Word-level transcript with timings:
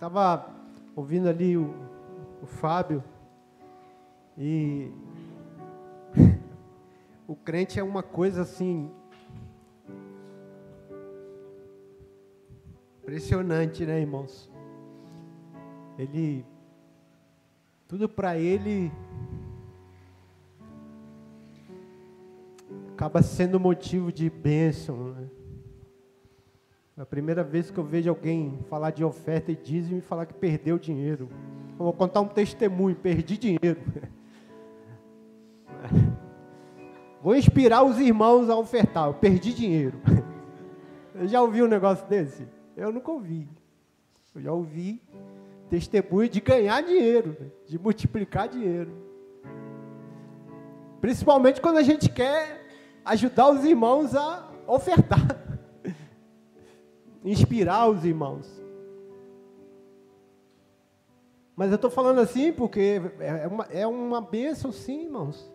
Estava 0.00 0.48
ouvindo 0.96 1.28
ali 1.28 1.58
o, 1.58 1.74
o 2.42 2.46
Fábio 2.46 3.04
e 4.34 4.90
o 7.28 7.36
crente 7.36 7.78
é 7.78 7.82
uma 7.82 8.02
coisa 8.02 8.40
assim 8.40 8.90
impressionante, 13.02 13.84
né, 13.84 14.00
irmãos? 14.00 14.50
Ele 15.98 16.46
tudo 17.86 18.08
para 18.08 18.38
ele 18.38 18.90
acaba 22.94 23.20
sendo 23.20 23.60
motivo 23.60 24.10
de 24.10 24.30
bênção, 24.30 25.12
né? 25.12 25.39
É 27.00 27.02
a 27.02 27.06
primeira 27.06 27.42
vez 27.42 27.70
que 27.70 27.78
eu 27.78 27.82
vejo 27.82 28.10
alguém 28.10 28.58
falar 28.68 28.90
de 28.90 29.02
oferta 29.02 29.50
e 29.50 29.56
dízimo 29.56 29.96
e 29.96 30.02
falar 30.02 30.26
que 30.26 30.34
perdeu 30.34 30.78
dinheiro. 30.78 31.30
Eu 31.78 31.84
vou 31.86 31.94
contar 31.94 32.20
um 32.20 32.28
testemunho, 32.28 32.94
perdi 32.94 33.38
dinheiro. 33.38 33.80
Vou 37.22 37.34
inspirar 37.34 37.82
os 37.84 37.98
irmãos 37.98 38.50
a 38.50 38.56
ofertar, 38.56 39.06
eu 39.06 39.14
perdi 39.14 39.54
dinheiro. 39.54 39.98
Eu 41.14 41.28
já 41.28 41.42
ouvi 41.42 41.62
um 41.62 41.66
negócio 41.66 42.06
desse? 42.06 42.46
Eu 42.74 42.90
nunca 42.92 43.10
ouvi. 43.10 43.46
Eu 44.34 44.40
já 44.40 44.52
ouvi 44.52 45.02
testemunho 45.68 46.28
de 46.30 46.40
ganhar 46.40 46.82
dinheiro, 46.82 47.36
de 47.66 47.78
multiplicar 47.78 48.48
dinheiro. 48.48 48.90
Principalmente 51.00 51.60
quando 51.60 51.76
a 51.76 51.82
gente 51.82 52.08
quer 52.08 52.66
ajudar 53.04 53.50
os 53.50 53.64
irmãos 53.64 54.14
a 54.14 54.50
ofertar 54.66 55.26
inspirar 57.24 57.88
os 57.88 58.04
irmãos. 58.04 58.60
Mas 61.54 61.70
eu 61.70 61.76
estou 61.76 61.90
falando 61.90 62.20
assim 62.20 62.52
porque 62.52 63.00
é 63.18 63.46
uma, 63.46 63.64
é 63.64 63.86
uma 63.86 64.20
bênção, 64.20 64.72
sim, 64.72 65.04
irmãos. 65.04 65.52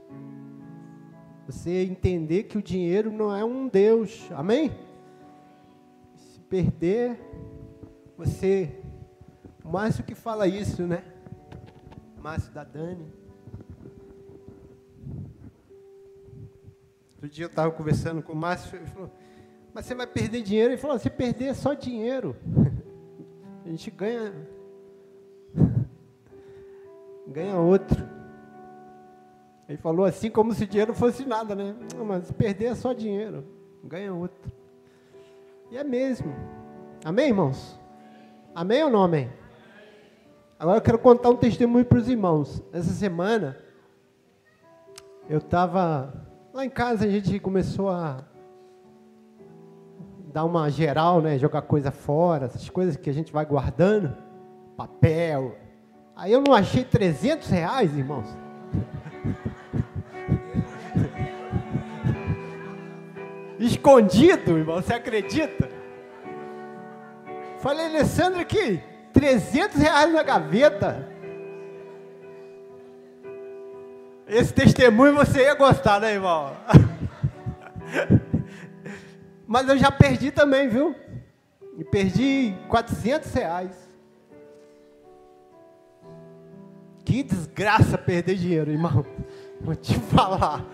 Você 1.48 1.84
entender 1.84 2.44
que 2.44 2.58
o 2.58 2.62
dinheiro 2.62 3.12
não 3.12 3.36
é 3.36 3.44
um 3.44 3.68
Deus, 3.68 4.30
amém? 4.32 4.72
Se 6.16 6.40
perder, 6.42 7.20
você. 8.18 8.80
O 9.64 9.70
Márcio 9.70 10.04
que 10.04 10.14
fala 10.14 10.48
isso, 10.48 10.84
né? 10.84 11.04
Márcio 12.18 12.52
da 12.52 12.64
Dani. 12.64 13.12
Outro 17.14 17.30
dia 17.30 17.46
eu 17.46 17.50
estava 17.50 17.72
conversando 17.72 18.22
com 18.22 18.34
o 18.34 18.36
Márcio, 18.36 18.76
ele 18.76 18.86
falou: 18.86 19.12
mas 19.76 19.86
você 19.86 19.94
vai 19.94 20.08
perder 20.08 20.42
dinheiro. 20.42 20.72
Ele 20.72 20.82
falou: 20.82 20.98
se 20.98 21.10
perder 21.10 21.48
é 21.48 21.54
só 21.54 21.74
dinheiro. 21.74 22.34
A 23.66 23.68
gente 23.68 23.92
ganha. 23.92 24.34
Ganha 27.28 27.58
outro. 27.58 28.08
Ele 29.68 29.80
falou 29.80 30.06
assim 30.06 30.30
como 30.30 30.54
se 30.54 30.68
dinheiro 30.68 30.94
fosse 30.94 31.26
nada, 31.26 31.56
né? 31.56 31.76
Mas 32.06 32.28
se 32.28 32.34
perder 32.34 32.66
é 32.66 32.76
só 32.76 32.94
dinheiro. 32.94 33.44
Ganha 33.84 34.14
outro. 34.14 34.52
E 35.72 35.78
é 35.78 35.84
mesmo. 35.84 36.34
Amém, 37.04 37.30
irmãos? 37.30 37.80
Amém 38.54 38.84
ou 38.84 38.92
não 38.92 39.04
amém? 39.04 39.32
Agora 40.60 40.78
eu 40.78 40.82
quero 40.84 41.00
contar 41.00 41.32
um 41.32 41.36
testemunho 41.36 41.84
para 41.84 41.98
os 41.98 42.08
irmãos. 42.08 42.64
Essa 42.72 42.92
semana, 42.92 43.58
eu 45.28 45.40
estava 45.40 46.14
lá 46.54 46.64
em 46.64 46.70
casa, 46.70 47.06
a 47.06 47.10
gente 47.10 47.40
começou 47.40 47.90
a 47.90 48.24
dar 50.36 50.44
uma 50.44 50.70
geral, 50.70 51.22
né? 51.22 51.38
Jogar 51.38 51.62
coisa 51.62 51.92
fora, 51.92 52.48
essas 52.48 52.70
coisas 52.70 52.98
que 52.98 53.10
a 53.10 53.14
gente 53.14 53.32
vai 53.32 53.46
guardando, 53.46 54.18
papel. 54.76 55.56
Aí 56.14 56.34
eu 56.34 56.42
não 56.42 56.54
achei 56.54 56.84
300 56.84 57.50
reais, 57.50 57.98
irmãos. 57.98 58.28
Escondido, 63.58 64.58
irmão, 64.58 64.82
você 64.82 64.96
acredita? 64.96 65.70
Falei, 67.60 67.86
Alessandro, 67.86 68.42
aqui, 68.42 68.84
300 69.14 69.78
reais 69.78 70.14
na 70.14 70.22
gaveta. 70.22 71.08
Esse 74.28 74.54
testemunho 74.54 75.16
você 75.16 75.44
ia 75.44 75.56
gostar, 75.56 76.02
né, 76.02 76.12
irmão? 76.12 76.52
Mas 79.48 79.68
eu 79.70 79.78
já 79.78 79.92
perdi 79.92 80.32
também, 80.32 80.68
viu? 80.68 80.96
E 81.78 81.84
perdi 81.84 82.56
400 82.70 83.34
reais. 83.34 83.86
Que 87.04 87.22
desgraça 87.22 87.98
perder 87.98 88.36
dinheiro, 88.36 88.72
irmão. 88.72 89.06
Vou 89.62 89.76
te 89.76 90.00
falar. 90.00 90.66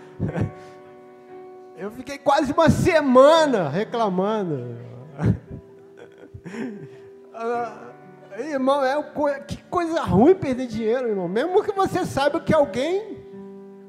Eu 1.76 1.90
fiquei 1.90 2.16
quase 2.18 2.52
uma 2.52 2.70
semana 2.70 3.68
reclamando. 3.68 4.76
Irmão, 8.38 8.82
é 8.82 9.40
que 9.40 9.58
coisa 9.64 10.00
ruim 10.02 10.34
perder 10.34 10.66
dinheiro, 10.66 11.08
irmão. 11.08 11.28
Mesmo 11.28 11.62
que 11.62 11.72
você 11.72 12.06
saiba 12.06 12.40
que 12.40 12.54
alguém 12.54 13.18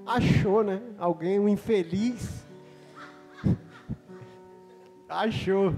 achou, 0.05 0.63
né? 0.63 0.81
Alguém, 0.97 1.39
um 1.39 1.47
infeliz, 1.47 2.42
Achou. 5.13 5.75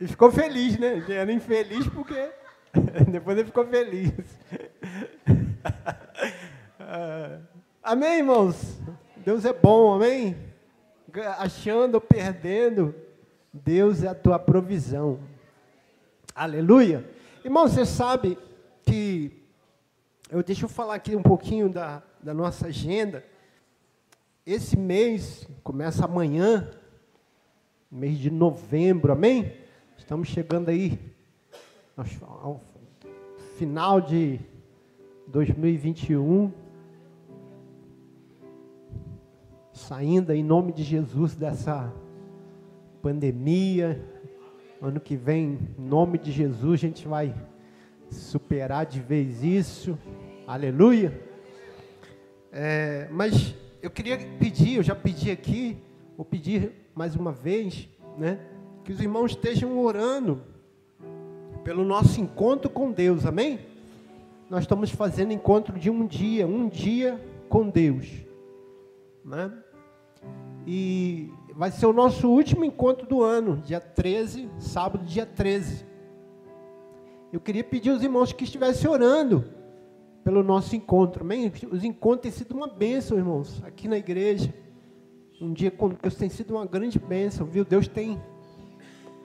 E 0.00 0.06
ficou 0.06 0.32
feliz, 0.32 0.78
né? 0.78 1.04
Era 1.10 1.30
infeliz 1.30 1.86
porque 1.88 2.30
depois 3.12 3.36
ele 3.36 3.46
ficou 3.46 3.66
feliz. 3.66 4.10
amém, 7.82 8.20
irmãos? 8.20 8.78
Deus 9.18 9.44
é 9.44 9.52
bom, 9.52 9.92
amém? 9.92 10.34
Achando 11.38 11.96
ou 11.96 12.00
perdendo, 12.00 12.94
Deus 13.52 14.02
é 14.02 14.08
a 14.08 14.14
tua 14.14 14.38
provisão. 14.38 15.20
Aleluia. 16.34 17.04
Irmão, 17.44 17.68
você 17.68 17.84
sabe 17.84 18.38
que. 18.84 19.38
Eu, 20.30 20.42
deixa 20.42 20.64
eu 20.64 20.68
falar 20.68 20.94
aqui 20.94 21.14
um 21.14 21.22
pouquinho 21.22 21.68
da, 21.68 22.02
da 22.22 22.32
nossa 22.32 22.68
agenda. 22.68 23.22
Esse 24.46 24.78
mês 24.78 25.46
começa 25.62 26.06
amanhã, 26.06 26.70
mês 27.90 28.18
de 28.18 28.30
novembro, 28.30 29.12
amém? 29.12 29.52
Estamos 29.98 30.28
chegando 30.28 30.68
aí 30.68 30.96
ao 31.96 32.60
final 33.58 34.00
de 34.00 34.38
2021, 35.26 36.52
saindo 39.72 40.32
em 40.32 40.44
nome 40.44 40.72
de 40.72 40.84
Jesus 40.84 41.34
dessa 41.34 41.92
pandemia. 43.02 44.00
Ano 44.80 45.00
que 45.00 45.16
vem, 45.16 45.58
em 45.76 45.82
nome 45.82 46.16
de 46.16 46.30
Jesus, 46.30 46.74
a 46.74 46.86
gente 46.86 47.08
vai 47.08 47.34
superar 48.08 48.86
de 48.86 49.00
vez 49.00 49.42
isso. 49.42 49.98
Aleluia. 50.46 51.20
É, 52.52 53.08
mas 53.10 53.52
eu 53.82 53.90
queria 53.90 54.16
pedir, 54.38 54.76
eu 54.76 54.82
já 54.84 54.94
pedi 54.94 55.28
aqui, 55.32 55.76
vou 56.16 56.24
pedir 56.24 56.79
mais 56.94 57.14
uma 57.14 57.32
vez, 57.32 57.88
né, 58.18 58.38
que 58.84 58.92
os 58.92 59.00
irmãos 59.00 59.32
estejam 59.32 59.78
orando 59.78 60.42
pelo 61.62 61.84
nosso 61.84 62.20
encontro 62.20 62.68
com 62.70 62.90
Deus, 62.90 63.24
amém? 63.26 63.60
Nós 64.48 64.62
estamos 64.62 64.90
fazendo 64.90 65.32
encontro 65.32 65.78
de 65.78 65.90
um 65.90 66.06
dia, 66.06 66.46
um 66.46 66.68
dia 66.68 67.20
com 67.48 67.68
Deus, 67.68 68.08
né? 69.24 69.52
E 70.66 71.30
vai 71.54 71.70
ser 71.70 71.86
o 71.86 71.92
nosso 71.92 72.28
último 72.28 72.64
encontro 72.64 73.06
do 73.06 73.22
ano, 73.22 73.58
dia 73.58 73.80
13, 73.80 74.48
sábado, 74.58 75.04
dia 75.04 75.26
13. 75.26 75.86
Eu 77.32 77.40
queria 77.40 77.62
pedir 77.62 77.90
aos 77.90 78.02
irmãos 78.02 78.32
que 78.32 78.44
estivessem 78.44 78.90
orando 78.90 79.44
pelo 80.24 80.42
nosso 80.42 80.74
encontro, 80.74 81.22
amém? 81.22 81.52
Os 81.70 81.84
encontros 81.84 82.22
têm 82.22 82.32
sido 82.32 82.56
uma 82.56 82.66
bênção, 82.66 83.16
irmãos, 83.16 83.62
aqui 83.64 83.86
na 83.86 83.96
igreja 83.98 84.52
um 85.40 85.52
dia 85.52 85.70
com 85.70 85.88
Deus 85.88 86.14
tem 86.14 86.28
sido 86.28 86.54
uma 86.54 86.66
grande 86.66 86.98
bênção, 86.98 87.46
viu? 87.46 87.64
Deus 87.64 87.88
tem, 87.88 88.20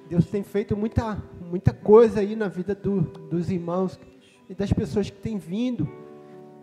Deus 0.09 0.25
tem 0.25 0.43
feito 0.43 0.75
muita, 0.75 1.21
muita 1.41 1.73
coisa 1.73 2.21
aí 2.21 2.35
na 2.35 2.47
vida 2.47 2.73
do, 2.73 3.01
dos 3.01 3.51
irmãos 3.51 3.99
e 4.49 4.55
das 4.55 4.71
pessoas 4.71 5.09
que 5.09 5.17
têm 5.17 5.37
vindo. 5.37 5.89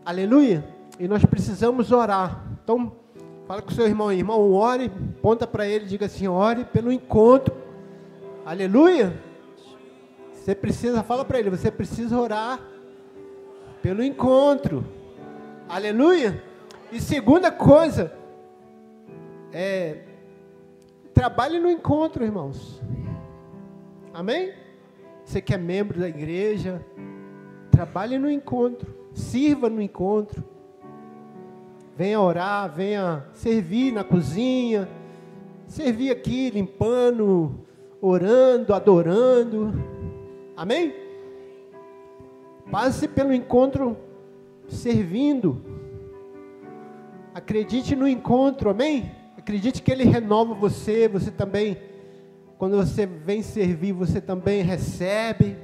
Aleluia! 0.05 0.67
E 0.99 1.07
nós 1.07 1.25
precisamos 1.25 1.93
orar. 1.93 2.47
Então, 2.65 2.93
fala 3.47 3.61
com 3.61 3.71
o 3.71 3.75
seu 3.75 3.87
irmão, 3.87 4.11
irmão, 4.11 4.53
ore, 4.53 4.91
ponta 5.21 5.47
para 5.47 5.67
ele, 5.67 5.85
diga 5.85 6.07
assim, 6.07 6.27
ore 6.27 6.65
pelo 6.65 6.91
encontro. 6.91 7.55
Aleluia! 8.47 9.21
Você 10.33 10.55
precisa, 10.55 11.03
fala 11.03 11.25
para 11.25 11.39
ele, 11.39 11.51
você 11.51 11.71
precisa 11.71 12.19
orar 12.19 12.59
pelo 13.83 14.03
encontro. 14.03 14.85
Aleluia! 15.69 16.43
E 16.91 17.01
segunda 17.01 17.51
coisa, 17.51 18.13
é, 19.53 20.05
trabalhe 21.15 21.59
no 21.59 21.71
encontro, 21.71 22.25
irmãos. 22.25 22.81
Amém? 24.13 24.53
Você 25.25 25.41
que 25.41 25.55
é 25.55 25.59
membro 25.59 26.01
da 26.01 26.09
igreja, 26.09 26.85
Trabalhe 27.73 28.19
no 28.19 28.31
encontro, 28.31 28.95
sirva 29.15 29.71
no 29.71 29.81
encontro. 29.81 30.45
Venha 31.97 32.21
orar, 32.21 32.71
venha 32.71 33.27
servir 33.33 33.93
na 33.93 34.05
cozinha, 34.05 34.87
servir 35.67 36.11
aqui 36.11 36.51
limpando, 36.51 37.59
orando, 37.99 38.75
adorando. 38.75 39.73
Amém? 40.55 40.95
Passe 42.71 43.09
pelo 43.09 43.33
encontro 43.33 43.97
servindo. 44.69 45.61
Acredite 47.35 47.97
no 47.97 48.07
encontro, 48.07 48.69
amém? 48.69 49.11
Acredite 49.43 49.83
que 49.83 49.91
ele 49.91 50.05
renova 50.05 50.55
você, 50.55 51.09
você 51.09 51.29
também. 51.29 51.77
Quando 52.57 52.77
você 52.77 53.05
vem 53.07 53.43
servir, 53.43 53.91
você 53.91 54.21
também 54.21 54.63
recebe. 54.63 55.57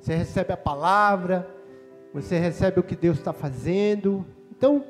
Você 0.00 0.14
recebe 0.14 0.52
a 0.52 0.56
palavra, 0.56 1.52
você 2.14 2.38
recebe 2.38 2.78
o 2.78 2.84
que 2.84 2.94
Deus 2.94 3.18
está 3.18 3.32
fazendo. 3.32 4.24
Então, 4.56 4.84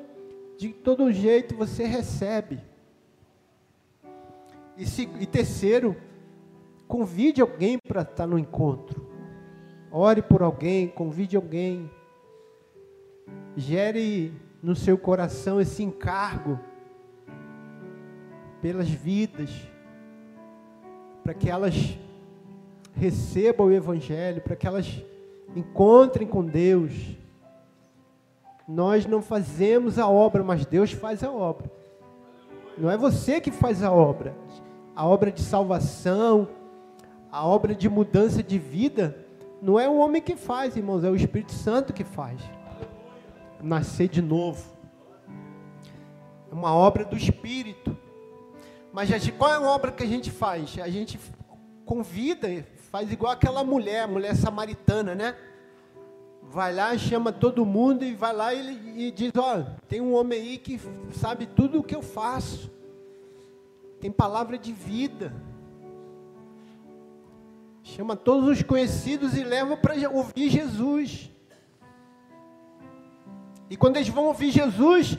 de 0.59 0.69
todo 0.69 1.11
jeito 1.11 1.57
você 1.57 1.87
recebe. 1.87 2.61
E, 4.77 4.85
se, 4.85 5.09
e 5.19 5.25
terceiro, 5.25 5.97
convide 6.87 7.41
alguém 7.41 7.79
para 7.89 8.03
estar 8.03 8.27
no 8.27 8.39
encontro. 8.39 9.09
Ore 9.91 10.21
por 10.21 10.43
alguém, 10.43 10.89
convide 10.89 11.37
alguém. 11.37 11.91
Gere 13.57 14.35
no 14.63 14.77
seu 14.77 14.99
coração 14.99 15.59
esse 15.59 15.83
encargo 15.83 16.61
pelas 18.67 18.89
vidas, 18.89 19.49
para 21.23 21.33
que 21.33 21.49
elas 21.49 21.97
recebam 22.97 23.69
o 23.69 23.73
Evangelho, 23.73 24.43
para 24.43 24.57
que 24.57 24.67
elas 24.67 25.05
encontrem 25.55 26.27
com 26.27 26.45
Deus. 26.45 27.17
Nós 28.67 29.07
não 29.07 29.23
fazemos 29.23 30.01
a 30.01 30.09
obra, 30.09 30.43
mas 30.43 30.67
Deus 30.67 30.91
faz 30.91 31.23
a 31.23 31.31
obra. 31.31 31.71
Não 32.77 32.91
é 32.91 32.97
você 32.97 33.41
que 33.41 33.53
faz 33.53 33.85
a 33.85 33.93
obra. 33.93 34.35
A 34.97 35.07
obra 35.07 35.31
de 35.31 35.43
salvação, 35.43 36.49
a 37.31 37.47
obra 37.47 37.73
de 37.73 37.89
mudança 37.89 38.43
de 38.43 38.59
vida, 38.59 39.17
não 39.63 39.79
é 39.79 39.89
o 39.89 39.97
homem 39.99 40.21
que 40.21 40.35
faz, 40.35 40.77
irmãos, 40.77 41.05
é 41.05 41.09
o 41.09 41.15
Espírito 41.15 41.53
Santo 41.53 41.93
que 41.93 42.03
faz. 42.03 42.41
Nascer 43.63 44.09
de 44.09 44.21
novo. 44.21 44.61
É 46.51 46.53
uma 46.53 46.75
obra 46.75 47.05
do 47.05 47.17
Espírito. 47.17 47.96
Mas 48.97 49.11
gente, 49.11 49.31
qual 49.31 49.53
é 49.53 49.57
a 49.57 49.61
obra 49.61 49.93
que 49.93 50.03
a 50.03 50.07
gente 50.07 50.31
faz? 50.31 50.79
A 50.79 50.89
gente 50.89 51.21
convida, 51.85 52.49
faz 52.91 53.13
igual 53.13 53.31
aquela 53.31 53.63
mulher, 53.63 54.09
mulher 54.09 54.35
samaritana, 54.35 55.15
né? 55.15 55.37
Vai 56.45 56.73
lá, 56.73 56.97
chama 56.97 57.31
todo 57.31 57.67
mundo 57.67 58.07
e 58.07 58.15
vai 58.15 58.33
lá 58.33 58.55
e, 58.55 59.09
e 59.09 59.11
diz: 59.11 59.33
Ó, 59.37 59.65
tem 59.87 60.01
um 60.01 60.15
homem 60.15 60.41
aí 60.41 60.57
que 60.57 60.81
sabe 61.13 61.45
tudo 61.45 61.81
o 61.81 61.83
que 61.83 61.95
eu 61.95 62.01
faço, 62.01 62.73
tem 64.01 64.11
palavra 64.11 64.57
de 64.57 64.73
vida. 64.73 65.31
Chama 67.83 68.17
todos 68.17 68.49
os 68.49 68.63
conhecidos 68.63 69.37
e 69.37 69.45
leva 69.45 69.77
para 69.77 69.93
ouvir 70.09 70.49
Jesus. 70.49 71.31
E 73.69 73.77
quando 73.77 73.97
eles 73.97 74.09
vão 74.09 74.25
ouvir 74.25 74.51
Jesus, 74.51 75.19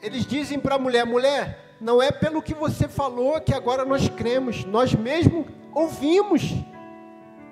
eles 0.00 0.24
dizem 0.24 0.58
para 0.58 0.76
a 0.76 0.78
mulher: 0.78 1.04
mulher, 1.04 1.69
não 1.80 2.02
é 2.02 2.12
pelo 2.12 2.42
que 2.42 2.52
você 2.52 2.86
falou 2.86 3.40
que 3.40 3.54
agora 3.54 3.84
nós 3.84 4.08
cremos, 4.08 4.64
nós 4.64 4.94
mesmos 4.94 5.46
ouvimos, 5.72 6.42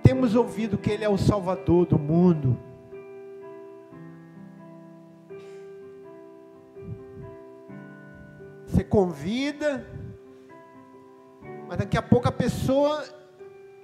temos 0.03 0.35
ouvido 0.35 0.77
que 0.77 0.91
Ele 0.91 1.05
é 1.05 1.09
o 1.09 1.17
Salvador 1.17 1.87
do 1.87 1.99
mundo. 1.99 2.59
Você 8.67 8.85
convida, 8.85 9.87
mas 11.67 11.79
daqui 11.79 11.97
a 11.97 12.03
pouco 12.03 12.29
a 12.29 12.33
pessoa 12.33 13.03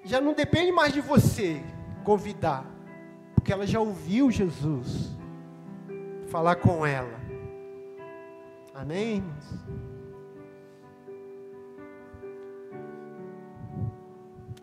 já 0.05 0.21
não 0.21 0.35
depende 0.35 0.71
mais 0.71 0.93
de 0.93 1.01
você 1.01 1.65
convidar, 2.05 2.67
porque 3.35 3.51
ela 3.51 3.67
já 3.67 3.81
ouviu 3.81 4.31
Jesus 4.31 5.17
falar 6.27 6.57
com 6.57 6.85
ela. 6.85 7.19
Amém? 8.75 9.25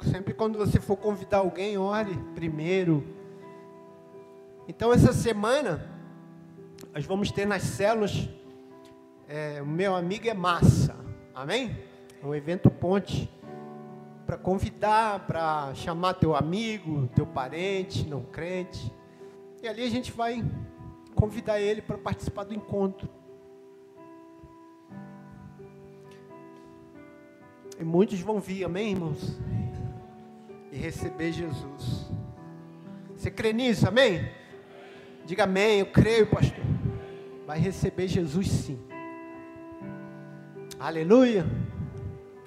Sempre 0.03 0.33
quando 0.33 0.57
você 0.57 0.80
for 0.80 0.98
convidar 0.98 1.39
alguém, 1.39 1.77
ore 1.77 2.18
primeiro. 2.33 3.03
Então 4.68 4.92
essa 4.92 5.13
semana 5.13 5.88
nós 6.94 7.06
vamos 7.06 7.31
ter 7.31 7.45
nas 7.45 7.62
células. 7.62 8.27
É, 9.27 9.62
o 9.62 9.65
meu 9.65 9.95
amigo 9.95 10.27
é 10.27 10.33
massa, 10.33 10.95
amém? 11.33 11.77
É 12.21 12.25
um 12.25 12.33
evento 12.33 12.69
ponte 12.69 13.30
para 14.25 14.38
convidar, 14.38 15.27
para 15.27 15.74
chamar 15.75 16.15
teu 16.15 16.36
amigo, 16.36 17.07
teu 17.15 17.25
parente, 17.25 18.07
não 18.07 18.24
crente. 18.24 18.92
E 19.62 19.68
ali 19.68 19.83
a 19.83 19.89
gente 19.89 20.12
vai 20.12 20.44
convidar 21.15 21.59
ele 21.59 21.81
para 21.81 21.98
participar 21.98 22.45
do 22.45 22.53
encontro. 22.53 23.07
E 27.80 27.83
muitos 27.83 28.19
vão 28.21 28.39
vir, 28.39 28.63
amém, 28.63 28.92
irmãos? 28.92 29.38
E 30.71 30.77
receber 30.77 31.31
Jesus. 31.31 32.09
Você 33.15 33.29
crê 33.29 33.51
nisso, 33.53 33.88
amém? 33.88 34.29
Diga 35.25 35.44
amém, 35.44 35.79
eu 35.79 35.85
creio, 35.88 36.27
pastor. 36.27 36.63
Vai 37.45 37.59
receber 37.59 38.07
Jesus 38.07 38.47
sim. 38.47 38.79
Aleluia. 40.79 41.45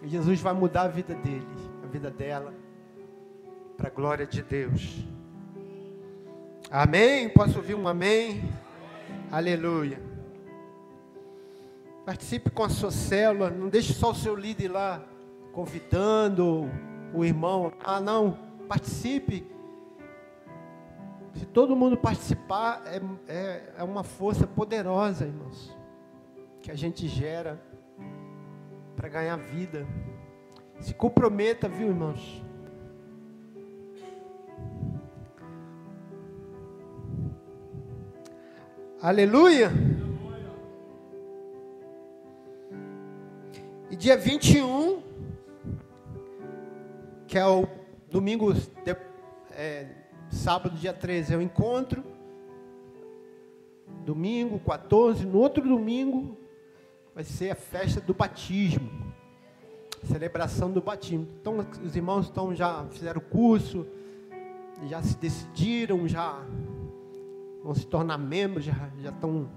E 0.03 0.09
Jesus 0.09 0.41
vai 0.41 0.55
mudar 0.55 0.83
a 0.83 0.89
vida 0.89 1.15
dele 1.15 1.55
vida 1.95 2.11
dela, 2.11 2.53
para 3.77 3.87
a 3.87 3.91
glória 3.91 4.27
de 4.27 4.43
Deus. 4.43 5.07
Amém? 6.69 7.29
Posso 7.29 7.59
ouvir 7.59 7.77
um 7.77 7.87
amém? 7.87 8.43
Aleluia. 9.31 10.03
Participe 12.05 12.51
com 12.51 12.65
a 12.65 12.69
sua 12.69 12.91
célula, 12.91 13.49
não 13.49 13.69
deixe 13.69 13.93
só 13.93 14.11
o 14.11 14.15
seu 14.15 14.35
líder 14.35 14.73
lá 14.73 15.05
convidando 15.53 16.69
o 17.15 17.25
irmão. 17.25 17.73
Ah, 17.83 18.01
não, 18.01 18.37
participe. 18.69 19.47
Se 21.35 21.47
todo 21.47 21.77
mundo 21.77 21.97
participar, 21.97 22.83
é, 22.87 23.01
é, 23.33 23.73
é 23.79 23.83
uma 23.83 24.03
força 24.03 24.47
poderosa, 24.47 25.25
irmãos, 25.27 25.77
que 26.61 26.71
a 26.71 26.75
gente 26.75 27.09
gera 27.09 27.61
para 28.97 29.09
ganhar 29.09 29.37
vida. 29.37 29.87
Se 30.81 30.93
comprometa, 30.95 31.69
viu, 31.69 31.89
irmãos? 31.89 32.43
Aleluia. 39.01 39.71
E 43.91 43.97
dia 43.97 44.17
21, 44.17 45.03
que 47.35 47.39
é 47.39 47.45
o 47.45 47.67
domingo, 48.09 48.55
é, 49.51 49.89
sábado, 50.31 50.77
dia 50.77 50.93
13, 50.93 51.35
é 51.35 51.37
o 51.37 51.43
encontro. 51.43 52.05
Domingo 54.05 54.61
14, 54.61 55.27
no 55.27 55.41
outro 55.41 55.65
domingo 55.65 56.39
vai 57.13 57.25
ser 57.25 57.51
a 57.51 57.57
festa 57.57 58.01
do 58.01 58.15
batismo 58.15 58.89
celebração 60.05 60.71
do 60.71 60.81
batismo. 60.81 61.27
Então, 61.41 61.67
os 61.83 61.97
irmãos 61.97 62.27
estão, 62.27 62.55
já 62.55 62.85
fizeram 62.91 63.19
o 63.19 63.25
curso, 63.25 63.85
já 64.87 65.03
se 65.03 65.17
decidiram, 65.17 66.07
já 66.07 66.41
vão 67.65 67.75
se 67.75 67.85
tornar 67.85 68.17
membros, 68.17 68.65
já, 68.65 68.91
já 69.01 69.11
estão 69.11 69.51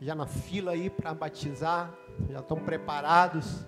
já 0.00 0.14
na 0.14 0.26
fila 0.26 0.72
aí 0.72 0.88
para 0.88 1.12
batizar, 1.12 1.92
já 2.30 2.40
estão 2.40 2.56
preparados. 2.56 3.66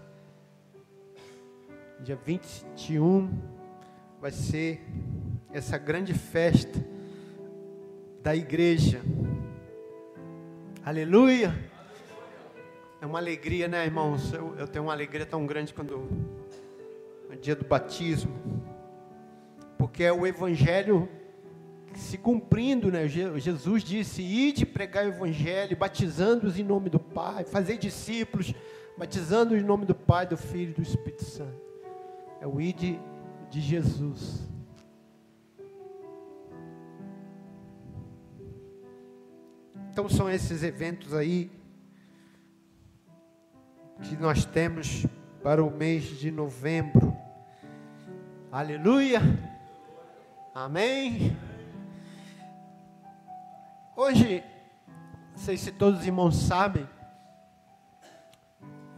Dia 2.01 2.17
21 2.17 3.31
vai 4.21 4.31
ser 4.31 4.85
essa 5.53 5.79
grande 5.79 6.13
festa 6.13 6.85
da 8.23 8.35
igreja. 8.35 9.01
Aleluia! 10.85 11.55
É 13.01 13.07
uma 13.07 13.19
alegria, 13.19 13.69
né, 13.69 13.85
irmãos? 13.85 14.33
Eu, 14.33 14.55
eu 14.59 14.67
tenho 14.67 14.85
uma 14.85 14.93
alegria 14.93 15.25
tão 15.25 15.47
grande 15.47 15.73
quando 15.73 16.09
no 17.31 17.37
dia 17.37 17.55
do 17.55 17.65
batismo, 17.65 18.33
porque 19.79 20.03
é 20.05 20.13
o 20.13 20.27
evangelho 20.27 21.09
se 21.95 22.19
cumprindo, 22.19 22.91
né? 22.91 23.07
Jesus 23.09 23.85
disse: 23.85 24.23
"Ide 24.23 24.67
pregar 24.67 25.07
o 25.07 25.09
evangelho, 25.09 25.77
batizando-os 25.77 26.59
em 26.59 26.65
nome 26.65 26.91
do 26.91 26.99
Pai, 26.99 27.45
fazer 27.45 27.79
discípulos, 27.79 28.53
batizando-os 28.99 29.63
em 29.63 29.65
nome 29.65 29.87
do 29.87 29.95
Pai, 29.95 30.27
do 30.27 30.37
Filho 30.37 30.71
e 30.73 30.75
do 30.75 30.83
Espírito 30.83 31.25
Santo". 31.25 31.74
É 32.45 32.47
o 32.47 32.61
ide 32.61 33.01
de 33.49 33.59
Jesus. 33.59 34.47
Então 39.91 40.11
são 40.11 40.29
esses 40.29 40.63
eventos 40.63 41.15
aí 41.15 41.51
que 44.03 44.15
nós 44.15 44.45
temos 44.45 45.07
para 45.43 45.65
o 45.65 45.71
mês 45.71 46.05
de 46.05 46.31
novembro. 46.31 47.17
Aleluia. 48.53 49.23
Amém. 50.55 51.35
Hoje, 53.97 54.45
não 55.33 55.39
sei 55.39 55.57
se 55.57 55.73
todos 55.73 56.01
os 56.01 56.07
irmãos 56.07 56.37
sabem, 56.37 56.87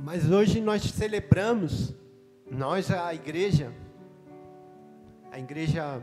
mas 0.01 0.29
hoje 0.29 0.61
nós 0.61 0.83
celebramos, 0.83 1.95
nós 2.51 2.91
a 2.91 3.13
igreja, 3.13 3.73
a 5.33 5.39
igreja 5.39 6.01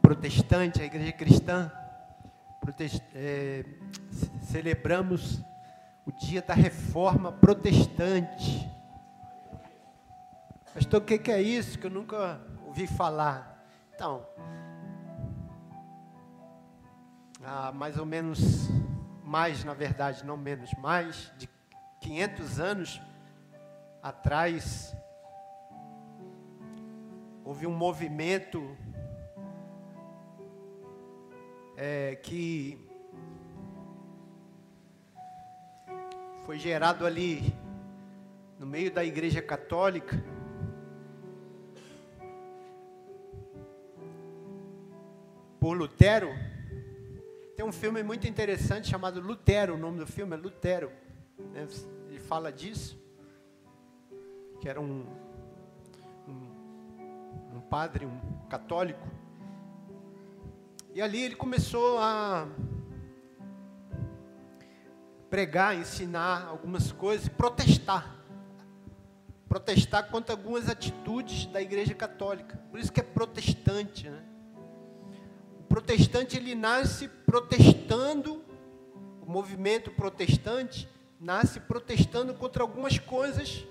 protestante, 0.00 0.80
a 0.80 0.84
igreja 0.84 1.12
cristã, 1.12 1.72
é, 3.14 3.64
celebramos 4.42 5.42
o 6.06 6.12
dia 6.12 6.40
da 6.40 6.54
reforma 6.54 7.32
protestante. 7.32 8.68
Pastor, 10.72 11.02
o 11.02 11.04
que, 11.04 11.18
que 11.18 11.32
é 11.32 11.42
isso 11.42 11.78
que 11.78 11.86
eu 11.86 11.90
nunca 11.90 12.40
ouvi 12.64 12.86
falar? 12.86 13.66
Então, 13.94 14.24
há 17.44 17.72
mais 17.72 17.98
ou 17.98 18.06
menos, 18.06 18.68
mais 19.24 19.64
na 19.64 19.74
verdade, 19.74 20.24
não 20.24 20.36
menos, 20.36 20.72
mais 20.74 21.32
de 21.36 21.48
500 22.00 22.60
anos 22.60 23.00
atrás, 24.02 24.96
houve 27.44 27.66
um 27.68 27.72
movimento 27.72 28.76
é, 31.76 32.16
que 32.16 32.78
foi 36.44 36.58
gerado 36.58 37.06
ali 37.06 37.54
no 38.58 38.66
meio 38.66 38.90
da 38.92 39.04
Igreja 39.04 39.40
Católica. 39.40 40.22
Por 45.60 45.76
Lutero, 45.76 46.28
tem 47.56 47.64
um 47.64 47.70
filme 47.70 48.02
muito 48.02 48.26
interessante 48.26 48.88
chamado 48.88 49.20
Lutero, 49.20 49.74
o 49.74 49.78
nome 49.78 49.98
do 49.98 50.06
filme 50.06 50.34
é 50.34 50.36
Lutero. 50.36 50.90
Né? 51.52 51.68
Ele 52.08 52.18
fala 52.18 52.50
disso, 52.52 53.01
que 54.62 54.68
era 54.68 54.80
um, 54.80 55.04
um, 56.28 57.56
um 57.56 57.60
padre, 57.68 58.06
um 58.06 58.46
católico. 58.48 59.08
E 60.94 61.02
ali 61.02 61.20
ele 61.20 61.34
começou 61.34 61.98
a 61.98 62.46
pregar, 65.28 65.74
ensinar 65.74 66.46
algumas 66.46 66.92
coisas, 66.92 67.28
protestar. 67.28 68.22
Protestar 69.48 70.08
contra 70.08 70.32
algumas 70.32 70.68
atitudes 70.68 71.46
da 71.46 71.60
Igreja 71.60 71.92
Católica. 71.92 72.56
Por 72.70 72.78
isso 72.78 72.92
que 72.92 73.00
é 73.00 73.02
protestante, 73.02 74.08
né? 74.08 74.22
protestante 75.68 76.36
ele 76.36 76.54
nasce 76.54 77.08
protestando, 77.08 78.44
o 79.20 79.28
movimento 79.28 79.90
protestante 79.90 80.88
nasce 81.18 81.58
protestando 81.58 82.32
contra 82.34 82.62
algumas 82.62 82.96
coisas 82.98 83.66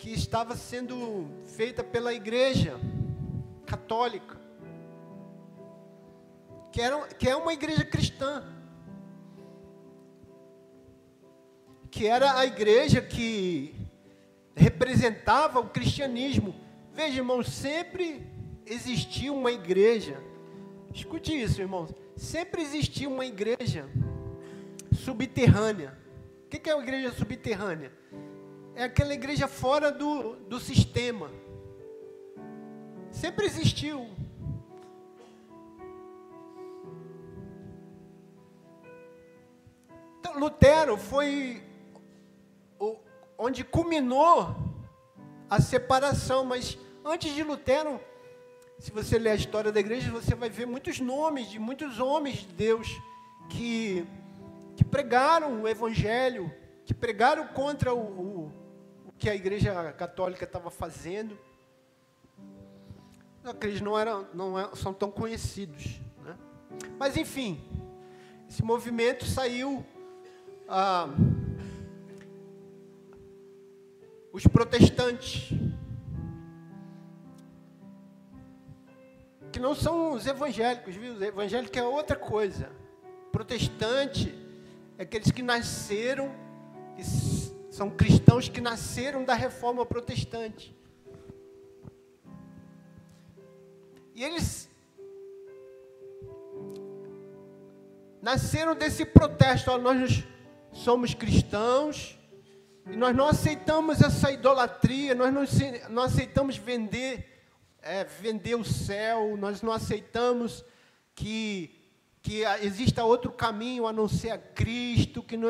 que 0.00 0.10
estava 0.12 0.56
sendo 0.56 1.28
feita 1.56 1.84
pela 1.84 2.12
igreja 2.12 2.80
católica, 3.64 4.36
que, 6.72 6.80
era, 6.80 7.06
que 7.06 7.28
é 7.28 7.36
uma 7.36 7.52
igreja 7.52 7.84
cristã, 7.84 8.42
que 11.88 12.08
era 12.08 12.36
a 12.36 12.44
igreja 12.44 13.00
que 13.00 13.74
representava 14.56 15.60
o 15.60 15.68
cristianismo. 15.68 16.52
Veja, 16.92 17.18
irmão, 17.18 17.44
sempre 17.44 18.26
existiu 18.66 19.36
uma 19.36 19.52
igreja 19.52 20.20
Escute 20.92 21.40
isso, 21.40 21.60
irmãos. 21.60 21.94
Sempre 22.16 22.62
existiu 22.62 23.10
uma 23.10 23.24
igreja 23.24 23.88
subterrânea. 25.04 25.96
O 26.44 26.48
que 26.48 26.68
é 26.68 26.74
uma 26.74 26.82
igreja 26.82 27.12
subterrânea? 27.12 27.92
É 28.74 28.84
aquela 28.84 29.12
igreja 29.12 29.46
fora 29.48 29.90
do, 29.90 30.36
do 30.36 30.58
sistema. 30.58 31.30
Sempre 33.10 33.46
existiu. 33.46 34.08
Então, 40.18 40.38
Lutero 40.38 40.96
foi 40.96 41.62
o, 42.78 42.96
onde 43.36 43.64
culminou 43.64 44.54
a 45.48 45.60
separação, 45.60 46.44
mas 46.44 46.78
antes 47.04 47.34
de 47.34 47.42
Lutero 47.42 48.00
se 48.80 48.90
você 48.90 49.18
ler 49.18 49.30
a 49.30 49.34
história 49.34 49.70
da 49.70 49.78
igreja, 49.78 50.10
você 50.10 50.34
vai 50.34 50.48
ver 50.48 50.66
muitos 50.66 50.98
nomes 51.00 51.50
de 51.50 51.58
muitos 51.58 52.00
homens 52.00 52.38
de 52.38 52.46
Deus 52.46 52.88
que, 53.50 54.06
que 54.74 54.82
pregaram 54.82 55.60
o 55.60 55.68
evangelho, 55.68 56.50
que 56.86 56.94
pregaram 56.94 57.46
contra 57.48 57.92
o, 57.92 57.98
o, 57.98 58.52
que 59.20 59.28
a 59.28 59.34
igreja 59.34 59.92
católica 59.92 60.44
estava 60.44 60.70
fazendo. 60.70 61.38
Eles 63.60 63.82
não, 63.82 63.98
eram, 63.98 64.26
não 64.32 64.58
é, 64.58 64.74
são 64.74 64.94
tão 64.94 65.10
conhecidos. 65.10 66.00
Né? 66.24 66.34
Mas, 66.98 67.18
enfim, 67.18 67.60
esse 68.48 68.64
movimento 68.64 69.26
saiu. 69.26 69.84
Ah, 70.66 71.08
os 74.32 74.46
protestantes 74.46 75.50
que 79.52 79.58
não 79.58 79.74
são 79.74 80.12
os 80.12 80.26
evangélicos, 80.26 80.94
viu? 80.94 81.12
Os 81.14 81.20
evangélicos 81.20 81.76
é 81.76 81.82
outra 81.82 82.16
coisa. 82.16 82.70
Protestante 83.30 84.34
é 84.96 85.02
aqueles 85.02 85.30
que 85.30 85.42
nasceram, 85.42 86.32
que 86.96 87.02
são 87.80 87.88
cristãos 87.88 88.46
que 88.46 88.60
nasceram 88.60 89.24
da 89.24 89.32
reforma 89.32 89.86
protestante. 89.86 90.76
E 94.14 94.22
eles 94.22 94.68
nasceram 98.20 98.74
desse 98.74 99.06
protesto. 99.06 99.78
Nós 99.78 100.22
somos 100.74 101.14
cristãos 101.14 102.18
e 102.84 102.94
nós 102.98 103.16
não 103.16 103.28
aceitamos 103.28 104.02
essa 104.02 104.30
idolatria, 104.30 105.14
nós 105.14 105.32
não, 105.32 105.44
não 105.88 106.02
aceitamos 106.02 106.58
vender 106.58 107.46
é, 107.80 108.04
vender 108.04 108.56
o 108.56 108.64
céu, 108.64 109.38
nós 109.38 109.62
não 109.62 109.72
aceitamos 109.72 110.62
que, 111.14 111.74
que 112.20 112.42
exista 112.60 113.04
outro 113.04 113.32
caminho 113.32 113.86
a 113.86 113.92
não 113.92 114.06
ser 114.06 114.32
a 114.32 114.38
Cristo, 114.38 115.22
que, 115.22 115.38
não, 115.38 115.48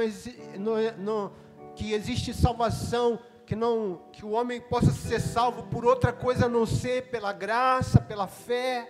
não, 0.57 0.77
não, 0.97 1.33
que 1.81 1.95
existe 1.95 2.35
salvação, 2.35 3.19
que, 3.47 3.57
não, 3.57 4.03
que 4.13 4.23
o 4.23 4.33
homem 4.33 4.61
possa 4.61 4.91
ser 4.91 5.19
salvo 5.19 5.63
por 5.63 5.83
outra 5.83 6.13
coisa 6.13 6.45
a 6.45 6.49
não 6.49 6.67
ser 6.67 7.09
pela 7.09 7.33
graça, 7.33 7.99
pela 7.99 8.27
fé. 8.27 8.87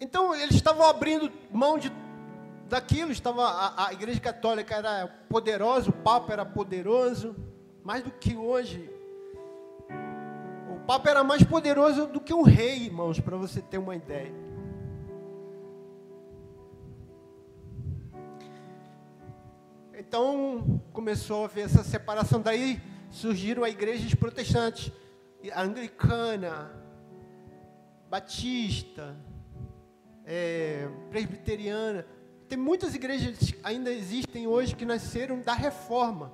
Então 0.00 0.32
eles 0.36 0.54
estavam 0.54 0.86
abrindo 0.86 1.32
mão 1.50 1.76
de 1.76 1.92
daquilo 2.68 3.10
estava 3.10 3.42
a, 3.44 3.88
a, 3.88 3.92
igreja 3.92 4.20
católica 4.20 4.76
era 4.76 5.08
poderosa, 5.28 5.90
o 5.90 5.92
papa 5.92 6.32
era 6.32 6.44
poderoso, 6.44 7.34
mais 7.82 8.04
do 8.04 8.12
que 8.12 8.36
hoje. 8.36 8.88
O 10.70 10.78
papa 10.86 11.10
era 11.10 11.24
mais 11.24 11.42
poderoso 11.42 12.06
do 12.06 12.20
que 12.20 12.32
um 12.32 12.42
rei, 12.42 12.84
irmãos, 12.84 13.18
para 13.18 13.36
você 13.36 13.60
ter 13.60 13.78
uma 13.78 13.96
ideia. 13.96 14.45
Então 20.16 20.80
começou 20.94 21.42
a 21.42 21.44
haver 21.44 21.66
essa 21.66 21.84
separação. 21.84 22.40
Daí 22.40 22.80
surgiram 23.10 23.62
as 23.62 23.70
igrejas 23.70 24.14
protestantes, 24.14 24.90
a 25.52 25.60
anglicana, 25.60 26.72
batista, 28.08 29.14
é, 30.24 30.88
presbiteriana. 31.10 32.06
Tem 32.48 32.56
muitas 32.56 32.94
igrejas 32.94 33.36
que 33.36 33.58
ainda 33.62 33.92
existem 33.92 34.46
hoje 34.46 34.74
que 34.74 34.86
nasceram 34.86 35.42
da 35.42 35.52
reforma. 35.52 36.32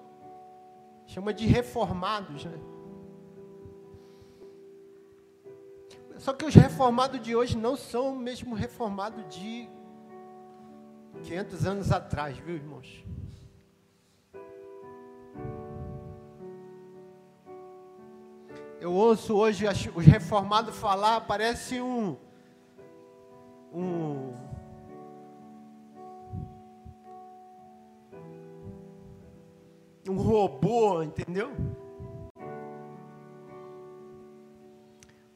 Chama 1.08 1.34
de 1.34 1.44
reformados, 1.48 2.44
né? 2.44 2.60
Só 6.18 6.32
que 6.32 6.44
os 6.44 6.54
reformados 6.54 7.20
de 7.20 7.34
hoje 7.34 7.58
não 7.58 7.76
são 7.76 8.12
o 8.12 8.16
mesmo 8.16 8.54
reformado 8.54 9.24
de 9.24 9.68
500 11.24 11.66
anos 11.66 11.90
atrás, 11.90 12.38
viu, 12.38 12.54
irmãos? 12.54 13.04
Eu 18.82 18.92
ouço 18.92 19.36
hoje 19.36 19.64
os 19.94 20.04
reformados 20.04 20.76
falar, 20.76 21.20
parece 21.20 21.80
um. 21.80 22.16
Um. 23.72 24.34
Um 30.08 30.16
robô, 30.16 31.00
entendeu? 31.00 31.52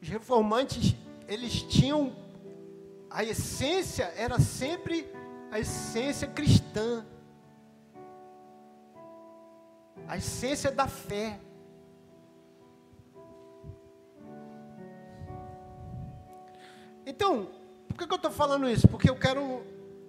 Os 0.01 0.09
reformantes, 0.09 0.93
eles 1.25 1.61
tinham. 1.61 2.13
A 3.09 3.23
essência 3.23 4.11
era 4.17 4.41
sempre 4.41 5.09
a 5.49 5.57
essência 5.57 6.27
cristã. 6.27 7.05
A 10.05 10.17
essência 10.17 10.69
da 10.69 10.89
fé. 10.89 11.39
Então, 17.09 17.47
por 17.87 17.97
que, 17.97 18.03
eu 18.03 18.17
estou 18.17 18.29
falando 18.29 18.69
isso? 18.69 18.85
Porque 18.85 19.09
eu 19.09 19.15
quero, 19.15 19.65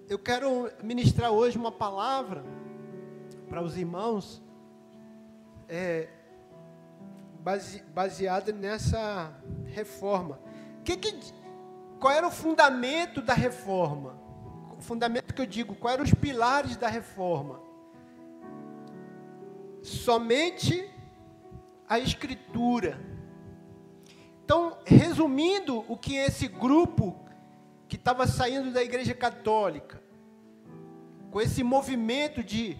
eu 0.09 0.19
quero 0.19 0.69
ministrar 0.83 1.31
hoje 1.31 1.57
uma 1.57 1.71
palavra 1.71 2.43
para 3.47 3.61
os 3.63 3.77
irmãos 3.77 4.43
é, 5.69 6.09
base, 7.39 7.81
baseada 7.95 8.51
nessa 8.51 9.33
reforma. 9.67 10.41
Que 10.83 10.97
que, 10.97 11.17
qual 12.01 12.13
era 12.13 12.27
o 12.27 12.31
fundamento 12.31 13.21
da 13.21 13.33
reforma? 13.33 14.19
O 14.77 14.81
fundamento 14.81 15.33
que 15.33 15.41
eu 15.41 15.45
digo, 15.45 15.75
quais 15.75 15.93
eram 15.93 16.03
os 16.03 16.13
pilares 16.13 16.75
da 16.75 16.89
reforma? 16.89 17.61
Somente 19.81 20.93
a 21.87 21.97
Escritura 21.97 22.99
então, 24.49 24.79
resumindo 24.83 25.85
o 25.87 25.95
que 25.95 26.15
esse 26.15 26.47
grupo 26.47 27.15
que 27.87 27.95
estava 27.95 28.25
saindo 28.25 28.71
da 28.71 28.81
Igreja 28.81 29.13
Católica, 29.13 30.01
com 31.29 31.39
esse 31.39 31.61
movimento 31.61 32.43
de, 32.43 32.75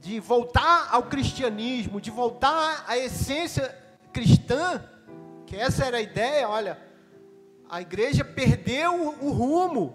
de 0.00 0.18
voltar 0.18 0.88
ao 0.90 1.04
cristianismo, 1.04 2.00
de 2.00 2.10
voltar 2.10 2.84
à 2.88 2.98
essência 2.98 3.68
cristã, 4.12 4.84
que 5.46 5.54
essa 5.54 5.84
era 5.84 5.98
a 5.98 6.02
ideia, 6.02 6.48
olha, 6.48 6.76
a 7.68 7.80
igreja 7.80 8.24
perdeu 8.24 9.14
o 9.20 9.30
rumo. 9.30 9.94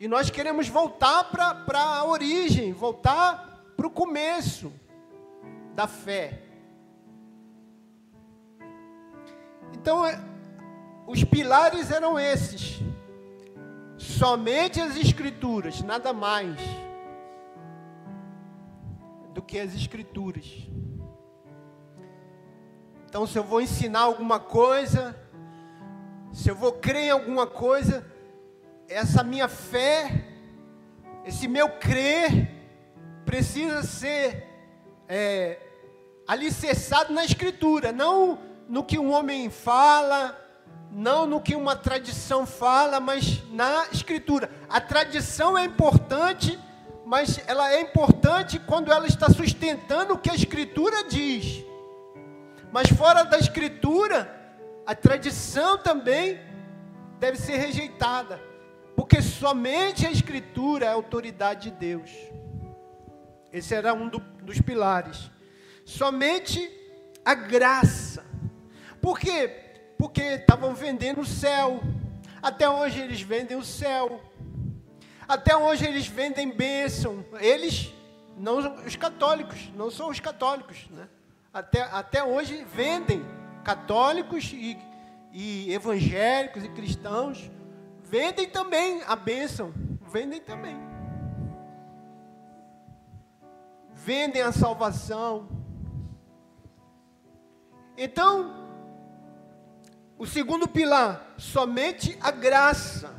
E 0.00 0.08
nós 0.08 0.28
queremos 0.28 0.66
voltar 0.66 1.30
para 1.30 1.80
a 1.80 2.04
origem, 2.04 2.72
voltar 2.72 3.62
para 3.76 3.86
o 3.86 3.90
começo 3.90 4.72
da 5.76 5.86
fé. 5.86 6.47
Então, 9.72 10.04
é, 10.04 10.20
os 11.06 11.24
pilares 11.24 11.90
eram 11.90 12.18
esses. 12.18 12.80
Somente 13.96 14.80
as 14.80 14.96
Escrituras, 14.96 15.82
nada 15.82 16.12
mais 16.12 16.58
do 19.32 19.42
que 19.42 19.58
as 19.58 19.74
Escrituras. 19.74 20.46
Então, 23.08 23.26
se 23.26 23.38
eu 23.38 23.42
vou 23.42 23.60
ensinar 23.60 24.00
alguma 24.00 24.38
coisa, 24.38 25.16
se 26.32 26.48
eu 26.48 26.54
vou 26.54 26.72
crer 26.72 27.04
em 27.04 27.10
alguma 27.10 27.46
coisa, 27.46 28.06
essa 28.86 29.24
minha 29.24 29.48
fé, 29.48 30.24
esse 31.24 31.48
meu 31.48 31.70
crer, 31.70 32.50
precisa 33.24 33.82
ser 33.82 34.46
é, 35.08 35.58
alicerçado 36.26 37.12
na 37.12 37.24
Escritura, 37.24 37.92
não 37.92 38.47
no 38.68 38.84
que 38.84 38.98
um 38.98 39.10
homem 39.10 39.48
fala, 39.48 40.38
não 40.90 41.26
no 41.26 41.40
que 41.40 41.56
uma 41.56 41.74
tradição 41.74 42.46
fala, 42.46 43.00
mas 43.00 43.42
na 43.50 43.86
escritura. 43.90 44.50
A 44.68 44.80
tradição 44.80 45.56
é 45.56 45.64
importante, 45.64 46.58
mas 47.06 47.40
ela 47.46 47.72
é 47.72 47.80
importante 47.80 48.58
quando 48.58 48.92
ela 48.92 49.06
está 49.06 49.30
sustentando 49.30 50.14
o 50.14 50.18
que 50.18 50.30
a 50.30 50.34
escritura 50.34 51.04
diz. 51.04 51.64
Mas 52.70 52.88
fora 52.90 53.24
da 53.24 53.38
escritura, 53.38 54.36
a 54.86 54.94
tradição 54.94 55.78
também 55.78 56.38
deve 57.18 57.38
ser 57.38 57.56
rejeitada, 57.56 58.40
porque 58.94 59.22
somente 59.22 60.06
a 60.06 60.10
escritura 60.10 60.84
é 60.84 60.88
a 60.88 60.94
autoridade 60.94 61.70
de 61.70 61.76
Deus. 61.76 62.10
Esse 63.50 63.74
era 63.74 63.94
um 63.94 64.08
do, 64.08 64.18
dos 64.42 64.60
pilares. 64.60 65.30
Somente 65.86 66.70
a 67.24 67.34
graça 67.34 68.27
por 69.00 69.18
quê? 69.18 69.48
Porque 69.96 70.22
estavam 70.22 70.74
vendendo 70.74 71.20
o 71.20 71.26
céu. 71.26 71.80
Até 72.42 72.68
hoje 72.68 73.00
eles 73.00 73.20
vendem 73.20 73.56
o 73.56 73.64
céu. 73.64 74.20
Até 75.26 75.56
hoje 75.56 75.86
eles 75.86 76.06
vendem 76.06 76.50
bênção. 76.50 77.24
Eles, 77.40 77.92
não 78.36 78.84
os 78.84 78.96
católicos, 78.96 79.70
não 79.74 79.90
são 79.90 80.08
os 80.08 80.20
católicos. 80.20 80.86
Né? 80.90 81.08
Até, 81.52 81.82
até 81.82 82.24
hoje 82.24 82.64
vendem 82.64 83.24
católicos 83.64 84.52
e, 84.52 84.78
e 85.32 85.72
evangélicos 85.72 86.64
e 86.64 86.68
cristãos. 86.68 87.50
Vendem 88.02 88.48
também 88.48 89.02
a 89.06 89.14
bênção. 89.14 89.72
Vendem 90.10 90.40
também. 90.40 90.78
Vendem 93.92 94.40
a 94.40 94.52
salvação. 94.52 95.48
Então, 97.96 98.67
o 100.18 100.26
segundo 100.26 100.66
pilar, 100.66 101.34
somente 101.38 102.18
a 102.20 102.32
graça. 102.32 103.14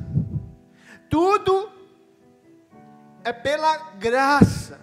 Tudo 1.10 1.72
é 3.24 3.32
pela 3.32 3.78
graça. 3.94 4.80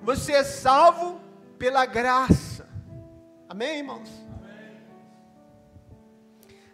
Você 0.00 0.32
é 0.32 0.42
salvo 0.42 1.20
pela 1.58 1.84
graça. 1.84 2.66
Amém, 3.46 3.78
irmãos? 3.78 4.08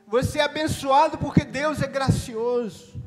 Você 0.07 0.38
é 0.38 0.44
abençoado 0.44 1.18
porque 1.18 1.44
Deus 1.44 1.83
é 1.83 1.88
gracioso. 1.88 3.02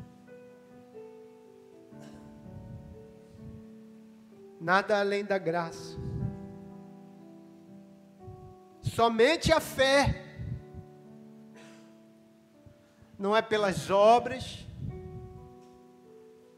Nada 4.60 5.00
além 5.00 5.24
da 5.24 5.38
graça. 5.38 5.96
Somente 8.82 9.50
a 9.50 9.60
fé 9.60 10.29
não 13.20 13.36
é 13.36 13.42
pelas 13.42 13.90
obras. 13.90 14.66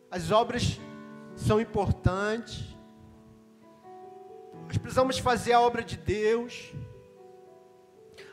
As 0.08 0.30
obras 0.30 0.78
são 1.34 1.60
importantes. 1.60 2.62
Nós 4.68 4.78
precisamos 4.78 5.18
fazer 5.18 5.54
a 5.54 5.60
obra 5.60 5.82
de 5.82 5.96
Deus. 5.96 6.72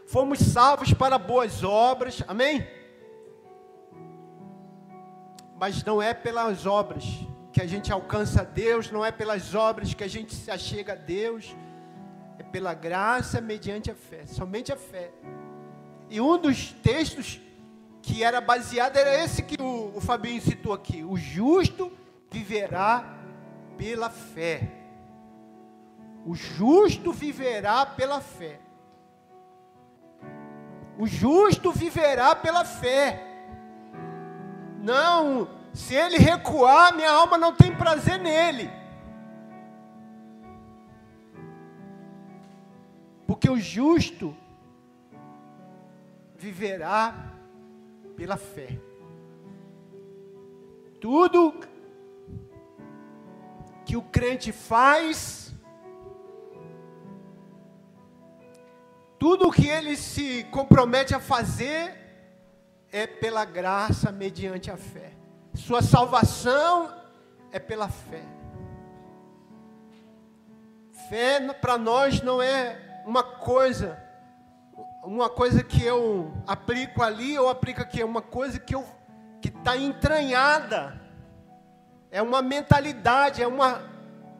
Fomos 0.05 0.37
salvos 0.37 0.93
para 0.93 1.17
boas 1.17 1.63
obras, 1.63 2.23
amém? 2.27 2.67
Mas 5.59 5.83
não 5.83 5.99
é 5.99 6.13
pelas 6.13 6.67
obras 6.67 7.03
que 7.51 7.59
a 7.59 7.65
gente 7.65 7.91
alcança 7.91 8.41
a 8.41 8.45
Deus, 8.45 8.91
não 8.91 9.03
é 9.03 9.11
pelas 9.11 9.55
obras 9.55 9.95
que 9.95 10.03
a 10.03 10.07
gente 10.07 10.35
se 10.35 10.51
achega 10.51 10.93
a 10.93 10.95
Deus, 10.95 11.55
é 12.37 12.43
pela 12.43 12.75
graça 12.75 13.41
mediante 13.41 13.89
a 13.89 13.95
fé, 13.95 14.27
somente 14.27 14.71
a 14.71 14.77
fé. 14.77 15.11
E 16.11 16.21
um 16.21 16.37
dos 16.37 16.71
textos 16.73 17.41
que 18.01 18.23
era 18.23 18.39
baseado, 18.41 18.97
era 18.97 19.23
esse 19.23 19.43
que 19.43 19.61
o, 19.61 19.93
o 19.95 20.01
Fabinho 20.01 20.41
citou 20.41 20.73
aqui: 20.73 21.03
o 21.03 21.17
justo 21.17 21.91
viverá 22.29 23.17
pela 23.77 24.09
fé. 24.09 24.71
O 26.25 26.35
justo 26.35 27.11
viverá 27.11 27.85
pela 27.85 28.21
fé. 28.21 28.59
O 30.97 31.07
justo 31.07 31.71
viverá 31.71 32.35
pela 32.35 32.65
fé. 32.65 33.25
Não, 34.81 35.49
se 35.73 35.95
ele 35.95 36.17
recuar, 36.17 36.93
minha 36.93 37.11
alma 37.11 37.37
não 37.37 37.55
tem 37.55 37.75
prazer 37.75 38.19
nele. 38.19 38.69
Porque 43.25 43.49
o 43.49 43.57
justo 43.57 44.35
viverá 46.35 47.28
pela 48.19 48.35
fé. 48.35 48.77
Tudo 50.99 51.53
que 53.85 53.95
o 53.95 54.01
crente 54.01 54.51
faz, 54.51 55.53
tudo 59.17 59.49
que 59.49 59.69
ele 59.69 59.95
se 59.95 60.43
compromete 60.51 61.15
a 61.15 61.19
fazer, 61.21 61.97
é 62.91 63.07
pela 63.07 63.45
graça 63.45 64.11
mediante 64.11 64.69
a 64.69 64.75
fé. 64.75 65.13
Sua 65.53 65.81
salvação 65.81 66.93
é 67.53 67.57
pela 67.57 67.87
fé. 67.87 68.25
Fé 71.07 71.53
para 71.53 71.77
nós 71.77 72.21
não 72.21 72.41
é 72.41 73.01
uma 73.05 73.23
coisa, 73.23 73.97
uma 75.03 75.29
coisa 75.29 75.63
que 75.63 75.83
eu 75.83 76.33
aplico 76.45 77.01
ali, 77.01 77.33
eu 77.33 77.49
aplico 77.49 77.81
aqui, 77.81 78.01
é 78.01 78.05
uma 78.05 78.21
coisa 78.21 78.59
que 78.59 78.75
eu 78.75 78.85
que 79.41 79.47
está 79.47 79.77
entranhada. 79.77 80.99
É 82.11 82.21
uma 82.21 82.41
mentalidade, 82.41 83.41
é 83.41 83.47
uma 83.47 83.81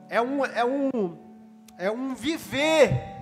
é 0.09 0.21
um 0.21 0.45
é 0.45 0.65
um 0.65 1.17
é 1.77 1.91
um 1.91 2.13
viver. 2.13 3.19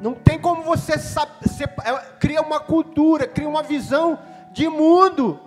Não 0.00 0.14
tem 0.14 0.38
como 0.38 0.62
você, 0.64 0.98
sabe, 0.98 1.30
você 1.40 1.64
é, 1.64 1.98
cria 2.18 2.42
uma 2.42 2.58
cultura, 2.58 3.26
cria 3.26 3.48
uma 3.48 3.62
visão 3.62 4.18
de 4.50 4.68
mundo, 4.68 5.40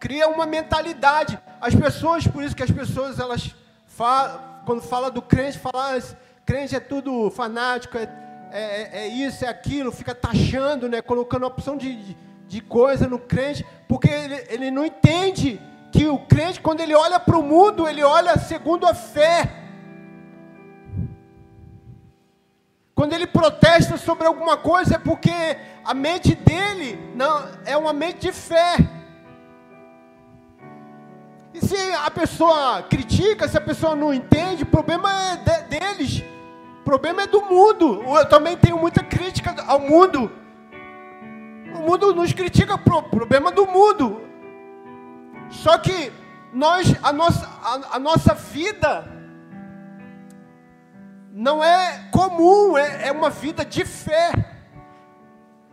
cria 0.00 0.26
uma 0.28 0.46
mentalidade. 0.46 1.38
As 1.60 1.74
pessoas, 1.74 2.26
por 2.26 2.42
isso 2.42 2.56
que 2.56 2.62
as 2.62 2.70
pessoas 2.70 3.18
elas 3.18 3.54
falam, 3.86 4.40
quando 4.64 4.80
fala 4.80 5.10
do 5.10 5.20
crente, 5.20 5.58
falam, 5.58 5.82
ah, 5.82 5.98
crente 6.46 6.76
é 6.76 6.80
tudo 6.80 7.28
fanático, 7.28 7.98
é, 7.98 8.08
é, 8.52 8.90
é, 8.92 9.08
isso, 9.08 9.44
é 9.44 9.48
aquilo, 9.48 9.90
fica 9.90 10.14
taxando, 10.14 10.88
né, 10.88 11.02
colocando 11.02 11.44
opção 11.44 11.76
de, 11.76 11.96
de, 11.96 12.16
de 12.46 12.60
coisa 12.60 13.08
no 13.08 13.18
crente, 13.18 13.66
porque 13.88 14.08
ele, 14.08 14.46
ele 14.48 14.70
não 14.70 14.86
entende 14.86 15.60
que 15.90 16.06
o 16.06 16.20
crente, 16.20 16.60
quando 16.60 16.80
ele 16.80 16.94
olha 16.94 17.18
para 17.18 17.36
o 17.36 17.42
mundo, 17.42 17.88
ele 17.88 18.02
olha 18.04 18.38
segundo 18.38 18.86
a 18.86 18.94
fé. 18.94 19.64
Quando 22.94 23.12
ele 23.12 23.26
protesta 23.26 23.96
sobre 23.96 24.26
alguma 24.26 24.56
coisa, 24.56 24.94
é 24.94 24.98
porque 24.98 25.32
a 25.84 25.92
mente 25.92 26.34
dele 26.34 26.98
não 27.14 27.46
é 27.64 27.76
uma 27.76 27.92
mente 27.92 28.20
de 28.20 28.32
fé. 28.32 28.76
E 31.56 31.66
se 31.66 31.76
a 31.94 32.10
pessoa 32.10 32.82
critica, 32.82 33.48
se 33.48 33.56
a 33.56 33.60
pessoa 33.62 33.96
não 33.96 34.12
entende, 34.12 34.62
o 34.62 34.66
problema 34.66 35.10
é 35.10 35.36
de, 35.36 35.78
deles. 35.78 36.22
O 36.80 36.84
problema 36.84 37.22
é 37.22 37.26
do 37.26 37.40
mundo. 37.40 38.02
Eu 38.02 38.28
também 38.28 38.58
tenho 38.58 38.76
muita 38.76 39.02
crítica 39.02 39.54
ao 39.66 39.80
mundo. 39.80 40.30
O 41.74 41.78
mundo 41.78 42.14
nos 42.14 42.34
critica, 42.34 42.74
o 42.74 43.02
problema 43.04 43.50
do 43.50 43.66
mundo. 43.66 44.20
Só 45.48 45.78
que 45.78 46.12
nós, 46.52 46.94
a 47.02 47.10
nossa, 47.10 47.46
a, 47.62 47.96
a 47.96 47.98
nossa 47.98 48.34
vida 48.34 49.10
não 51.32 51.64
é 51.64 52.06
comum, 52.10 52.76
é, 52.76 53.08
é 53.08 53.12
uma 53.12 53.30
vida 53.30 53.64
de 53.64 53.82
fé. 53.82 54.30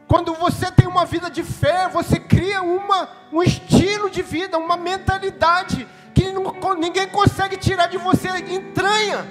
Quando 0.08 0.34
você 0.36 0.72
tem 0.72 0.88
uma 0.88 1.06
vida 1.06 1.30
de 1.30 1.44
fé, 1.44 1.90
você 1.90 2.22
cria 2.22 2.62
uma, 2.62 3.10
um 3.34 3.42
estilo 3.42 4.12
de 4.12 4.22
vida, 4.22 4.60
uma 4.60 4.78
mentalidade 4.78 5.88
que 6.14 6.32
não, 6.32 6.54
ninguém 6.78 7.10
consegue 7.10 7.58
tirar 7.58 7.88
de 7.88 7.98
você, 7.98 8.30
entranha. 8.30 9.26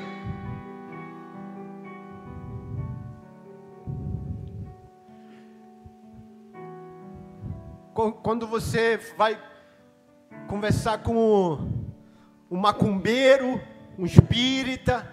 Quando 7.94 8.46
você 8.48 8.98
vai 9.16 9.38
conversar 10.48 10.98
com 10.98 11.58
um 12.50 12.56
macumbeiro, 12.56 13.60
um 13.96 14.04
espírita, 14.04 15.06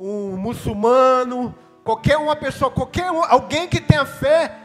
um 0.00 0.34
muçulmano, 0.36 1.54
qualquer 1.84 2.16
uma 2.16 2.34
pessoa, 2.34 2.70
qualquer 2.70 3.10
um, 3.10 3.22
alguém 3.22 3.68
que 3.68 3.80
tenha 3.80 4.06
fé, 4.06 4.56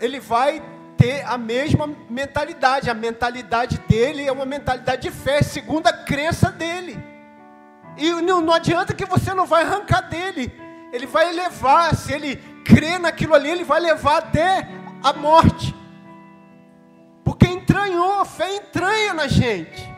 ele 0.00 0.20
vai 0.20 0.62
ter 0.98 1.24
a 1.24 1.38
mesma 1.38 1.88
mentalidade. 2.10 2.90
A 2.90 2.94
mentalidade 2.94 3.78
dele 3.88 4.26
é 4.26 4.32
uma 4.32 4.44
mentalidade 4.44 5.02
de 5.02 5.10
fé, 5.10 5.40
segundo 5.40 5.86
a 5.86 5.92
crença 5.92 6.50
dele. 6.50 7.02
E 7.96 8.12
não, 8.20 8.42
não 8.42 8.52
adianta 8.52 8.92
que 8.92 9.06
você 9.06 9.32
não 9.32 9.46
vai 9.46 9.64
arrancar 9.64 10.02
dele. 10.02 10.52
Ele 10.92 11.06
vai 11.06 11.32
levar, 11.32 11.96
se 11.96 12.12
ele 12.12 12.36
crê 12.64 12.98
naquilo 12.98 13.34
ali, 13.34 13.48
ele 13.48 13.64
vai 13.64 13.80
levar 13.80 14.18
até 14.18 14.68
a 15.02 15.14
morte 15.14 15.78
entranhou, 17.88 18.20
a 18.20 18.24
fé 18.24 18.56
entranha 18.56 19.14
na 19.14 19.26
gente. 19.26 19.88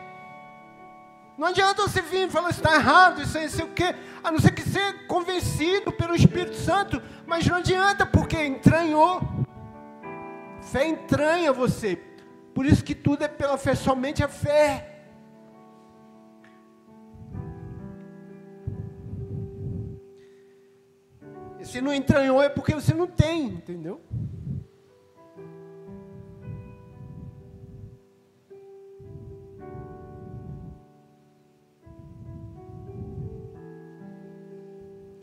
Não 1.37 1.47
adianta 1.47 1.81
você 1.81 2.01
vir 2.01 2.27
e 2.27 2.31
falar, 2.31 2.49
está 2.49 2.75
errado, 2.75 3.21
isso 3.21 3.37
aí, 3.37 3.45
isso 3.45 3.63
o 3.63 3.69
quê. 3.69 3.95
A 4.23 4.31
não 4.31 4.39
ser 4.39 4.51
que 4.51 4.61
ser 4.61 5.07
convencido 5.07 5.91
pelo 5.91 6.15
Espírito 6.15 6.55
Santo. 6.55 7.01
Mas 7.25 7.47
não 7.47 7.57
adianta, 7.57 8.05
porque 8.05 8.45
entranhou. 8.45 9.21
Fé 10.61 10.87
entranha 10.87 11.51
você. 11.51 11.97
Por 12.53 12.65
isso 12.65 12.83
que 12.83 12.93
tudo 12.93 13.23
é 13.23 13.27
pela 13.27 13.57
fé, 13.57 13.75
somente 13.75 14.23
a 14.23 14.27
fé. 14.27 14.87
E 21.59 21.65
se 21.65 21.81
não 21.81 21.93
entranhou 21.93 22.41
é 22.41 22.49
porque 22.49 22.73
você 22.73 22.93
não 22.93 23.07
tem, 23.07 23.47
entendeu? 23.47 24.01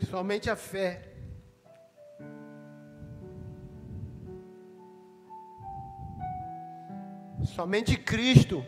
Somente 0.09 0.49
a 0.49 0.55
fé. 0.55 1.08
Somente 7.45 7.97
Cristo. 7.97 8.65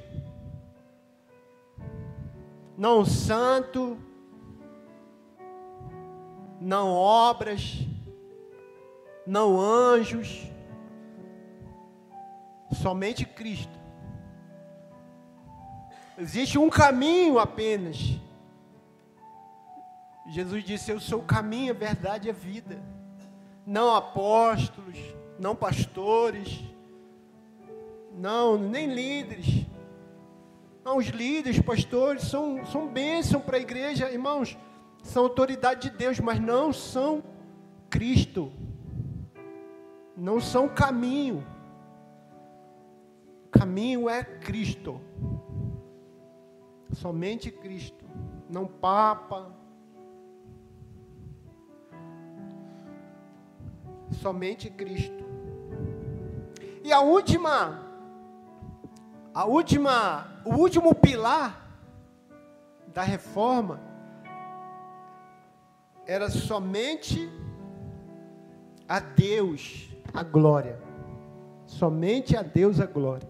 Não 2.77 3.05
santo, 3.05 3.97
não 6.60 6.89
obras, 6.89 7.86
não 9.25 9.60
anjos, 9.60 10.47
somente 12.71 13.25
Cristo. 13.25 13.79
Existe 16.17 16.57
um 16.57 16.69
caminho 16.69 17.39
apenas. 17.39 17.97
Jesus 20.27 20.63
disse: 20.63 20.91
Eu 20.91 20.99
sou 20.99 21.19
o 21.19 21.25
caminho, 21.25 21.71
a 21.71 21.75
verdade 21.75 22.27
e 22.27 22.31
a 22.31 22.34
vida. 22.34 22.81
Não 23.65 23.95
apóstolos, 23.95 24.97
não 25.39 25.55
pastores, 25.55 26.63
não, 28.13 28.58
nem 28.58 28.93
líderes. 28.93 29.65
Não, 30.84 30.97
os 30.97 31.08
líderes, 31.08 31.62
pastores, 31.62 32.24
são, 32.24 32.65
são 32.65 32.88
bênção 32.88 33.39
para 33.39 33.58
a 33.58 33.60
igreja, 33.60 34.12
irmãos, 34.12 34.58
são 35.04 35.24
autoridade 35.24 35.89
de 35.89 35.97
Deus, 35.97 36.19
mas 36.19 36.39
não 36.39 36.74
são 36.74 37.24
Cristo, 37.89 38.52
não 40.15 40.39
são 40.39 40.67
caminho. 40.67 41.45
Caminho 43.52 44.10
é 44.10 44.24
Cristo, 44.24 45.00
somente 46.93 47.52
Cristo, 47.52 48.06
não 48.50 48.65
Papa, 48.65 49.52
somente 54.21 54.69
Cristo. 54.69 55.24
E 56.84 56.91
a 56.91 57.02
última, 57.02 57.90
a 59.34 59.46
última, 59.46 60.41
o 60.44 60.56
último 60.56 60.94
pilar 60.94 61.67
da 62.88 63.02
reforma 63.02 63.80
era 66.06 66.30
somente 66.30 67.32
a 68.88 69.00
Deus 69.00 69.89
a 70.13 70.24
glória. 70.24 70.80
Somente 71.65 72.36
a 72.36 72.41
Deus 72.41 72.82
a 72.82 72.86
glória. 72.86 73.30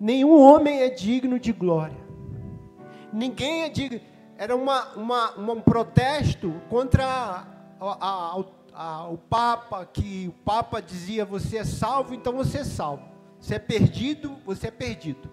Nenhum 0.00 0.40
homem 0.40 0.80
é 0.80 0.90
digno 0.90 1.38
de 1.38 1.52
glória. 1.52 1.96
Ninguém 3.12 3.62
é 3.62 3.68
digno. 3.68 4.00
Era 4.36 4.56
uma, 4.56 4.94
uma, 4.94 5.38
um 5.38 5.60
protesto 5.60 6.52
contra 6.68 7.06
a, 7.06 7.46
a, 7.80 8.44
a, 8.74 9.08
o 9.08 9.16
Papa, 9.16 9.86
que 9.86 10.26
o 10.28 10.32
Papa 10.44 10.82
dizia: 10.82 11.24
você 11.24 11.58
é 11.58 11.64
salvo, 11.64 12.12
então 12.12 12.32
você 12.32 12.58
é 12.58 12.64
salvo. 12.64 13.13
Você 13.44 13.56
é 13.56 13.58
perdido, 13.58 14.38
você 14.46 14.68
é 14.68 14.70
perdido. 14.70 15.30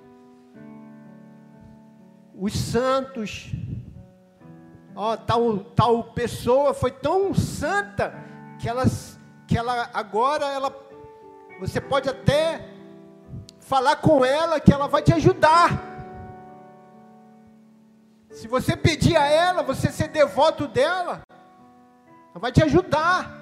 Os 2.36 2.52
santos, 2.52 3.54
ó, 4.93 5.15
tal, 5.15 5.60
tal 5.60 6.04
pessoa 6.12 6.74
foi 6.74 6.91
tão 6.91 7.34
santa 7.34 8.13
que 8.60 8.67
ela, 8.67 8.84
que 9.47 9.58
ela 9.58 9.89
agora 9.93 10.45
ela, 10.47 10.76
você 11.58 11.80
pode 11.80 12.10
até 12.10 12.67
falar 13.62 13.95
com 13.95 14.26
ela 14.26 14.60
que 14.60 14.74
ela 14.74 14.89
vai 14.89 15.02
te 15.02 15.13
ajudar. 15.13 15.69
Se 18.30 18.45
você 18.45 18.76
pedir 18.76 19.15
a 19.15 19.26
ela, 19.26 19.63
você 19.63 19.89
ser 19.89 20.10
devoto 20.10 20.67
dela, 20.67 21.21
vai 22.36 22.52
te 22.52 22.62
ajudar. 22.62 23.40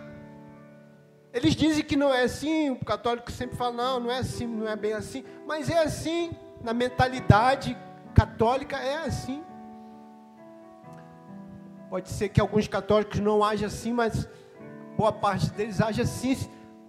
Eles 1.32 1.56
dizem 1.56 1.84
que 1.84 1.96
não 1.96 2.13
é 2.13 2.24
assim, 2.24 2.72
o 2.72 2.84
católico 2.84 3.32
sempre 3.32 3.56
fala, 3.56 3.72
não, 3.72 4.00
não 4.00 4.12
é 4.12 4.18
assim, 4.18 4.48
não 4.48 4.68
é 4.68 4.76
bem 4.76 4.94
assim, 4.94 5.24
mas 5.46 5.70
é 5.70 5.78
assim, 5.78 6.32
na 6.63 6.74
mentalidade 6.74 7.78
católica 8.15 8.78
é 8.78 8.98
assim. 8.98 9.44
Pode 11.89 12.10
ser 12.10 12.30
que 12.30 12.42
alguns 12.42 12.68
católicos 12.68 13.20
não 13.20 13.44
agem 13.44 13.68
assim, 13.68 13.94
mas 13.94 14.28
boa 14.98 15.12
parte 15.12 15.52
deles 15.52 15.80
age 15.80 16.02
assim. 16.02 16.38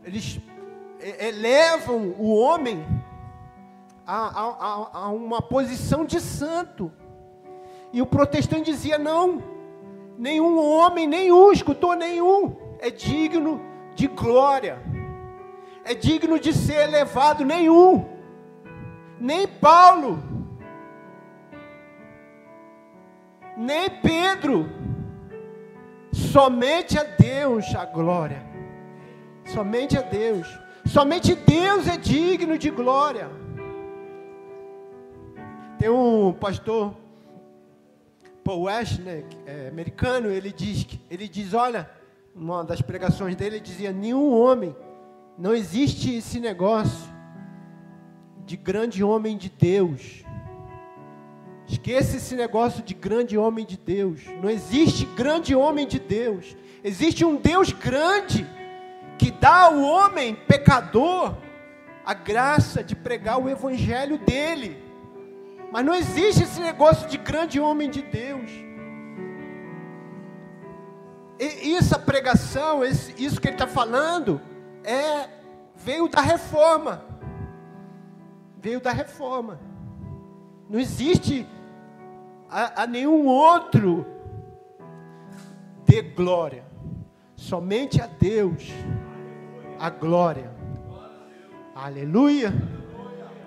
Eles 0.05 0.41
elevam 1.19 2.15
o 2.19 2.35
homem 2.35 2.85
a, 4.07 4.41
a, 4.41 5.05
a 5.05 5.09
uma 5.09 5.41
posição 5.41 6.05
de 6.05 6.21
santo. 6.21 6.91
E 7.93 8.01
o 8.01 8.07
protestante 8.07 8.71
dizia: 8.71 8.99
não, 8.99 9.43
nenhum 10.19 10.59
homem, 10.59 11.07
nenhum, 11.07 11.53
escutou 11.53 11.95
nenhum, 11.95 12.57
é 12.79 12.91
digno 12.91 13.70
de 13.95 14.07
glória, 14.07 14.79
é 15.85 15.95
digno 15.95 16.39
de 16.39 16.53
ser 16.53 16.89
elevado, 16.89 17.45
nenhum, 17.45 18.07
nem 19.19 19.47
Paulo, 19.47 20.23
nem 23.57 23.91
Pedro, 23.91 24.69
somente 26.13 26.99
a 26.99 27.05
Deus 27.05 27.75
a 27.75 27.85
glória, 27.85 28.43
somente 29.45 29.99
a 29.99 30.03
Deus, 30.03 30.47
somente 30.87 31.35
Deus 31.35 31.87
é 31.87 31.97
digno 31.97 32.57
de 32.57 32.71
glória. 32.71 33.31
Tem 35.79 35.89
um 35.89 36.33
pastor 36.33 36.95
Paul 38.45 38.65
né, 39.03 39.25
é 39.47 39.69
americano, 39.69 40.29
ele 40.29 40.53
diz 40.53 40.87
ele 41.11 41.29
diz, 41.29 41.55
olha, 41.55 41.89
uma 42.35 42.65
das 42.65 42.81
pregações 42.81 43.37
dele 43.37 43.57
ele 43.57 43.65
dizia: 43.65 43.93
nenhum 43.93 44.33
homem, 44.33 44.75
não 45.37 45.55
existe 45.55 46.15
esse 46.15 46.41
negócio 46.41 47.11
de 48.45 48.57
grande 48.57 49.03
homem 49.03 49.37
de 49.37 49.49
Deus. 49.49 50.25
Esqueça 51.67 52.17
esse 52.17 52.35
negócio 52.35 52.83
de 52.83 52.95
grande 52.95 53.39
homem 53.39 53.65
de 53.65 53.77
Deus. 53.77 54.23
Não 54.43 54.51
existe 54.51 55.07
grande 55.07 55.55
homem 55.55 55.87
de 55.87 56.01
Deus. 56.01 56.57
Existe 56.83 57.25
um 57.25 57.37
Deus 57.37 57.71
grande 57.73 58.45
que 59.17 59.31
dá 59.31 59.67
ao 59.67 59.79
homem 59.79 60.35
pecador 60.35 61.37
a 62.05 62.13
graça 62.13 62.83
de 62.83 62.97
pregar 62.97 63.39
o 63.39 63.49
evangelho 63.49 64.19
dele. 64.19 64.83
Mas 65.71 65.85
não 65.85 65.95
existe 65.95 66.43
esse 66.43 66.61
negócio 66.61 67.09
de 67.09 67.17
grande 67.17 67.61
homem 67.61 67.89
de 67.89 68.03
Deus. 68.03 68.51
E 71.41 71.75
essa 71.75 71.99
pregação, 71.99 72.85
esse, 72.85 73.15
isso 73.17 73.41
que 73.41 73.49
ele 73.49 73.55
está 73.55 73.67
falando, 73.67 74.39
é 74.85 75.27
veio 75.75 76.07
da 76.07 76.21
reforma. 76.21 77.03
Veio 78.59 78.79
da 78.79 78.93
reforma. 78.93 79.59
Não 80.69 80.79
existe 80.79 81.49
a, 82.51 82.83
a 82.83 82.87
nenhum 82.87 83.27
outro 83.27 84.07
de 85.87 86.03
glória. 86.03 86.63
Somente 87.35 88.03
a 88.03 88.07
Deus 88.07 88.69
a 89.79 89.89
glória. 89.89 90.51
Aleluia. 91.75 92.53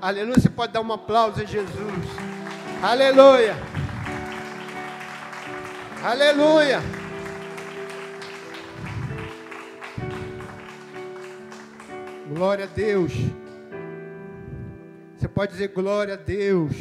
Aleluia. 0.01 0.39
Você 0.39 0.49
pode 0.49 0.73
dar 0.73 0.81
um 0.81 0.91
aplauso 0.91 1.41
a 1.41 1.45
Jesus. 1.45 2.07
Aleluia. 2.81 3.55
Aleluia. 6.03 7.02
Glória 12.33 12.65
a 12.65 12.67
Deus. 12.67 13.13
Você 15.15 15.27
pode 15.27 15.51
dizer 15.51 15.67
glória 15.67 16.15
a 16.15 16.17
Deus. 16.17 16.73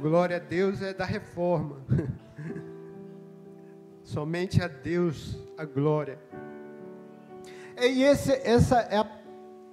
Glória 0.00 0.36
a 0.36 0.40
Deus 0.40 0.82
é 0.82 0.92
da 0.92 1.04
reforma. 1.04 1.76
Somente 4.02 4.62
a 4.62 4.66
Deus 4.66 5.38
a 5.56 5.64
glória. 5.64 6.18
E 7.80 8.02
esse, 8.02 8.32
essa 8.32 8.80
é 8.80 8.98
a 8.98 9.18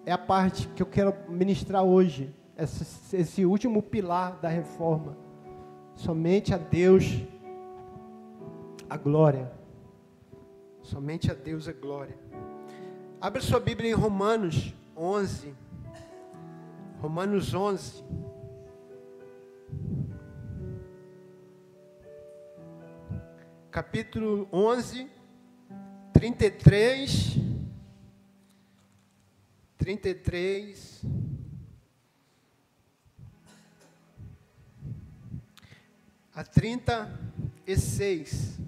é 0.06 0.12
a 0.12 0.18
parte 0.18 0.68
que 0.70 0.84
eu 0.84 0.86
quero 0.86 1.14
ministrar 1.28 1.84
hoje, 1.84 2.34
esse, 2.56 3.18
esse 3.18 3.46
último 3.46 3.82
pilar 3.82 4.40
da 4.40 4.48
reforma. 4.48 5.18
Somente 5.96 6.54
a 6.54 6.58
Deus 6.58 7.24
a 8.88 8.96
glória. 8.96 9.52
Somente 10.84 11.32
a 11.32 11.34
Deus 11.34 11.68
a 11.68 11.74
glória. 11.74 12.25
Abra 13.26 13.42
sua 13.42 13.60
Bíblia 13.60 13.90
em 13.90 13.96
Romanos 13.96 14.72
11. 14.96 15.52
Romanos 17.02 17.56
11. 17.56 18.04
Capítulo 23.72 24.48
11, 24.52 25.10
33 26.14 27.40
33. 29.76 31.04
A 36.32 36.44
36. 36.44 38.60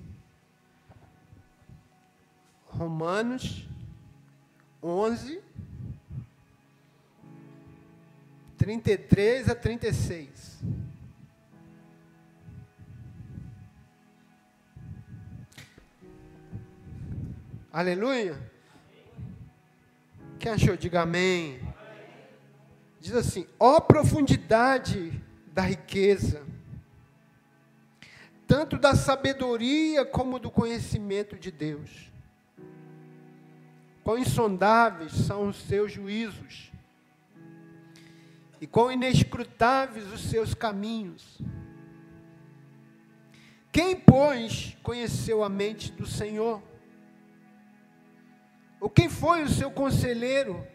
Romanos 2.66 3.68
11, 4.88 5.42
33 8.58 9.50
a 9.50 9.56
36. 9.56 10.64
Aleluia. 17.72 18.36
Quem 20.40 20.54
achou, 20.54 20.78
diga 20.78 21.02
amém. 21.02 21.60
Diz 23.00 23.14
assim: 23.14 23.46
ó 23.60 23.80
profundidade 23.80 25.22
da 25.54 25.62
riqueza, 25.62 26.44
tanto 28.48 28.78
da 28.78 28.96
sabedoria 28.96 30.06
como 30.06 30.40
do 30.40 30.50
conhecimento 30.50 31.38
de 31.38 31.52
Deus. 31.52 32.12
Quão 34.08 34.18
insondáveis 34.18 35.12
são 35.12 35.50
os 35.50 35.58
seus 35.64 35.92
juízos, 35.92 36.72
e 38.62 38.66
quão 38.66 38.90
inescrutáveis 38.90 40.10
os 40.14 40.22
seus 40.22 40.54
caminhos. 40.54 41.38
Quem, 43.70 44.00
pois, 44.00 44.78
conheceu 44.82 45.44
a 45.44 45.50
mente 45.50 45.92
do 45.92 46.06
Senhor? 46.06 46.64
Ou 48.80 48.90
quem 48.90 49.10
foi 49.10 49.44
o 49.44 49.50
seu 49.50 49.70
conselheiro? 49.70 50.66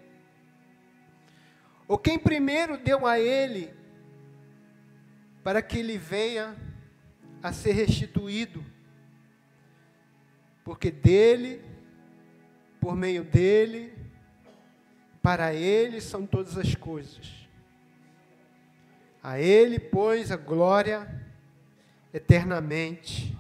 Ou 1.89 1.97
quem 1.97 2.19
primeiro 2.19 2.77
deu 2.77 3.07
a 3.07 3.19
ele 3.19 3.73
para 5.43 5.63
que 5.63 5.79
ele 5.79 5.97
venha 5.97 6.55
a 7.43 7.51
ser 7.51 7.73
restituído? 7.73 8.63
Porque 10.63 10.91
dele, 10.91 11.72
por 12.83 12.97
meio 12.97 13.23
dele, 13.23 13.95
para 15.23 15.55
ele 15.55 16.01
são 16.01 16.27
todas 16.27 16.59
as 16.59 16.75
coisas. 16.75 17.49
A 19.23 19.39
ele, 19.39 19.79
pois, 19.79 20.33
a 20.33 20.37
glória 20.37 21.09
eternamente. 22.13 23.39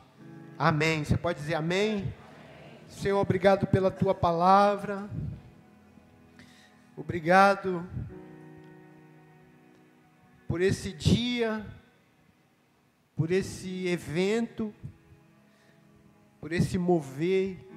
Amém. 0.57 1.03
Você 1.03 1.17
pode 1.17 1.41
dizer 1.41 1.57
amém? 1.57 2.15
Senhor, 2.87 3.19
obrigado 3.19 3.67
pela 3.67 3.91
tua 3.91 4.15
palavra. 4.15 5.11
Obrigado 6.97 7.85
por 10.47 10.61
esse 10.61 10.93
dia, 10.93 11.67
por 13.17 13.33
esse 13.33 13.89
evento, 13.89 14.73
por 16.41 16.53
esse 16.53 16.79
mover 16.79 17.72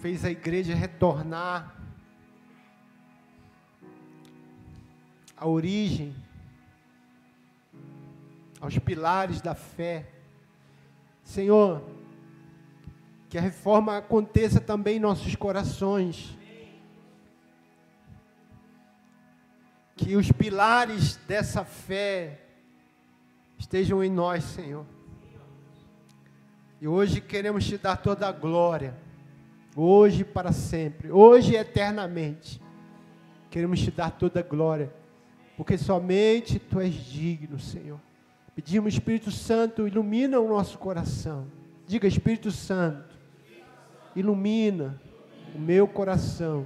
fez 0.00 0.24
a 0.24 0.30
igreja 0.30 0.74
retornar 0.74 1.76
à 5.36 5.46
origem, 5.46 6.14
aos 8.60 8.78
pilares 8.78 9.40
da 9.40 9.54
fé. 9.54 10.08
Senhor, 11.22 11.82
que 13.28 13.36
a 13.38 13.40
reforma 13.40 13.98
aconteça 13.98 14.60
também 14.60 14.96
em 14.96 15.00
nossos 15.00 15.34
corações. 15.34 16.36
Que 19.96 20.16
os 20.16 20.30
pilares 20.30 21.16
dessa 21.26 21.64
fé 21.64 22.40
estejam 23.58 24.02
em 24.02 24.10
nós, 24.10 24.44
Senhor. 24.44 24.86
E 26.80 26.86
hoje 26.86 27.20
queremos 27.20 27.66
te 27.66 27.76
dar 27.76 27.96
toda 27.96 28.28
a 28.28 28.32
glória. 28.32 29.07
Hoje 29.80 30.22
e 30.22 30.24
para 30.24 30.50
sempre. 30.50 31.12
Hoje 31.12 31.52
e 31.52 31.56
eternamente. 31.56 32.60
Queremos 33.48 33.78
te 33.78 33.92
dar 33.92 34.10
toda 34.10 34.40
a 34.40 34.42
glória. 34.42 34.92
porque 35.56 35.76
somente 35.76 36.58
tu 36.58 36.78
és 36.78 36.94
digno, 36.94 37.58
Senhor. 37.58 38.00
Pedimos, 38.54 38.94
Espírito 38.94 39.30
Santo, 39.32 39.88
ilumina 39.88 40.38
o 40.38 40.48
nosso 40.48 40.78
coração. 40.78 41.46
Diga, 41.86 42.06
Espírito 42.06 42.50
Santo, 42.52 43.16
ilumina 44.14 45.00
o 45.54 45.58
meu 45.58 45.88
coração 45.88 46.64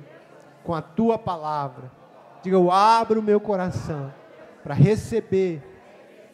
com 0.63 0.75
a 0.75 0.83
tua 0.83 1.19
palavra. 1.19 1.91
Diga, 2.43 2.57
eu 2.57 2.71
abro 2.71 3.21
o 3.21 3.23
meu 3.23 3.41
coração 3.41 4.13
para 4.63 4.75
receber 4.75 5.63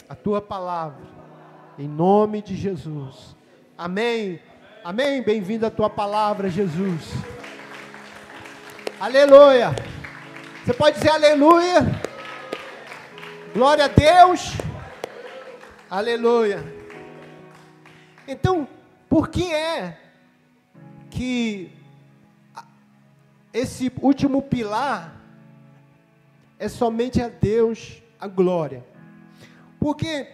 a 0.08 0.14
tua 0.14 0.40
palavra, 0.40 1.06
em 1.78 1.86
nome 1.86 2.42
de 2.42 2.56
Jesus. 2.56 3.36
Amém. 3.76 4.40
Amém. 4.90 5.20
Bem-vindo 5.20 5.66
a 5.66 5.70
tua 5.70 5.90
palavra, 5.90 6.48
Jesus. 6.48 7.12
Aleluia. 8.98 9.76
Você 10.64 10.72
pode 10.72 10.96
dizer 10.96 11.10
aleluia. 11.10 11.80
Glória 13.52 13.84
a 13.84 13.88
Deus. 13.88 14.54
Aleluia. 15.90 16.64
Então, 18.26 18.66
por 19.10 19.28
que 19.28 19.52
é 19.52 19.98
que 21.10 21.70
esse 23.52 23.92
último 24.00 24.40
pilar 24.40 25.14
é 26.58 26.66
somente 26.66 27.20
a 27.20 27.28
Deus 27.28 28.02
a 28.18 28.26
glória? 28.26 28.82
Porque 29.78 30.32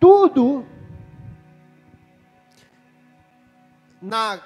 tudo 0.00 0.66
na, 4.00 4.40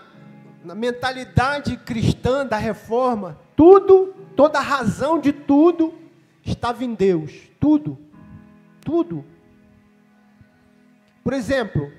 na 0.64 0.74
mentalidade 0.74 1.76
cristã 1.76 2.46
da 2.46 2.56
reforma, 2.56 3.38
tudo, 3.56 4.14
toda 4.36 4.58
a 4.58 4.62
razão 4.62 5.20
de 5.20 5.32
tudo 5.32 5.94
estava 6.44 6.84
em 6.84 6.94
Deus. 6.94 7.32
Tudo. 7.60 7.98
Tudo. 8.80 9.24
Por 11.22 11.32
exemplo, 11.32 11.90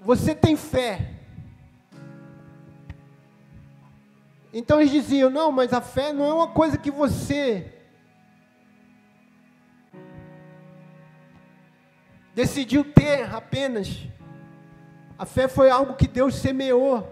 você 0.00 0.34
tem 0.34 0.56
fé. 0.56 1.10
Então 4.52 4.80
eles 4.80 4.92
diziam: 4.92 5.30
não, 5.30 5.50
mas 5.50 5.72
a 5.72 5.80
fé 5.80 6.12
não 6.12 6.24
é 6.24 6.32
uma 6.32 6.48
coisa 6.48 6.78
que 6.78 6.90
você 6.90 7.72
decidiu 12.34 12.84
ter 12.84 13.34
apenas. 13.34 14.06
A 15.24 15.26
fé 15.26 15.48
foi 15.48 15.70
algo 15.70 15.94
que 15.94 16.06
Deus 16.06 16.34
semeou 16.34 17.10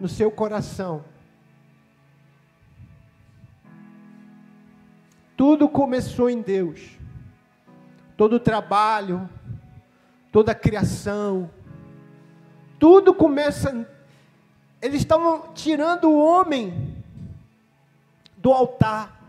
no 0.00 0.08
seu 0.08 0.28
coração. 0.28 1.04
Tudo 5.36 5.68
começou 5.68 6.28
em 6.28 6.42
Deus. 6.42 6.98
Todo 8.16 8.32
o 8.32 8.40
trabalho, 8.40 9.30
toda 10.32 10.50
a 10.50 10.54
criação, 10.56 11.48
tudo 12.76 13.14
começa. 13.14 13.88
Eles 14.82 15.02
estavam 15.02 15.52
tirando 15.54 16.10
o 16.10 16.18
homem 16.18 17.04
do 18.36 18.52
altar. 18.52 19.22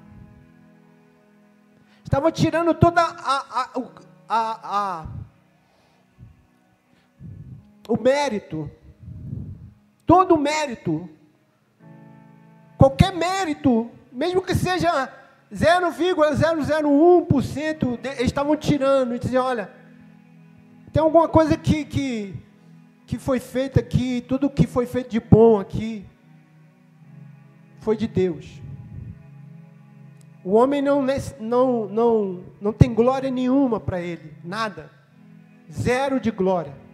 Estavam 2.04 2.32
tirando 2.32 2.74
toda 2.74 3.04
a, 3.04 3.62
a, 3.62 3.70
a, 4.28 5.00
a 5.00 5.08
o 7.88 7.98
mérito, 7.98 8.70
todo 10.06 10.36
o 10.36 10.38
mérito, 10.38 11.10
qualquer 12.78 13.16
mérito, 13.16 13.90
mesmo 14.12 14.42
que 14.42 14.54
seja 14.54 15.10
0,001%, 15.54 18.00
eles 18.04 18.22
estavam 18.22 18.58
tirando 18.58 19.16
e 19.16 19.20
diziam, 19.20 19.46
olha, 19.46 19.72
tem 20.92 21.02
alguma 21.02 21.30
coisa 21.30 21.56
que, 21.56 21.86
que, 21.86 22.36
que 23.06 23.18
foi 23.18 23.40
feita 23.40 23.80
aqui, 23.80 24.22
tudo 24.28 24.50
que 24.50 24.68
foi 24.68 24.86
feito 24.86 25.10
de 25.10 25.20
bom 25.20 25.60
aqui, 25.60 26.06
foi 27.80 27.96
de 27.96 28.08
Deus. 28.08 28.62
O 30.44 30.54
homem 30.54 30.82
não, 30.82 31.06
não, 31.40 31.88
não, 31.88 32.44
não 32.60 32.74
tem 32.74 32.92
glória 32.94 33.30
nenhuma 33.30 33.80
para 33.80 34.02
ele, 34.02 34.34
nada. 34.44 34.90
Zero 35.70 36.20
de 36.20 36.32
glória. 36.32 36.87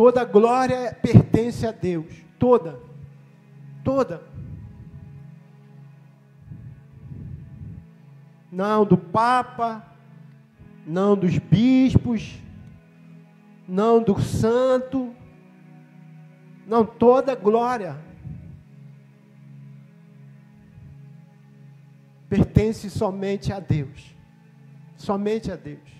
Toda 0.00 0.24
glória 0.24 0.96
pertence 1.02 1.66
a 1.66 1.72
Deus. 1.72 2.24
Toda. 2.38 2.80
Toda. 3.84 4.22
Não 8.50 8.86
do 8.86 8.96
Papa, 8.96 9.86
não 10.86 11.14
dos 11.14 11.36
bispos, 11.36 12.40
não 13.68 14.02
do 14.02 14.18
santo. 14.22 15.14
Não, 16.66 16.82
toda 16.82 17.34
glória 17.34 17.98
pertence 22.26 22.88
somente 22.88 23.52
a 23.52 23.60
Deus. 23.60 24.16
Somente 24.96 25.52
a 25.52 25.56
Deus. 25.56 25.99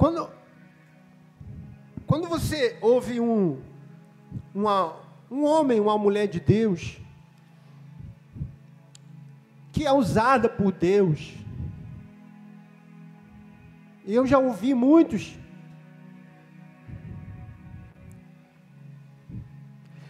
Quando, 0.00 0.30
quando 2.06 2.26
você 2.26 2.78
ouve 2.80 3.20
um, 3.20 3.60
uma, 4.54 4.96
um 5.30 5.44
homem, 5.44 5.78
uma 5.78 5.98
mulher 5.98 6.26
de 6.26 6.40
Deus, 6.40 6.96
que 9.70 9.84
é 9.84 9.92
usada 9.92 10.48
por 10.48 10.72
Deus, 10.72 11.34
eu 14.06 14.26
já 14.26 14.38
ouvi 14.38 14.72
muitos 14.72 15.38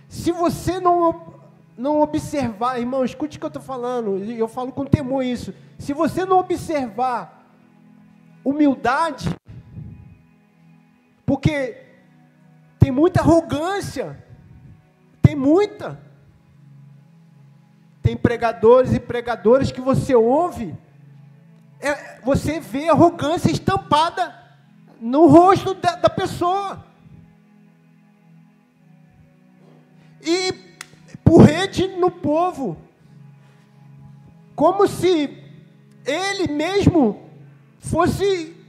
Se 0.09 0.31
você 0.31 0.79
não, 0.79 1.35
não 1.76 2.00
observar, 2.00 2.79
irmão, 2.79 3.05
escute 3.05 3.37
o 3.37 3.40
que 3.40 3.46
eu 3.46 3.48
estou 3.48 3.62
falando, 3.62 4.18
eu 4.18 4.46
falo 4.46 4.70
com 4.70 4.85
temor 4.85 5.24
isso. 5.24 5.53
Se 5.79 5.92
você 5.92 6.24
não 6.24 6.38
observar 6.38 7.44
humildade, 8.44 9.35
porque 11.40 11.74
tem 12.79 12.90
muita 12.90 13.20
arrogância, 13.20 14.22
tem 15.22 15.35
muita. 15.35 15.98
Tem 18.03 18.14
pregadores 18.14 18.92
e 18.92 19.00
pregadoras 19.00 19.72
que 19.72 19.81
você 19.81 20.14
ouve, 20.14 20.76
é, 21.81 22.20
você 22.20 22.61
vê 22.61 22.90
arrogância 22.90 23.50
estampada 23.50 24.35
no 25.00 25.26
rosto 25.29 25.72
da, 25.72 25.96
da 25.96 26.11
pessoa. 26.11 26.85
e 30.22 30.53
porrete 31.24 31.88
no 31.88 32.11
povo, 32.11 32.76
como 34.55 34.87
se 34.87 35.42
ele 36.05 36.53
mesmo 36.53 37.26
fosse 37.79 38.60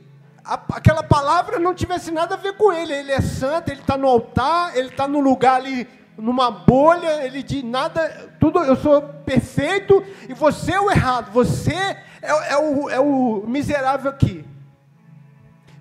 aquela 0.44 1.04
palavra 1.04 1.60
não 1.60 1.74
tivesse 1.74 2.12
nada 2.12 2.36
a 2.36 2.38
ver 2.38 2.54
com 2.54 2.72
ele. 2.72 2.94
Ele 2.94 3.12
é 3.12 3.22
santo, 3.22 3.70
ele 3.70 3.82
está 3.82 3.98
no 3.98 4.08
altar, 4.08 4.76
ele 4.76 4.90
está 4.90 5.08
no 5.08 5.20
lugar 5.20 5.56
ali, 5.56 5.88
numa 6.18 6.52
bolha, 6.52 7.26
ele 7.26 7.42
diz 7.42 7.64
nada, 7.64 8.32
tudo, 8.40 8.60
eu 8.60 8.76
sou 8.76 9.02
perfeito 9.02 10.04
e 10.28 10.34
você 10.34 10.74
é 10.74 10.80
o 10.80 10.92
errado, 10.92 11.32
você 11.32 11.74
é, 11.74 12.54
é, 12.54 12.58
o, 12.58 12.90
é 12.90 13.00
o 13.00 13.44
miserável 13.48 14.12
aqui. 14.12 14.46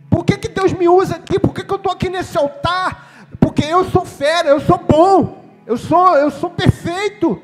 Por 0.08 0.24
que, 0.24 0.36
que 0.36 0.48
Deus 0.48 0.72
me 0.72 0.88
usa 0.88 1.16
aqui? 1.16 1.38
Por 1.38 1.54
que, 1.54 1.64
que 1.64 1.72
eu 1.72 1.76
estou 1.76 1.92
aqui 1.92 2.08
nesse 2.08 2.36
altar? 2.36 3.28
Porque 3.38 3.64
eu 3.64 3.84
sou 3.90 4.04
fera, 4.04 4.48
eu 4.48 4.60
sou 4.60 4.78
bom. 4.78 5.40
Eu 5.66 5.76
sou, 5.76 6.16
eu 6.16 6.30
sou 6.30 6.50
perfeito. 6.50 7.40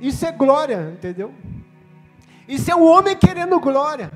Isso 0.00 0.24
é 0.24 0.32
glória, 0.32 0.94
entendeu? 0.96 1.34
Isso 2.48 2.70
é 2.70 2.74
o 2.74 2.82
homem 2.82 3.14
querendo 3.14 3.60
glória. 3.60 4.10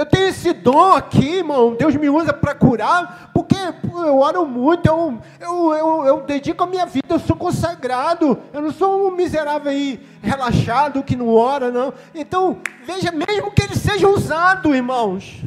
Eu 0.00 0.06
tenho 0.06 0.28
esse 0.28 0.54
dom 0.54 0.94
aqui, 0.94 1.26
irmão. 1.26 1.74
Deus 1.74 1.94
me 1.94 2.08
usa 2.08 2.32
para 2.32 2.54
curar, 2.54 3.30
porque 3.34 3.54
eu 3.54 4.16
oro 4.16 4.46
muito, 4.46 4.86
eu, 4.86 5.20
eu, 5.38 5.74
eu, 5.74 6.04
eu, 6.06 6.20
dedico 6.22 6.64
a 6.64 6.66
minha 6.66 6.86
vida, 6.86 7.06
eu 7.10 7.18
sou 7.18 7.36
consagrado. 7.36 8.40
Eu 8.50 8.62
não 8.62 8.72
sou 8.72 9.08
um 9.08 9.10
miserável 9.14 9.70
aí, 9.70 10.00
relaxado, 10.22 11.02
que 11.02 11.14
não 11.14 11.28
ora, 11.28 11.70
não. 11.70 11.92
Então, 12.14 12.62
veja, 12.86 13.12
mesmo 13.12 13.50
que 13.50 13.60
ele 13.60 13.76
seja 13.76 14.08
usado, 14.08 14.74
irmãos. 14.74 15.38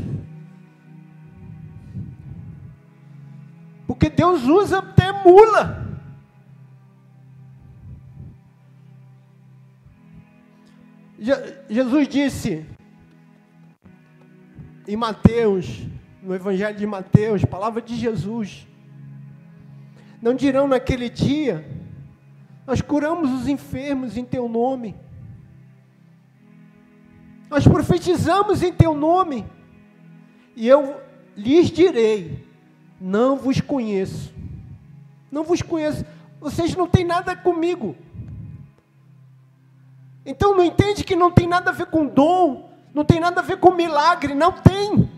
Porque 3.87 4.07
Deus 4.07 4.43
usa 4.43 4.77
até 4.77 5.11
mula. 5.11 5.83
Jesus 11.67 12.07
disse 12.07 12.72
em 14.87 14.95
Mateus 14.95 15.85
no 16.21 16.33
Evangelho 16.33 16.77
de 16.77 16.85
Mateus, 16.85 17.43
palavra 17.43 17.81
de 17.81 17.95
Jesus. 17.95 18.65
Não 20.21 20.33
dirão 20.33 20.67
naquele 20.67 21.09
dia: 21.09 21.67
Nós 22.65 22.81
curamos 22.81 23.29
os 23.31 23.47
enfermos 23.47 24.15
em 24.15 24.23
teu 24.23 24.47
nome. 24.47 24.95
Nós 27.49 27.67
profetizamos 27.67 28.63
em 28.63 28.71
teu 28.71 28.95
nome. 28.95 29.45
E 30.55 30.67
eu 30.67 31.01
lhes 31.35 31.69
direi: 31.69 32.47
Não 32.99 33.35
vos 33.35 33.59
conheço. 33.59 34.33
Não 35.29 35.43
vos 35.43 35.61
conheço. 35.61 36.05
Vocês 36.39 36.75
não 36.75 36.87
têm 36.87 37.03
nada 37.03 37.35
comigo. 37.35 37.95
Então 40.25 40.55
não 40.55 40.63
entende 40.63 41.03
que 41.03 41.17
não 41.17 41.29
tem 41.29 41.47
nada 41.47 41.71
a 41.71 41.73
ver 41.73 41.87
com 41.87 42.05
dom, 42.05 42.72
não 42.93 43.03
tem 43.03 43.19
nada 43.19 43.41
a 43.41 43.43
ver 43.43 43.57
com 43.57 43.71
milagre, 43.71 44.35
não 44.35 44.51
tem. 44.51 45.09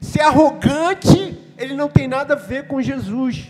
Ser 0.00 0.22
arrogante, 0.22 1.38
ele 1.58 1.74
não 1.74 1.88
tem 1.88 2.08
nada 2.08 2.34
a 2.34 2.36
ver 2.36 2.66
com 2.66 2.80
Jesus. 2.80 3.48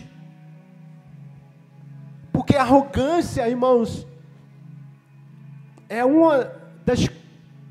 Porque 2.33 2.55
arrogância, 2.55 3.47
irmãos, 3.47 4.05
é 5.87 6.03
uma 6.03 6.51
das 6.85 7.07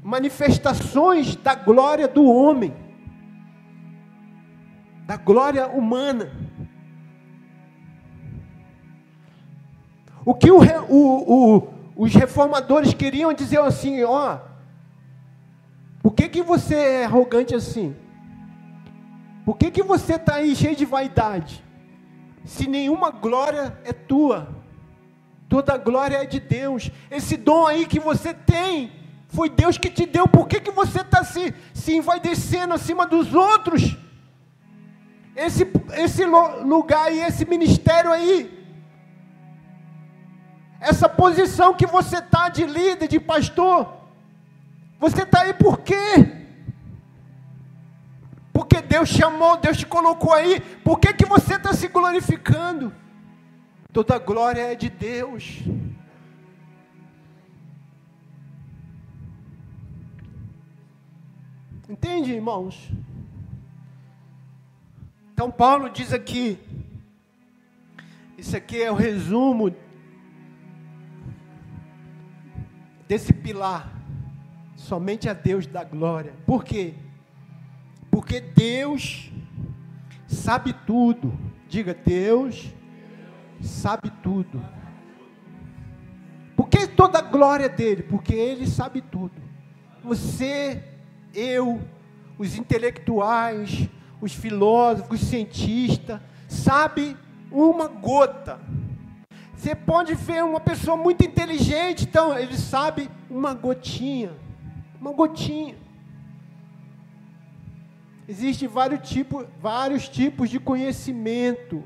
manifestações 0.02 1.36
da 1.36 1.54
glória 1.54 2.08
do 2.08 2.24
homem, 2.24 2.74
da 5.06 5.16
glória 5.16 5.66
humana. 5.66 6.32
O 10.24 10.34
que 10.34 10.50
o, 10.50 10.58
o, 10.88 11.56
o, 11.56 11.68
os 11.96 12.14
reformadores 12.14 12.94
queriam 12.94 13.32
dizer 13.32 13.60
assim, 13.60 14.02
ó, 14.04 14.38
por 16.02 16.12
que, 16.14 16.28
que 16.28 16.42
você 16.42 16.74
é 16.74 17.04
arrogante 17.04 17.54
assim? 17.54 17.96
Por 19.44 19.56
que, 19.56 19.70
que 19.70 19.82
você 19.82 20.14
está 20.14 20.34
aí 20.36 20.54
cheio 20.54 20.76
de 20.76 20.84
vaidade? 20.84 21.64
Se 22.44 22.66
nenhuma 22.66 23.10
glória 23.10 23.78
é 23.84 23.92
tua, 23.92 24.48
toda 25.48 25.76
glória 25.76 26.18
é 26.18 26.26
de 26.26 26.38
Deus. 26.38 26.90
Esse 27.10 27.36
dom 27.36 27.66
aí 27.66 27.86
que 27.86 27.98
você 27.98 28.32
tem, 28.34 28.92
foi 29.28 29.48
Deus 29.48 29.76
que 29.76 29.90
te 29.90 30.06
deu. 30.06 30.26
Por 30.28 30.46
que, 30.46 30.60
que 30.60 30.70
você 30.70 31.00
está 31.00 31.24
se, 31.24 31.54
se 31.74 31.94
envaidecendo 31.94 32.74
acima 32.74 33.06
dos 33.06 33.34
outros? 33.34 33.96
Esse, 35.36 35.70
esse 35.92 36.24
lugar 36.24 37.12
e 37.12 37.20
esse 37.20 37.44
ministério 37.44 38.10
aí, 38.10 38.66
essa 40.80 41.08
posição 41.08 41.74
que 41.74 41.86
você 41.86 42.18
está 42.18 42.48
de 42.48 42.64
líder, 42.64 43.08
de 43.08 43.20
pastor, 43.20 43.97
você 44.98 45.22
está 45.22 45.42
aí 45.42 45.54
por 45.54 45.80
quê? 45.80 45.94
Porque 48.52 48.82
Deus 48.82 49.08
chamou, 49.08 49.56
Deus 49.56 49.76
te 49.76 49.86
colocou 49.86 50.32
aí. 50.32 50.60
Por 50.82 50.98
que, 50.98 51.12
que 51.14 51.24
você 51.24 51.54
está 51.54 51.72
se 51.72 51.86
glorificando? 51.86 52.92
Toda 53.92 54.18
glória 54.18 54.72
é 54.72 54.74
de 54.74 54.90
Deus. 54.90 55.62
Entende, 61.88 62.32
irmãos? 62.32 62.90
Então 65.32 65.50
Paulo 65.50 65.88
diz 65.88 66.12
aqui, 66.12 66.58
isso 68.36 68.56
aqui 68.56 68.82
é 68.82 68.90
o 68.90 68.94
resumo 68.94 69.74
desse 73.06 73.32
pilar. 73.32 73.97
Somente 74.88 75.28
a 75.28 75.34
Deus 75.34 75.66
da 75.66 75.84
glória. 75.84 76.32
Por 76.46 76.64
quê? 76.64 76.94
Porque 78.10 78.40
Deus 78.40 79.30
sabe 80.26 80.72
tudo. 80.86 81.30
Diga, 81.68 81.92
Deus 81.92 82.72
sabe 83.60 84.10
tudo. 84.22 84.64
Por 86.56 86.70
que 86.70 86.86
toda 86.86 87.18
a 87.18 87.20
glória 87.20 87.68
dele? 87.68 88.02
Porque 88.02 88.32
ele 88.32 88.66
sabe 88.66 89.02
tudo. 89.02 89.34
Você, 90.02 90.82
eu, 91.34 91.82
os 92.38 92.56
intelectuais, 92.56 93.86
os 94.22 94.32
filósofos, 94.32 95.20
os 95.20 95.28
cientistas, 95.28 96.18
sabe 96.48 97.14
uma 97.52 97.88
gota. 97.88 98.58
Você 99.54 99.74
pode 99.74 100.14
ver 100.14 100.42
uma 100.42 100.60
pessoa 100.60 100.96
muito 100.96 101.26
inteligente, 101.26 102.04
então 102.04 102.38
ele 102.38 102.56
sabe 102.56 103.10
uma 103.28 103.52
gotinha, 103.52 104.47
uma 105.00 105.12
gotinha. 105.12 105.76
Existem 108.26 108.68
vários 108.68 109.08
tipos, 109.08 109.46
vários 109.60 110.08
tipos 110.08 110.50
de 110.50 110.60
conhecimento. 110.60 111.82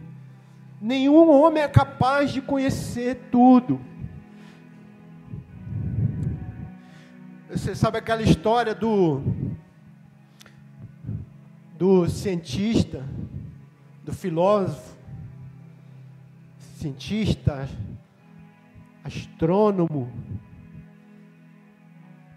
Nenhum 0.80 1.30
homem 1.30 1.62
é 1.62 1.68
capaz 1.68 2.32
de 2.32 2.40
conhecer 2.40 3.28
tudo. 3.30 3.80
Você 7.48 7.74
sabe 7.74 7.98
aquela 7.98 8.22
história 8.22 8.74
do 8.74 9.22
do 11.78 12.08
cientista, 12.08 13.04
do 14.04 14.12
filósofo, 14.12 14.96
cientista, 16.76 17.68
astrônomo. 19.04 20.10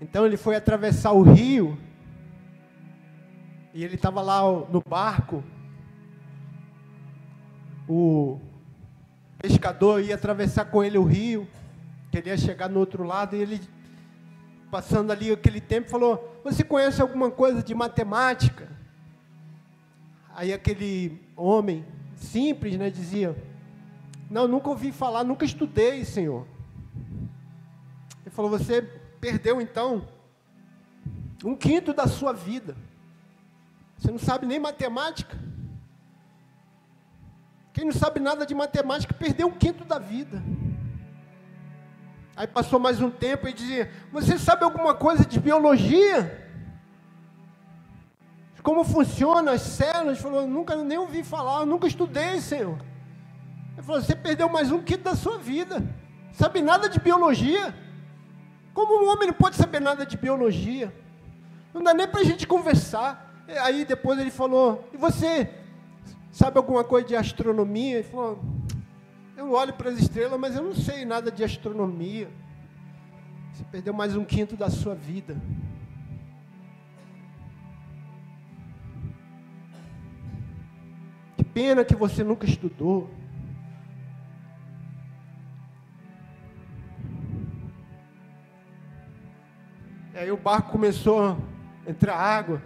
Então 0.06 0.24
ele 0.24 0.38
foi 0.38 0.56
atravessar 0.56 1.14
o 1.14 1.24
rio 1.24 1.76
e 3.74 3.84
ele 3.84 3.96
estava 3.96 4.22
lá 4.22 4.44
no 4.44 4.80
barco. 4.88 5.44
O 7.90 8.40
pescador 9.40 10.04
ia 10.04 10.14
atravessar 10.14 10.66
com 10.66 10.84
ele 10.84 10.96
o 11.00 11.04
rio, 11.04 11.48
queria 12.12 12.38
chegar 12.38 12.70
no 12.70 12.80
outro 12.80 13.04
lado, 13.04 13.36
e 13.36 13.40
ele, 13.42 13.60
passando 14.70 15.10
ali 15.10 15.32
aquele 15.32 15.60
tempo, 15.60 15.90
falou: 15.90 16.40
Você 16.44 16.64
conhece 16.64 17.02
alguma 17.02 17.32
coisa 17.32 17.64
de 17.64 17.74
matemática? 17.74 18.70
Aí 20.36 20.54
aquele 20.54 21.20
homem 21.36 21.84
simples, 22.16 22.78
né, 22.78 22.92
dizia: 22.92 23.36
Não, 24.30 24.48
nunca 24.48 24.70
ouvi 24.70 24.92
falar, 24.92 25.24
nunca 25.24 25.46
estudei, 25.46 26.06
Senhor. 26.06 26.46
Ele 28.24 28.30
falou: 28.30 28.52
Você 28.52 28.88
perdeu 29.26 29.60
então 29.60 30.08
um 31.44 31.56
quinto 31.56 31.92
da 31.96 32.06
sua 32.06 32.32
vida. 32.32 32.78
Você 33.98 34.12
não 34.12 34.20
sabe 34.20 34.46
nem 34.46 34.60
matemática. 34.60 35.36
Quem 37.74 37.86
não 37.86 37.92
sabe 37.92 38.20
nada 38.20 38.46
de 38.46 38.54
matemática 38.54 39.16
perdeu 39.16 39.48
um 39.48 39.52
quinto 39.52 39.84
da 39.84 39.98
vida. 39.98 40.44
Aí 42.36 42.46
passou 42.46 42.80
mais 42.80 43.02
um 43.02 43.10
tempo 43.10 43.48
e 43.48 43.54
dizia: 43.54 43.92
Você 44.12 44.38
sabe 44.38 44.64
alguma 44.64 44.94
coisa 44.94 45.26
de 45.26 45.40
biologia? 45.40 46.44
Como 48.62 48.84
funcionam 48.84 49.54
as 49.54 49.62
células? 49.62 50.20
Falou: 50.20 50.46
Nunca 50.46 50.76
nem 50.76 51.00
ouvi 51.00 51.24
falar, 51.24 51.66
nunca 51.66 51.88
estudei, 51.88 52.40
Senhor. 52.42 52.78
Ele 53.74 53.82
falou: 53.82 54.02
Você 54.04 54.16
perdeu 54.16 54.48
mais 54.48 54.72
um 54.72 54.84
quinto 54.84 55.04
da 55.04 55.16
sua 55.16 55.40
vida. 55.40 55.84
Sabe 56.32 56.62
nada 56.62 56.88
de 56.88 57.00
biologia? 57.00 57.85
Como 58.76 59.06
um 59.06 59.10
homem 59.10 59.28
não 59.28 59.34
pode 59.34 59.56
saber 59.56 59.80
nada 59.80 60.06
de 60.06 60.18
biologia? 60.18 60.94
Não 61.74 61.82
dá 61.82 61.94
nem 61.94 62.06
para 62.06 62.20
a 62.20 62.24
gente 62.26 62.46
conversar. 62.46 63.34
Aí 63.62 63.86
depois 63.86 64.20
ele 64.20 64.30
falou: 64.30 64.86
E 64.94 64.98
você 64.98 65.50
sabe 66.30 66.58
alguma 66.58 66.84
coisa 66.84 67.08
de 67.08 67.16
astronomia? 67.16 68.00
Ele 68.00 68.04
falou: 68.04 68.44
Eu 69.38 69.54
olho 69.54 69.72
para 69.74 69.90
as 69.90 69.98
estrelas, 69.98 70.38
mas 70.38 70.58
eu 70.58 70.62
não 70.62 70.76
sei 70.76 71.06
nada 71.06 71.32
de 71.32 71.42
astronomia. 71.42 72.30
Você 73.54 73.64
perdeu 73.72 73.94
mais 73.94 74.14
um 74.14 74.26
quinto 74.26 74.58
da 74.58 74.70
sua 74.70 74.94
vida. 74.94 75.42
Que 81.38 81.46
pena 81.46 81.86
que 81.86 81.96
você 81.96 82.26
nunca 82.26 82.46
estudou. 82.46 83.10
E 90.16 90.18
aí 90.18 90.32
o 90.32 90.38
barco 90.38 90.72
começou 90.72 91.22
a 91.22 91.38
entrar 91.88 92.16
água. 92.16 92.62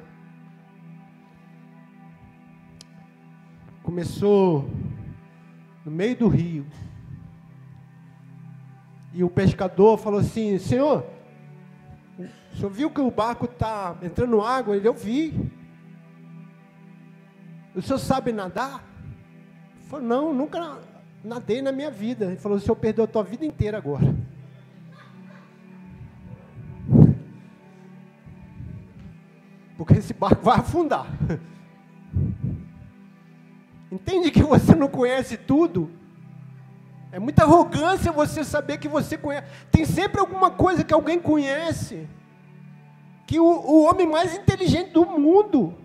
começou 3.89 4.69
no 5.83 5.91
meio 5.91 6.15
do 6.15 6.27
rio. 6.27 6.63
E 9.11 9.23
o 9.23 9.29
pescador 9.31 9.97
falou 9.97 10.19
assim: 10.19 10.59
Senhor, 10.59 11.03
o 12.53 12.55
senhor 12.55 12.69
viu 12.69 12.91
que 12.91 13.01
o 13.01 13.09
barco 13.09 13.45
está 13.45 13.97
entrando 14.03 14.41
água? 14.41 14.77
Ele, 14.77 14.87
eu 14.87 14.93
vi. 14.93 15.51
O 17.75 17.81
senhor 17.81 17.97
sabe 17.97 18.31
nadar? 18.31 18.83
Ele 19.79 19.89
falou, 19.89 20.05
não, 20.05 20.33
nunca 20.35 20.77
nadei 21.23 21.59
na 21.59 21.71
minha 21.71 21.89
vida. 21.89 22.25
Ele 22.25 22.37
falou, 22.37 22.59
o 22.59 22.61
senhor 22.61 22.75
perdeu 22.75 23.05
a 23.05 23.07
tua 23.07 23.23
vida 23.23 23.43
inteira 23.43 23.79
agora. 23.79 24.05
Esse 30.09 30.13
barco 30.15 30.43
vai 30.43 30.57
afundar. 30.57 31.05
Entende 33.91 34.31
que 34.31 34.41
você 34.41 34.73
não 34.73 34.87
conhece 34.87 35.37
tudo? 35.37 35.91
É 37.11 37.19
muita 37.19 37.43
arrogância 37.43 38.11
você 38.11 38.43
saber 38.43 38.79
que 38.79 38.87
você 38.87 39.17
conhece. 39.17 39.47
Tem 39.71 39.85
sempre 39.85 40.19
alguma 40.19 40.49
coisa 40.49 40.83
que 40.83 40.93
alguém 40.93 41.19
conhece. 41.19 42.07
Que 43.27 43.39
o, 43.39 43.45
o 43.45 43.83
homem 43.83 44.07
mais 44.07 44.33
inteligente 44.33 44.91
do 44.91 45.05
mundo, 45.05 45.75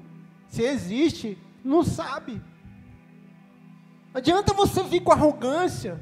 se 0.49 0.63
existe, 0.63 1.39
não 1.63 1.85
sabe. 1.85 2.43
Não 4.13 4.19
adianta 4.19 4.55
você 4.55 4.83
vir 4.83 5.01
com 5.01 5.13
arrogância. 5.13 6.01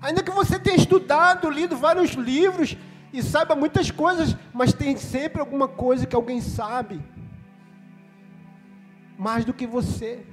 Ainda 0.00 0.22
que 0.22 0.30
você 0.30 0.56
tenha 0.56 0.76
estudado, 0.76 1.50
lido 1.50 1.76
vários 1.76 2.10
livros 2.12 2.76
e 3.12 3.22
saiba 3.22 3.54
muitas 3.54 3.90
coisas, 3.90 4.36
mas 4.52 4.72
tem 4.72 4.96
sempre 4.96 5.40
alguma 5.40 5.68
coisa 5.68 6.06
que 6.06 6.16
alguém 6.16 6.40
sabe 6.40 7.00
mais 9.18 9.44
do 9.44 9.54
que 9.54 9.66
você 9.66 10.24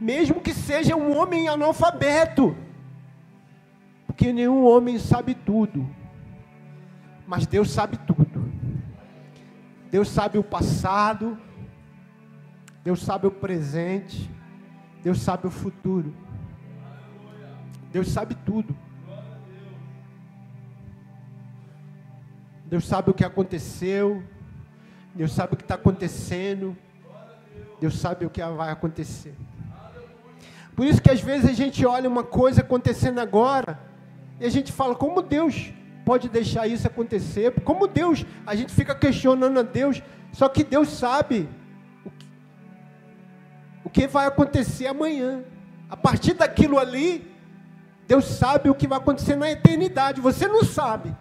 mesmo 0.00 0.40
que 0.40 0.54
seja 0.54 0.94
um 0.94 1.16
homem 1.16 1.48
analfabeto, 1.48 2.56
porque 4.06 4.32
nenhum 4.32 4.64
homem 4.64 4.98
sabe 4.98 5.34
tudo, 5.34 5.88
mas 7.26 7.46
Deus 7.46 7.70
sabe 7.70 7.96
tudo. 7.98 8.48
Deus 9.90 10.08
sabe 10.08 10.38
o 10.38 10.44
passado, 10.44 11.38
Deus 12.84 13.02
sabe 13.02 13.26
o 13.26 13.30
presente, 13.30 14.30
Deus 15.02 15.20
sabe 15.20 15.46
o 15.46 15.50
futuro. 15.50 16.14
Deus 17.90 18.08
sabe 18.08 18.34
tudo. 18.34 18.76
Deus 22.68 22.86
sabe 22.86 23.10
o 23.10 23.14
que 23.14 23.24
aconteceu, 23.24 24.22
Deus 25.14 25.32
sabe 25.32 25.54
o 25.54 25.56
que 25.56 25.62
está 25.62 25.74
acontecendo, 25.74 26.76
Deus 27.80 27.98
sabe 27.98 28.26
o 28.26 28.30
que 28.30 28.44
vai 28.44 28.70
acontecer. 28.70 29.34
Por 30.76 30.84
isso 30.84 31.00
que 31.00 31.10
às 31.10 31.22
vezes 31.22 31.48
a 31.48 31.54
gente 31.54 31.86
olha 31.86 32.06
uma 32.06 32.22
coisa 32.22 32.60
acontecendo 32.60 33.20
agora 33.20 33.80
e 34.38 34.44
a 34.44 34.50
gente 34.50 34.70
fala, 34.70 34.94
como 34.94 35.22
Deus 35.22 35.72
pode 36.04 36.28
deixar 36.28 36.66
isso 36.66 36.86
acontecer? 36.86 37.58
Como 37.62 37.86
Deus, 37.86 38.26
a 38.46 38.54
gente 38.54 38.74
fica 38.74 38.94
questionando 38.94 39.58
a 39.58 39.62
Deus, 39.62 40.02
só 40.30 40.46
que 40.46 40.62
Deus 40.62 40.90
sabe 40.90 41.48
o 42.04 42.10
que, 42.10 42.26
o 43.84 43.90
que 43.90 44.06
vai 44.06 44.26
acontecer 44.26 44.88
amanhã. 44.88 45.42
A 45.88 45.96
partir 45.96 46.34
daquilo 46.34 46.78
ali, 46.78 47.34
Deus 48.06 48.26
sabe 48.26 48.68
o 48.68 48.74
que 48.74 48.86
vai 48.86 48.98
acontecer 48.98 49.36
na 49.36 49.50
eternidade. 49.50 50.20
Você 50.20 50.46
não 50.46 50.62
sabe. 50.62 51.16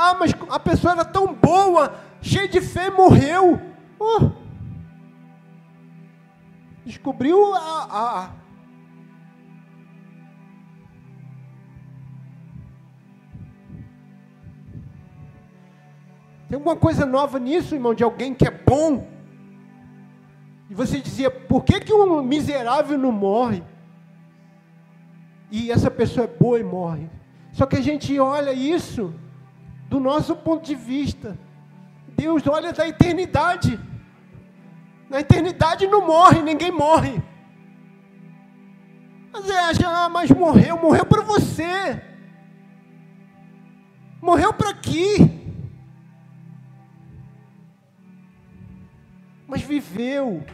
Ah, 0.00 0.14
mas 0.14 0.32
a 0.48 0.60
pessoa 0.60 0.92
era 0.92 1.04
tão 1.04 1.34
boa, 1.34 1.92
cheia 2.22 2.46
de 2.46 2.60
fé, 2.60 2.88
morreu. 2.88 3.60
Oh. 3.98 4.30
Descobriu 6.84 7.52
a, 7.52 7.58
a, 7.58 8.30
Tem 16.48 16.54
alguma 16.54 16.76
coisa 16.76 17.04
nova 17.04 17.40
nisso, 17.40 17.74
irmão, 17.74 17.92
de 17.92 18.04
alguém 18.04 18.32
que 18.32 18.46
é 18.46 18.52
bom? 18.52 19.04
E 20.70 20.74
você 20.74 21.00
dizia, 21.00 21.28
por 21.28 21.64
que, 21.64 21.80
que 21.80 21.92
um 21.92 22.22
miserável 22.22 22.96
não 22.96 23.10
morre? 23.10 23.64
E 25.50 25.72
essa 25.72 25.90
pessoa 25.90 26.24
é 26.24 26.28
boa 26.28 26.60
e 26.60 26.62
morre. 26.62 27.10
Só 27.50 27.66
que 27.66 27.76
a 27.76 27.82
gente 27.82 28.16
olha 28.20 28.52
isso 28.52 29.12
do 29.88 29.98
nosso 29.98 30.36
ponto 30.36 30.64
de 30.64 30.74
vista. 30.74 31.38
Deus 32.08 32.46
olha 32.46 32.72
da 32.72 32.86
eternidade. 32.86 33.78
Na 35.08 35.20
eternidade 35.20 35.86
não 35.86 36.06
morre, 36.06 36.42
ninguém 36.42 36.70
morre. 36.70 37.22
Mas 39.32 39.48
é, 39.48 39.84
ah, 39.86 40.08
mas 40.08 40.30
morreu, 40.30 40.78
morreu 40.78 41.06
para 41.06 41.22
você. 41.22 42.02
Morreu 44.20 44.52
para 44.52 44.70
aqui. 44.70 45.38
mas 49.48 49.62
viveu. 49.62 50.44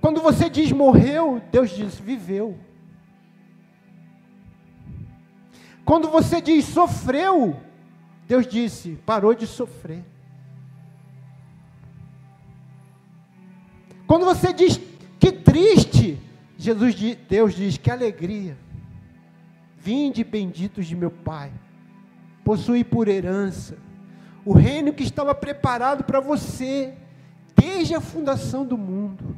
Quando 0.00 0.20
você 0.20 0.50
diz 0.50 0.72
morreu, 0.72 1.40
Deus 1.52 1.70
diz 1.70 1.98
viveu. 1.98 2.58
Quando 5.84 6.10
você 6.10 6.40
diz 6.40 6.64
sofreu, 6.64 7.56
Deus 8.30 8.46
disse 8.46 8.96
parou 9.04 9.34
de 9.34 9.44
sofrer. 9.44 10.04
Quando 14.06 14.24
você 14.24 14.52
diz 14.52 14.80
que 15.18 15.32
triste, 15.32 16.16
Jesus, 16.56 16.94
Deus 17.28 17.54
diz 17.54 17.76
que 17.76 17.90
alegria. 17.90 18.56
Vinde 19.76 20.22
benditos 20.22 20.86
de 20.86 20.94
meu 20.94 21.10
Pai, 21.10 21.50
possui 22.44 22.84
por 22.84 23.08
herança 23.08 23.76
o 24.44 24.52
reino 24.52 24.92
que 24.92 25.02
estava 25.02 25.34
preparado 25.34 26.04
para 26.04 26.20
você 26.20 26.94
desde 27.56 27.96
a 27.96 28.00
fundação 28.00 28.64
do 28.64 28.78
mundo. 28.78 29.36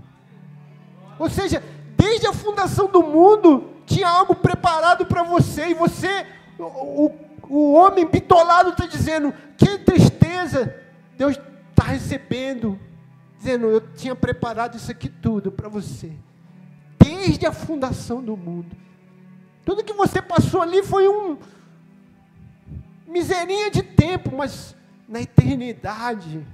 Ou 1.18 1.30
seja, 1.30 1.62
desde 1.96 2.26
a 2.26 2.34
fundação 2.34 2.90
do 2.90 3.02
mundo, 3.02 3.70
tinha 3.86 4.06
algo 4.06 4.34
preparado 4.34 5.06
para 5.06 5.22
você, 5.22 5.68
e 5.68 5.74
você, 5.74 6.26
o, 6.58 7.06
o, 7.06 7.31
o 7.52 7.74
homem 7.74 8.06
bitolado, 8.06 8.70
está 8.70 8.86
dizendo: 8.86 9.34
que 9.58 9.78
tristeza, 9.78 10.74
Deus 11.18 11.38
está 11.70 11.84
recebendo, 11.84 12.80
dizendo: 13.36 13.66
eu 13.66 13.80
tinha 13.94 14.14
preparado 14.14 14.76
isso 14.76 14.90
aqui 14.90 15.08
tudo 15.08 15.52
para 15.52 15.68
você, 15.68 16.12
desde 16.98 17.44
a 17.44 17.52
fundação 17.52 18.22
do 18.22 18.36
mundo. 18.36 18.74
Tudo 19.66 19.84
que 19.84 19.92
você 19.92 20.22
passou 20.22 20.62
ali 20.62 20.82
foi 20.82 21.06
um 21.08 21.36
miserinha 23.06 23.70
de 23.70 23.82
tempo, 23.82 24.34
mas 24.34 24.74
na 25.06 25.20
eternidade 25.20 26.44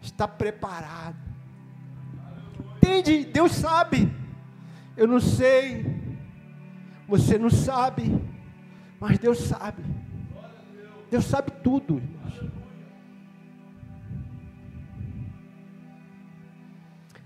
está 0.00 0.28
preparado. 0.28 1.16
Entende? 2.76 3.24
Deus 3.24 3.52
sabe. 3.52 4.10
Eu 4.96 5.08
não 5.08 5.20
sei. 5.20 5.84
Você 7.08 7.38
não 7.38 7.50
sabe. 7.50 8.20
Mas 9.00 9.18
Deus 9.18 9.38
sabe. 9.40 9.82
Deus 11.12 11.26
sabe 11.26 11.50
tudo, 11.62 11.98
irmãos. 11.98 12.50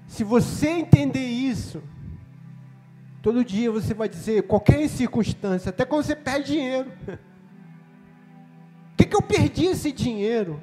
Se 0.08 0.24
você 0.24 0.70
entender 0.70 1.24
isso, 1.24 1.80
todo 3.22 3.44
dia 3.44 3.70
você 3.70 3.94
vai 3.94 4.08
dizer, 4.08 4.42
qualquer 4.48 4.88
circunstância, 4.88 5.70
até 5.70 5.84
quando 5.84 6.02
você 6.02 6.16
perde 6.16 6.54
dinheiro. 6.54 6.90
O 8.92 8.96
que, 8.98 9.04
que 9.04 9.14
eu 9.14 9.22
perdi 9.22 9.66
esse 9.66 9.92
dinheiro? 9.92 10.60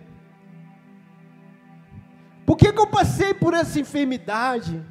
Por 2.45 2.57
que, 2.57 2.74
que 2.74 2.80
eu 2.82 2.88
passei 2.88 3.34
por 3.34 3.53
essa 3.53 3.80
enfermidade? 3.80 4.84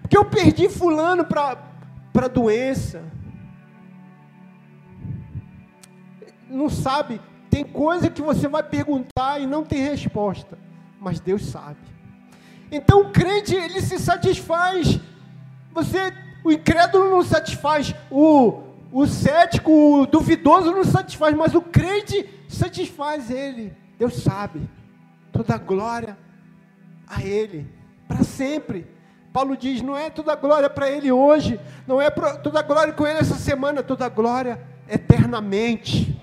Porque 0.00 0.16
eu 0.16 0.26
perdi 0.26 0.68
fulano 0.68 1.24
para 1.24 1.58
a 2.14 2.28
doença. 2.28 3.02
Não 6.48 6.70
sabe, 6.70 7.20
tem 7.50 7.64
coisa 7.64 8.10
que 8.10 8.22
você 8.22 8.48
vai 8.48 8.62
perguntar 8.62 9.40
e 9.40 9.46
não 9.46 9.64
tem 9.64 9.82
resposta, 9.82 10.58
mas 11.00 11.20
Deus 11.20 11.46
sabe. 11.46 11.78
Então 12.70 13.02
o 13.02 13.10
crente, 13.10 13.54
ele 13.54 13.80
se 13.80 13.98
satisfaz. 13.98 15.00
Você, 15.72 16.12
o 16.44 16.52
incrédulo 16.52 17.10
não 17.10 17.22
satisfaz, 17.22 17.94
o, 18.10 18.62
o 18.92 19.06
cético, 19.06 19.70
o 19.72 20.06
duvidoso 20.06 20.72
não 20.72 20.84
satisfaz, 20.84 21.34
mas 21.34 21.54
o 21.54 21.62
crente 21.62 22.28
satisfaz 22.48 23.30
ele. 23.30 23.72
Deus 23.98 24.14
sabe. 24.22 24.68
Toda 25.32 25.58
glória 25.58 26.16
a 27.08 27.22
Ele, 27.22 27.66
para 28.06 28.22
sempre. 28.22 28.86
Paulo 29.32 29.56
diz: 29.56 29.82
não 29.82 29.96
é 29.96 30.10
toda 30.10 30.34
glória 30.34 30.70
para 30.70 30.90
Ele 30.90 31.10
hoje, 31.10 31.60
não 31.86 32.00
é 32.00 32.10
toda 32.10 32.62
glória 32.62 32.92
com 32.92 33.06
Ele 33.06 33.18
essa 33.18 33.34
semana, 33.34 33.82
toda 33.82 34.08
glória 34.08 34.60
eternamente. 34.88 36.17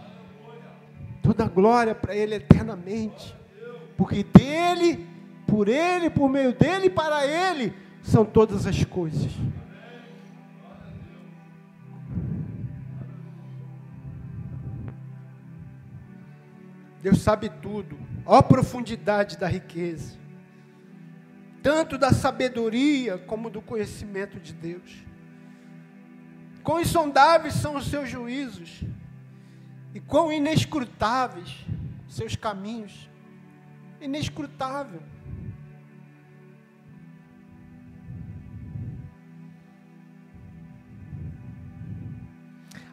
Toda 1.25 1.47
glória 1.47 1.95
para 1.95 2.15
Ele 2.15 2.35
eternamente. 2.35 3.35
Porque 3.97 4.23
dele, 4.23 5.07
por 5.47 5.67
Ele, 5.67 6.09
por 6.09 6.29
meio 6.29 6.53
dele 6.53 6.85
e 6.85 6.89
para 6.89 7.25
Ele 7.25 7.73
são 8.01 8.23
todas 8.23 8.67
as 8.67 8.83
coisas. 8.85 9.31
Deus 17.01 17.21
sabe 17.21 17.49
tudo, 17.61 17.97
ó 18.25 18.41
profundidade 18.41 19.37
da 19.37 19.47
riqueza 19.47 20.25
tanto 21.65 21.97
da 21.97 22.13
sabedoria 22.13 23.17
como 23.17 23.49
do 23.49 23.59
conhecimento 23.59 24.39
de 24.39 24.53
Deus. 24.53 25.03
Quão 26.61 26.79
insondáveis 26.79 27.55
são 27.55 27.75
os 27.75 27.87
seus 27.87 28.07
juízos, 28.07 28.83
e 29.95 30.01
quão 30.01 30.29
inescrutáveis 30.29 31.65
seus 32.09 32.35
caminhos. 32.35 33.09
Inescrutável. 34.01 35.01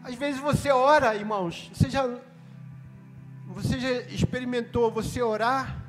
Às 0.05 0.14
vezes 0.14 0.40
você 0.40 0.70
ora, 0.70 1.16
irmãos, 1.16 1.70
você 1.74 1.90
já, 1.90 2.09
você 3.48 3.80
já 3.80 3.90
experimentou 4.14 4.90
você 4.90 5.20
orar 5.20 5.84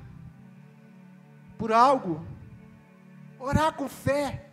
por 1.60 1.72
algo, 1.72 2.26
orar 3.40 3.74
com 3.74 3.88
fé, 3.88 4.50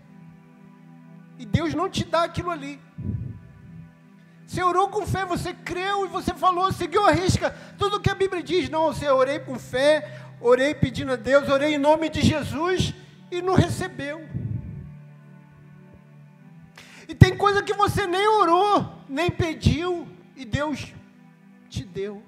e 1.39 1.47
Deus 1.47 1.73
não 1.73 1.89
te 1.89 2.05
dá 2.05 2.25
aquilo 2.25 2.51
ali. 2.51 2.79
Você 4.51 4.65
orou 4.65 4.89
com 4.89 5.07
fé, 5.07 5.25
você 5.25 5.55
creu 5.55 6.05
e 6.05 6.09
você 6.09 6.35
falou, 6.35 6.73
seguiu 6.73 7.07
a 7.07 7.13
risca. 7.13 7.53
Tudo 7.79 8.01
que 8.01 8.11
a 8.11 8.17
Bíblia 8.17 8.43
diz, 8.43 8.69
não, 8.69 8.87
você 8.87 9.09
orei 9.09 9.39
com 9.39 9.57
fé, 9.57 10.21
orei 10.41 10.75
pedindo 10.75 11.13
a 11.13 11.17
Deus, 11.17 11.49
orei 11.49 11.77
em 11.77 11.79
nome 11.79 12.09
de 12.09 12.21
Jesus 12.21 12.93
e 13.31 13.41
não 13.41 13.55
recebeu. 13.55 14.29
E 17.09 17.15
tem 17.15 17.37
coisa 17.37 17.63
que 17.63 17.73
você 17.75 18.09
nem 18.09 18.27
orou, 18.27 18.93
nem 19.09 19.31
pediu, 19.31 20.09
e 20.35 20.45
Deus 20.45 20.93
te 21.69 21.85
deu. 21.85 22.21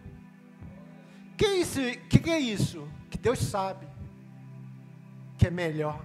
Que 1.37 1.45
é 1.45 1.57
isso? 1.57 1.81
Que 2.09 2.31
é 2.31 2.39
isso? 2.39 2.89
Que 3.11 3.19
Deus 3.19 3.41
sabe 3.41 3.85
que 5.37 5.49
é 5.49 5.51
melhor. 5.51 6.01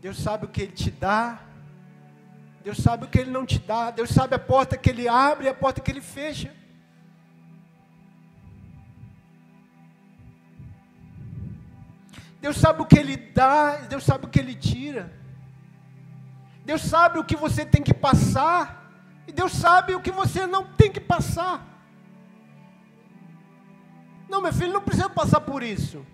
Deus 0.00 0.16
sabe 0.16 0.44
o 0.44 0.48
que 0.48 0.62
Ele 0.62 0.70
te 0.70 0.92
dá. 0.92 1.40
Deus 2.62 2.78
sabe 2.78 3.04
o 3.04 3.08
que 3.08 3.18
Ele 3.18 3.30
não 3.30 3.46
te 3.46 3.58
dá. 3.58 3.90
Deus 3.90 4.10
sabe 4.10 4.34
a 4.34 4.38
porta 4.38 4.76
que 4.76 4.90
Ele 4.90 5.08
abre 5.08 5.46
e 5.46 5.48
a 5.48 5.54
porta 5.54 5.80
que 5.80 5.90
Ele 5.90 6.00
fecha. 6.00 6.52
Deus 12.40 12.56
sabe 12.56 12.82
o 12.82 12.86
que 12.86 12.98
Ele 12.98 13.16
dá, 13.16 13.76
Deus 13.76 14.04
sabe 14.04 14.26
o 14.26 14.28
que 14.28 14.38
Ele 14.38 14.54
tira. 14.54 15.12
Deus 16.64 16.82
sabe 16.82 17.18
o 17.18 17.24
que 17.24 17.36
você 17.36 17.64
tem 17.64 17.82
que 17.82 17.94
passar, 17.94 18.92
e 19.26 19.32
Deus 19.32 19.52
sabe 19.52 19.94
o 19.94 20.00
que 20.00 20.10
você 20.10 20.46
não 20.46 20.64
tem 20.64 20.92
que 20.92 21.00
passar. 21.00 21.66
Não, 24.28 24.42
meu 24.42 24.52
filho 24.52 24.72
não 24.72 24.82
precisa 24.82 25.08
passar 25.08 25.40
por 25.40 25.62
isso. 25.62 26.04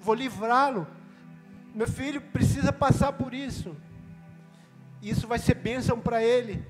Vou 0.00 0.14
livrá-lo. 0.14 0.86
Meu 1.74 1.86
filho 1.86 2.20
precisa 2.20 2.72
passar 2.72 3.12
por 3.12 3.34
isso. 3.34 3.76
Isso 5.02 5.26
vai 5.26 5.38
ser 5.38 5.54
bênção 5.54 5.98
para 5.98 6.22
ele. 6.22 6.64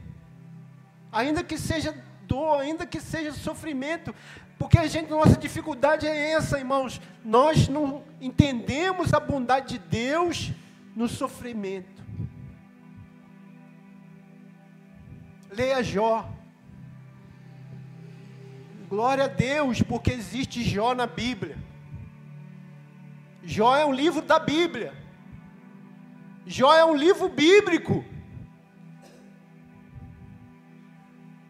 Ainda 1.10 1.42
que 1.42 1.58
seja 1.58 1.92
dor, 2.22 2.60
ainda 2.60 2.86
que 2.86 3.00
seja 3.00 3.32
sofrimento, 3.32 4.14
porque 4.58 4.78
a 4.78 4.86
gente, 4.86 5.10
nossa 5.10 5.36
dificuldade 5.36 6.06
é 6.06 6.32
essa, 6.32 6.58
irmãos. 6.58 7.00
Nós 7.24 7.66
não 7.68 8.04
entendemos 8.20 9.12
a 9.12 9.18
bondade 9.18 9.78
de 9.78 9.78
Deus 9.78 10.52
no 10.94 11.08
sofrimento. 11.08 12.00
Leia 15.50 15.82
Jó. 15.82 16.28
Glória 18.88 19.24
a 19.24 19.28
Deus, 19.28 19.82
porque 19.82 20.12
existe 20.12 20.62
Jó 20.62 20.94
na 20.94 21.06
Bíblia. 21.06 21.56
Jó 23.42 23.76
é 23.76 23.84
um 23.84 23.92
livro 23.92 24.22
da 24.22 24.38
Bíblia. 24.38 24.92
Jó 26.46 26.74
é 26.74 26.84
um 26.84 26.94
livro 26.94 27.28
bíblico. 27.28 28.04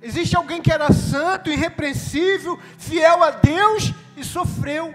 Existe 0.02 0.34
alguém 0.34 0.62
que 0.62 0.72
era 0.72 0.92
santo, 0.92 1.50
irrepreensível, 1.50 2.58
fiel 2.78 3.22
a 3.22 3.30
Deus 3.30 3.92
e 4.16 4.24
sofreu. 4.24 4.94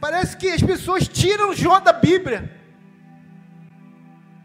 Parece 0.00 0.36
que 0.36 0.48
as 0.48 0.62
pessoas 0.62 1.08
tiram 1.08 1.54
Jó 1.54 1.80
da 1.80 1.92
Bíblia. 1.92 2.54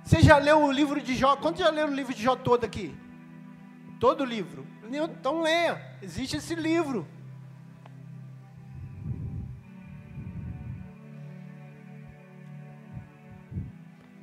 Você 0.04 0.22
já 0.22 0.38
leu 0.38 0.64
o 0.64 0.72
livro 0.72 1.02
de 1.02 1.16
Jó? 1.16 1.36
Quantos 1.36 1.62
já 1.62 1.70
leram 1.70 1.92
o 1.92 1.96
livro 1.96 2.14
de 2.14 2.24
Jó 2.24 2.36
todo 2.36 2.64
aqui? 2.64 2.96
Todo 4.00 4.22
o 4.22 4.26
livro. 4.26 4.66
Então 4.90 5.42
leia. 5.42 5.80
Existe 6.02 6.38
esse 6.38 6.56
livro. 6.56 7.06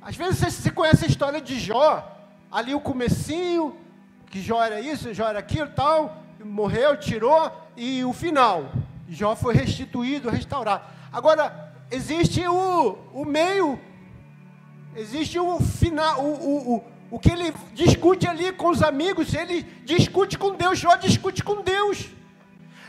Às 0.01 0.15
vezes 0.15 0.39
você, 0.39 0.71
conhece 0.71 1.05
a 1.05 1.07
história 1.07 1.41
de 1.41 1.59
Jó, 1.59 2.16
ali 2.51 2.73
o 2.73 2.79
comecinho, 2.79 3.75
que 4.29 4.41
Jó 4.41 4.63
era 4.63 4.81
isso, 4.81 5.13
Jó 5.13 5.27
era 5.27 5.39
aquilo, 5.39 5.69
tal, 5.69 6.23
morreu, 6.43 6.97
tirou, 6.97 7.51
e 7.75 8.03
o 8.03 8.13
final, 8.13 8.71
Jó 9.09 9.35
foi 9.35 9.53
restituído, 9.53 10.29
restaurado. 10.29 10.83
Agora, 11.11 11.73
existe 11.91 12.45
o, 12.47 12.97
o 13.13 13.25
meio 13.25 13.79
Existe 14.97 15.37
o 15.37 15.59
final, 15.59 16.19
o, 16.19 16.33
o, 16.33 16.75
o, 16.75 16.83
o 17.11 17.19
que 17.19 17.31
ele 17.31 17.53
discute 17.75 18.27
ali 18.27 18.51
com 18.51 18.69
os 18.69 18.81
amigos, 18.81 19.31
ele 19.31 19.61
discute 19.85 20.39
com 20.39 20.55
Deus, 20.55 20.79
Jó 20.79 20.95
discute 20.95 21.43
com 21.43 21.61
Deus. 21.61 22.07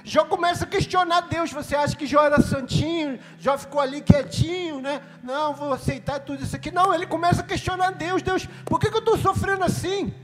Jó 0.08 0.24
começa 0.24 0.64
a 0.64 0.66
questionar 0.66 1.20
Deus. 1.22 1.52
Você 1.52 1.76
acha 1.76 1.94
que 1.94 2.06
Jó 2.06 2.24
era 2.24 2.40
santinho? 2.40 3.18
Jó 3.38 3.58
ficou 3.58 3.78
ali 3.78 4.00
quietinho, 4.00 4.80
né? 4.80 5.02
Não, 5.22 5.54
vou 5.54 5.74
aceitar 5.74 6.18
tudo 6.20 6.42
isso 6.42 6.56
aqui. 6.56 6.70
Não, 6.70 6.94
ele 6.94 7.06
começa 7.06 7.42
a 7.42 7.44
questionar 7.44 7.90
Deus. 7.92 8.22
Deus, 8.22 8.48
por 8.64 8.80
que, 8.80 8.88
que 8.88 8.96
eu 8.96 9.00
estou 9.00 9.18
sofrendo 9.18 9.64
assim? 9.64 10.14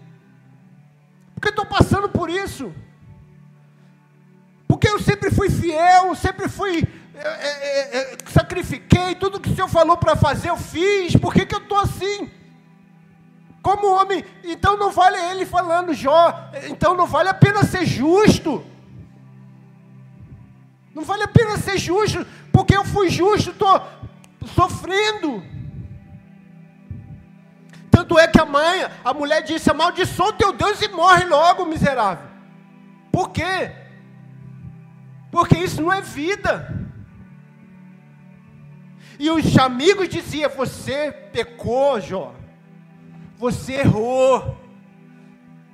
Por 1.34 1.42
que 1.42 1.48
eu 1.48 1.50
estou 1.50 1.66
passando 1.66 2.08
por 2.08 2.30
isso? 2.30 2.72
Porque 4.66 4.88
eu 4.88 4.98
sempre 4.98 5.30
fui 5.30 5.50
fiel, 5.50 6.14
sempre 6.14 6.48
fui 6.48 6.88
é, 7.14 7.28
é, 7.28 7.96
é, 7.98 8.18
sacrifiquei, 8.26 9.14
tudo 9.14 9.38
que 9.38 9.50
o 9.50 9.54
Senhor 9.54 9.68
falou 9.68 9.96
para 9.96 10.16
fazer, 10.16 10.50
eu 10.50 10.56
fiz, 10.56 11.14
por 11.14 11.32
que, 11.32 11.46
que 11.46 11.54
eu 11.54 11.60
estou 11.60 11.78
assim? 11.78 12.28
Como 13.62 13.94
homem, 13.94 14.24
então 14.42 14.76
não 14.76 14.90
vale 14.90 15.16
ele 15.30 15.46
falando, 15.46 15.94
Jó, 15.94 16.50
então 16.68 16.96
não 16.96 17.06
vale 17.06 17.28
a 17.28 17.34
pena 17.34 17.62
ser 17.62 17.86
justo. 17.86 18.64
Não 20.94 21.02
vale 21.02 21.24
a 21.24 21.28
pena 21.28 21.58
ser 21.58 21.76
justo, 21.76 22.24
porque 22.52 22.76
eu 22.76 22.84
fui 22.84 23.10
justo, 23.10 23.50
estou 23.50 23.82
sofrendo. 24.54 25.42
Tanto 27.90 28.18
é 28.18 28.28
que 28.28 28.40
a 28.40 28.44
mãe, 28.44 28.86
a 29.04 29.12
mulher 29.12 29.42
disse: 29.42 29.70
amaldiçoa 29.70 30.28
o 30.28 30.32
teu 30.32 30.52
Deus 30.52 30.80
e 30.80 30.88
morre 30.88 31.24
logo, 31.24 31.64
miserável. 31.64 32.28
Por 33.10 33.30
quê? 33.30 33.72
Porque 35.30 35.58
isso 35.58 35.82
não 35.82 35.92
é 35.92 36.00
vida. 36.00 36.84
E 39.18 39.30
os 39.30 39.56
amigos 39.58 40.08
diziam: 40.08 40.50
Você 40.50 41.10
pecou, 41.32 42.00
Jó. 42.00 42.34
Você 43.36 43.74
errou. 43.74 44.58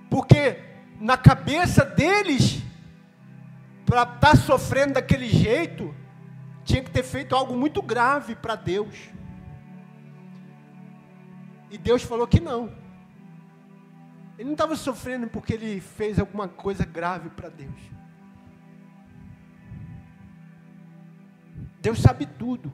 Porque 0.08 0.58
na 0.98 1.16
cabeça 1.16 1.84
deles, 1.84 2.59
para 3.90 4.04
estar 4.04 4.20
tá 4.20 4.36
sofrendo 4.36 4.94
daquele 4.94 5.28
jeito, 5.28 5.92
tinha 6.64 6.80
que 6.80 6.92
ter 6.92 7.02
feito 7.02 7.34
algo 7.34 7.56
muito 7.56 7.82
grave 7.82 8.36
para 8.36 8.54
Deus. 8.54 9.10
E 11.68 11.76
Deus 11.76 12.04
falou 12.04 12.24
que 12.24 12.38
não. 12.38 12.72
Ele 14.38 14.44
não 14.44 14.52
estava 14.52 14.76
sofrendo 14.76 15.26
porque 15.26 15.54
ele 15.54 15.80
fez 15.80 16.20
alguma 16.20 16.46
coisa 16.46 16.84
grave 16.84 17.30
para 17.30 17.48
Deus. 17.48 17.80
Deus 21.82 21.98
sabe 21.98 22.26
tudo. 22.26 22.70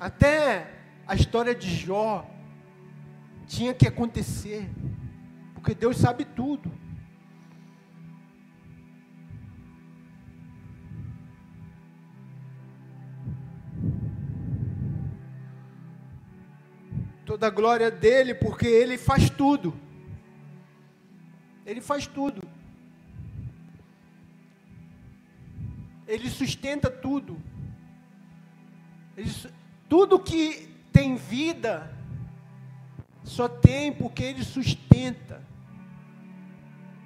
Até 0.00 0.78
a 1.06 1.14
história 1.14 1.54
de 1.54 1.68
Jó 1.74 2.26
tinha 3.46 3.74
que 3.74 3.86
acontecer, 3.86 4.66
porque 5.52 5.74
Deus 5.74 5.98
sabe 5.98 6.24
tudo. 6.24 6.87
Toda 17.28 17.46
a 17.46 17.50
glória 17.50 17.90
dele, 17.90 18.34
porque 18.34 18.66
ele 18.66 18.96
faz 18.96 19.28
tudo. 19.28 19.74
Ele 21.66 21.82
faz 21.82 22.06
tudo. 22.06 22.40
Ele 26.06 26.30
sustenta 26.30 26.88
tudo. 26.88 27.36
Ele, 29.14 29.30
tudo 29.90 30.18
que 30.18 30.74
tem 30.90 31.16
vida 31.16 31.94
só 33.22 33.46
tem 33.46 33.92
porque 33.92 34.22
Ele 34.22 34.42
sustenta 34.42 35.42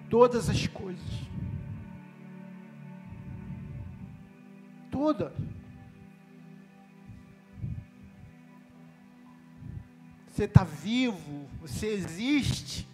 todas 0.08 0.48
as 0.48 0.68
coisas. 0.68 1.02
Toda. 4.88 5.34
Você 10.32 10.44
está 10.44 10.64
vivo, 10.64 11.46
você 11.60 11.88
existe. 11.88 12.88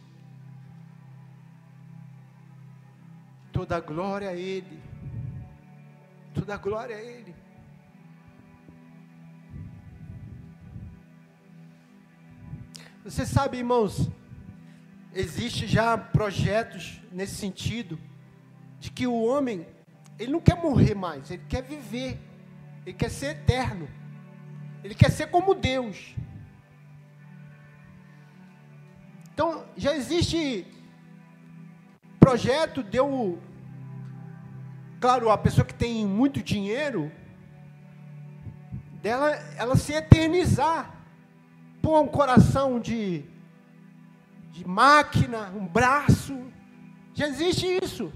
Toda 3.53 3.78
glória 3.78 4.30
a 4.30 4.34
Ele. 4.34 4.82
Toda 6.34 6.57
glória 6.57 6.97
a 6.97 7.01
Ele. 7.01 7.32
Você 13.05 13.24
sabe, 13.24 13.59
irmãos, 13.59 14.11
existe 15.14 15.64
já 15.68 15.97
projetos 15.97 17.01
nesse 17.12 17.36
sentido 17.36 18.01
de 18.80 18.91
que 18.91 19.07
o 19.07 19.22
homem 19.22 19.64
ele 20.18 20.32
não 20.32 20.41
quer 20.41 20.57
morrer 20.57 20.97
mais, 20.97 21.30
ele 21.30 21.45
quer 21.49 21.62
viver, 21.62 22.18
ele 22.84 22.97
quer 22.97 23.11
ser 23.11 23.36
eterno, 23.36 23.89
ele 24.82 24.97
quer 24.97 25.11
ser 25.12 25.28
como 25.28 25.55
Deus. 25.55 26.16
Então 29.39 29.64
já 29.76 29.95
existe 29.95 30.66
projeto 32.18 32.82
deu 32.82 33.39
claro 35.01 35.30
a 35.30 35.39
pessoa 35.39 35.64
que 35.64 35.74
tem 35.74 36.05
muito 36.05 36.43
dinheiro 36.43 37.12
dela 39.01 39.30
ela 39.57 39.76
se 39.76 39.93
eternizar 39.93 40.93
pôr 41.80 42.01
um 42.01 42.09
coração 42.09 42.80
de 42.80 43.24
de 44.51 44.66
máquina, 44.66 45.53
um 45.55 45.64
braço. 45.68 46.36
Já 47.14 47.28
existe 47.28 47.78
isso. 47.80 48.12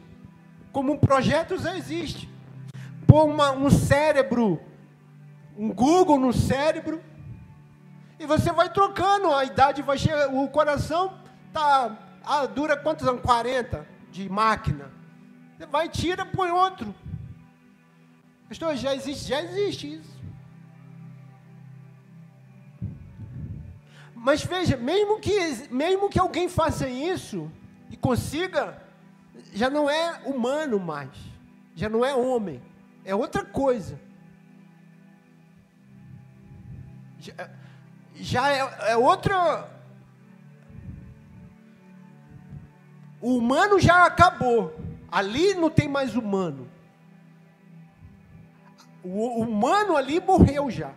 Como 0.72 0.94
um 0.94 0.98
projeto 0.98 1.56
já 1.56 1.76
existe. 1.76 2.28
Pôr 3.06 3.26
uma, 3.26 3.52
um 3.52 3.70
cérebro, 3.70 4.60
um 5.56 5.72
Google 5.72 6.18
no 6.18 6.32
cérebro, 6.32 7.00
e 8.22 8.26
você 8.26 8.52
vai 8.52 8.72
trocando, 8.72 9.34
a 9.34 9.44
idade 9.44 9.82
vai 9.82 9.98
chegar, 9.98 10.32
o 10.32 10.48
coração 10.48 11.18
tá, 11.52 11.98
ah, 12.24 12.46
dura 12.46 12.76
quantos 12.76 13.06
anos? 13.06 13.20
40 13.20 13.84
de 14.12 14.28
máquina. 14.28 14.92
Você 15.58 15.66
vai, 15.66 15.88
tira, 15.88 16.24
põe 16.24 16.50
outro. 16.52 16.94
Pastor, 18.48 18.76
já 18.76 18.94
existe, 18.94 19.28
já 19.28 19.42
existe 19.42 19.94
isso. 19.94 20.22
Mas 24.14 24.44
veja, 24.44 24.76
mesmo 24.76 25.18
que, 25.18 25.36
mesmo 25.68 26.08
que 26.08 26.20
alguém 26.20 26.48
faça 26.48 26.88
isso 26.88 27.50
e 27.90 27.96
consiga, 27.96 28.80
já 29.52 29.68
não 29.68 29.90
é 29.90 30.20
humano 30.24 30.78
mais, 30.78 31.10
já 31.74 31.88
não 31.88 32.04
é 32.04 32.14
homem, 32.14 32.62
é 33.04 33.16
outra 33.16 33.44
coisa. 33.44 33.98
Já, 37.18 37.34
já 38.14 38.52
é, 38.52 38.92
é 38.92 38.96
outra. 38.96 39.68
O 43.20 43.36
humano 43.36 43.78
já 43.78 44.04
acabou, 44.04 44.74
ali 45.10 45.54
não 45.54 45.70
tem 45.70 45.88
mais 45.88 46.16
humano. 46.16 46.68
O 49.04 49.40
humano 49.40 49.96
ali 49.96 50.20
morreu 50.20 50.70
já 50.70 50.92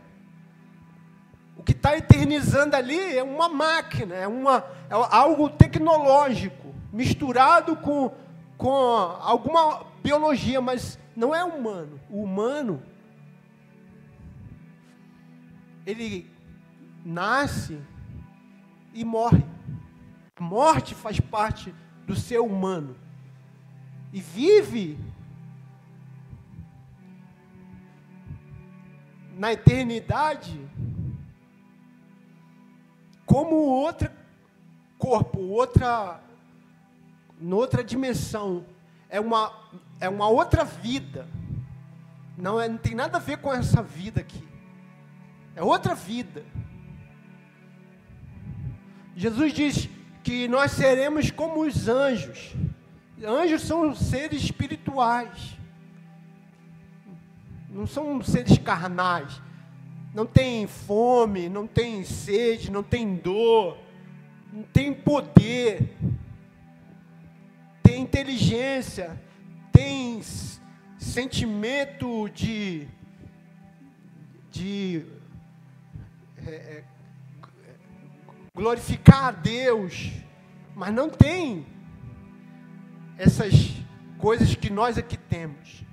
que 1.66 1.72
está 1.72 1.98
eternizando 1.98 2.76
ali 2.76 3.18
é 3.18 3.24
uma 3.24 3.50
máquina, 3.50 4.14
é, 4.14 4.28
uma, 4.28 4.64
é 4.88 4.94
algo 4.94 5.50
tecnológico, 5.50 6.74
misturado 6.94 7.76
com, 7.76 8.14
com 8.56 8.70
alguma 8.70 9.84
biologia, 10.04 10.62
mas 10.62 11.00
não 11.16 11.34
é 11.34 11.44
humano. 11.44 12.00
O 12.08 12.22
humano, 12.22 12.84
ele 15.88 16.32
nasce 17.06 17.80
e 18.92 19.06
morre. 19.06 19.46
A 20.36 20.44
morte 20.44 20.96
faz 20.96 21.20
parte 21.20 21.74
do 22.08 22.16
ser 22.16 22.40
humano. 22.40 22.96
E 24.12 24.20
vive 24.20 24.98
na 29.38 29.54
eternidade 29.54 30.60
como 33.26 33.56
outro 33.56 34.10
corpo, 34.98 35.40
outra, 35.40 36.22
noutra 37.40 37.84
dimensão. 37.84 38.66
É 39.10 39.20
uma, 39.20 39.54
é 40.00 40.10
uma 40.10 40.28
outra 40.28 40.64
vida. 40.64 41.28
Não, 42.38 42.60
é, 42.60 42.68
não 42.68 42.78
tem 42.78 42.96
nada 42.96 43.18
a 43.18 43.22
ver 43.22 43.38
com 43.38 43.54
essa 43.54 43.84
vida 43.84 44.22
aqui. 44.22 44.46
É 45.56 45.64
outra 45.64 45.94
vida. 45.94 46.44
Jesus 49.16 49.54
diz 49.54 49.90
que 50.24 50.48
nós 50.48 50.72
seremos 50.72 51.32
como 51.32 51.62
os 51.62 51.88
anjos. 51.88 52.54
Anjos 53.24 53.62
são 53.62 53.96
seres 53.96 54.44
espirituais. 54.44 55.58
Não 57.70 57.88
são 57.88 58.22
seres 58.22 58.58
carnais 58.58 59.42
não 60.16 60.26
tem 60.26 60.66
fome, 60.66 61.50
não 61.50 61.68
tem 61.68 62.06
sede, 62.06 62.72
não 62.72 62.82
tem 62.82 63.18
dor, 63.18 63.78
não 64.52 64.64
tem 64.64 64.94
poder, 64.94 65.94
tem 67.84 68.02
inteligência, 68.02 69.22
tem 69.74 70.22
sentimento 70.98 72.30
de, 72.30 72.88
de 74.50 75.06
é, 76.48 76.50
é, 76.50 76.84
glorificar 78.56 79.26
a 79.26 79.32
Deus, 79.32 80.12
mas 80.74 80.94
não 80.94 81.10
tem 81.10 81.68
essas 83.18 83.54
coisas 84.18 84.56
que 84.56 84.70
nós 84.70 84.98
aqui 84.98 85.18
temos. 85.18 85.84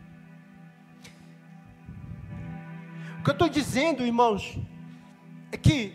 O 3.19 3.25
que 3.25 3.31
eu 3.31 3.33
estou 3.33 3.49
dizendo, 3.49 4.05
irmãos, 4.05 4.57
é 5.51 5.57
que 5.57 5.95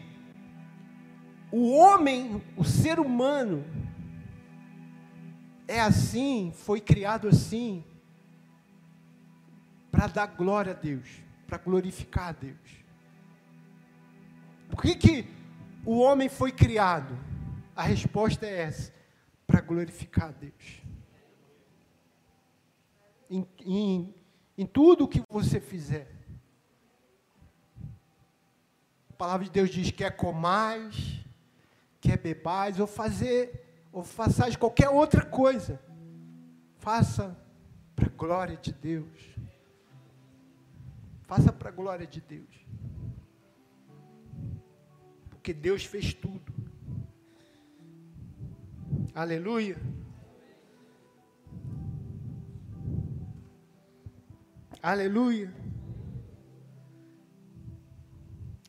o 1.52 1.74
homem, 1.74 2.42
o 2.58 2.64
ser 2.66 3.00
humano, 3.00 3.66
é 5.68 5.80
assim, 5.80 6.52
foi 6.54 6.82
criado 6.82 7.28
assim, 7.28 7.84
para 9.90 10.08
dar 10.08 10.28
glória 10.28 10.74
a 10.74 10.76
Deus, 10.76 11.08
para 11.48 11.58
glorificar 11.58 12.30
a 12.30 12.32
Deus. 12.34 12.78
Por 14.70 14.82
que, 14.82 14.96
que 14.96 15.37
o 15.88 16.00
homem 16.00 16.28
foi 16.28 16.52
criado? 16.52 17.18
A 17.74 17.82
resposta 17.82 18.46
é 18.46 18.64
essa: 18.64 18.94
para 19.48 19.62
glorificar 19.62 20.28
a 20.28 20.32
Deus. 20.32 20.84
Em, 23.30 23.48
em, 23.62 24.14
em 24.58 24.66
tudo 24.66 25.08
que 25.08 25.24
você 25.30 25.62
fizer. 25.62 26.12
A 29.10 29.14
palavra 29.14 29.46
de 29.46 29.52
Deus 29.52 29.70
diz: 29.70 29.90
quer 29.90 30.12
comais, 30.12 31.26
quer 32.02 32.18
bebais, 32.18 32.82
ou 32.82 32.86
fazer, 32.86 33.88
ou 33.90 34.04
façais 34.04 34.58
qualquer 34.58 34.90
outra 34.90 35.26
coisa. 35.26 35.82
Faça 36.80 37.36
para 37.96 38.08
a 38.08 38.10
glória 38.10 38.58
de 38.58 38.74
Deus. 38.74 39.38
Faça 41.24 41.54
para 41.54 41.70
a 41.70 41.72
glória 41.72 42.06
de 42.06 42.20
Deus. 42.20 42.67
Porque 45.48 45.62
Deus 45.62 45.86
fez 45.86 46.14
tudo. 46.14 46.54
Aleluia. 49.16 49.78
Aleluia. 54.84 55.54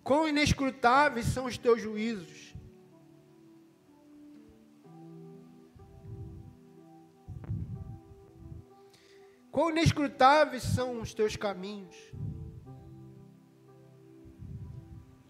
Quão 0.04 0.28
inescrutáveis 0.28 1.26
são 1.26 1.46
os 1.46 1.58
teus 1.58 1.82
juízos. 1.82 2.54
Quão 9.50 9.70
inescrutáveis 9.70 10.62
são 10.62 11.00
os 11.00 11.12
teus 11.12 11.34
caminhos. 11.34 11.96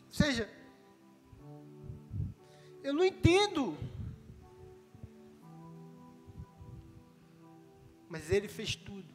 Ou 0.05 0.13
seja, 0.13 0.58
eu 2.83 2.93
não 2.93 3.05
entendo. 3.05 3.77
Mas 8.09 8.31
ele 8.31 8.49
fez 8.49 8.75
tudo. 8.75 9.15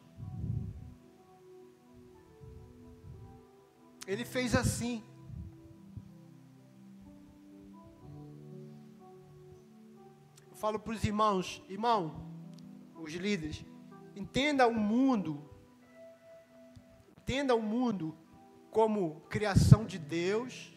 Ele 4.06 4.26
fez 4.26 4.54
assim. 4.54 5.04
falo 10.64 10.80
para 10.80 10.94
os 10.94 11.04
irmãos, 11.04 11.62
irmão, 11.68 12.26
os 12.96 13.12
líderes, 13.12 13.66
entenda 14.16 14.66
o 14.66 14.74
mundo, 14.74 15.44
entenda 17.18 17.54
o 17.54 17.62
mundo 17.62 18.18
como 18.72 19.20
criação 19.28 19.84
de 19.84 20.00
Deus. 20.00 20.73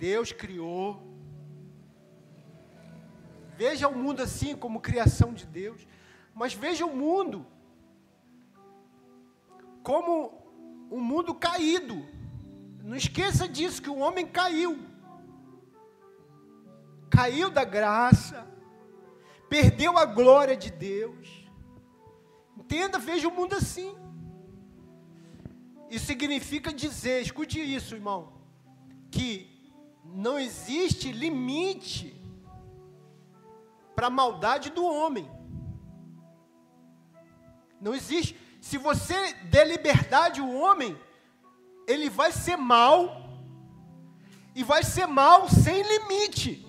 Deus 0.00 0.32
criou. 0.32 0.86
Veja 3.54 3.86
o 3.86 3.96
mundo 4.02 4.22
assim 4.22 4.56
como 4.56 4.80
criação 4.80 5.34
de 5.34 5.44
Deus, 5.44 5.86
mas 6.34 6.54
veja 6.54 6.86
o 6.86 6.96
mundo 6.96 7.46
como 9.82 10.10
um 10.90 11.02
mundo 11.12 11.34
caído. 11.34 11.96
Não 12.82 12.96
esqueça 12.96 13.46
disso 13.46 13.82
que 13.82 13.90
o 13.90 13.98
homem 13.98 14.26
caiu. 14.26 14.72
caiu 17.10 17.50
da 17.50 17.64
graça, 17.64 18.46
perdeu 19.50 19.98
a 19.98 20.06
glória 20.06 20.56
de 20.56 20.70
Deus. 20.70 21.28
Entenda, 22.56 22.98
veja 22.98 23.28
o 23.28 23.36
mundo 23.38 23.54
assim. 23.54 23.94
Isso 25.90 26.06
significa 26.06 26.72
dizer, 26.72 27.20
escute 27.20 27.58
isso, 27.60 27.94
irmão, 27.96 28.32
que 29.10 29.59
não 30.04 30.38
existe 30.38 31.12
limite 31.12 32.20
para 33.94 34.06
a 34.06 34.10
maldade 34.10 34.70
do 34.70 34.84
homem. 34.84 35.30
Não 37.80 37.94
existe. 37.94 38.38
Se 38.60 38.76
você 38.76 39.32
der 39.44 39.66
liberdade 39.66 40.40
ao 40.40 40.50
homem, 40.50 40.98
ele 41.86 42.10
vai 42.10 42.32
ser 42.32 42.56
mal 42.56 43.28
e 44.54 44.62
vai 44.62 44.82
ser 44.82 45.06
mal 45.06 45.48
sem 45.48 45.82
limite. 45.82 46.66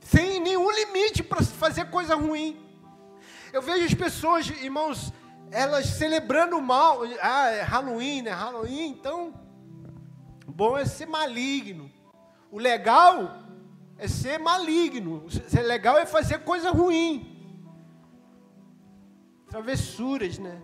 Sem 0.00 0.40
nenhum 0.40 0.70
limite 0.70 1.22
para 1.22 1.42
fazer 1.42 1.90
coisa 1.90 2.14
ruim. 2.14 2.60
Eu 3.52 3.62
vejo 3.62 3.86
as 3.86 3.94
pessoas, 3.94 4.48
irmãos, 4.48 5.12
elas 5.50 5.86
celebrando 5.86 6.58
o 6.58 6.62
mal. 6.62 7.02
Ah, 7.22 7.50
é 7.50 7.62
Halloween, 7.62 8.22
né? 8.22 8.30
Halloween, 8.32 8.88
então. 8.88 9.43
Bom 10.54 10.78
é 10.78 10.84
ser 10.84 11.06
maligno. 11.06 11.90
O 12.48 12.60
legal 12.60 13.38
é 13.98 14.06
ser 14.06 14.38
maligno. 14.38 15.28
Ser 15.28 15.62
legal 15.62 15.98
é 15.98 16.06
fazer 16.06 16.44
coisa 16.44 16.70
ruim. 16.70 17.32
Travessuras, 19.48 20.38
né? 20.38 20.62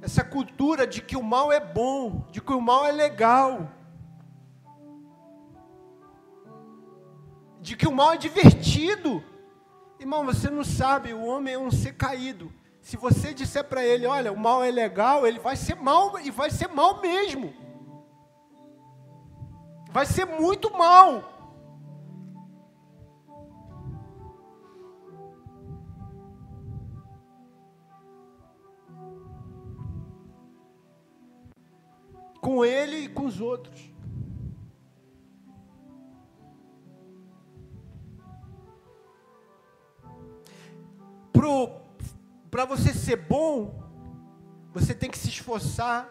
Essa 0.00 0.22
cultura 0.22 0.86
de 0.86 1.02
que 1.02 1.16
o 1.16 1.22
mal 1.22 1.50
é 1.50 1.58
bom, 1.58 2.28
de 2.30 2.40
que 2.40 2.52
o 2.52 2.60
mal 2.60 2.86
é 2.86 2.92
legal. 2.92 3.72
De 7.60 7.76
que 7.76 7.88
o 7.88 7.92
mal 7.92 8.12
é 8.12 8.16
divertido. 8.16 9.22
Irmão, 9.98 10.24
você 10.24 10.48
não 10.48 10.62
sabe, 10.62 11.12
o 11.12 11.24
homem 11.24 11.54
é 11.54 11.58
um 11.58 11.72
ser 11.72 11.94
caído. 11.94 12.52
Se 12.80 12.96
você 12.96 13.34
disser 13.34 13.64
para 13.64 13.84
ele, 13.84 14.06
olha, 14.06 14.32
o 14.32 14.38
mal 14.38 14.62
é 14.62 14.70
legal, 14.70 15.26
ele 15.26 15.40
vai 15.40 15.56
ser 15.56 15.74
mal 15.74 16.20
e 16.20 16.30
vai 16.30 16.50
ser 16.50 16.68
mal 16.68 17.00
mesmo. 17.00 17.61
Vai 19.92 20.06
ser 20.06 20.24
muito 20.24 20.70
mal. 20.72 21.30
Com 32.40 32.64
ele 32.64 33.04
e 33.04 33.08
com 33.08 33.26
os 33.26 33.40
outros. 33.40 33.92
Para 42.52 42.66
você 42.66 42.92
ser 42.92 43.16
bom, 43.16 43.82
você 44.74 44.94
tem 44.94 45.10
que 45.10 45.16
se 45.16 45.28
esforçar, 45.28 46.06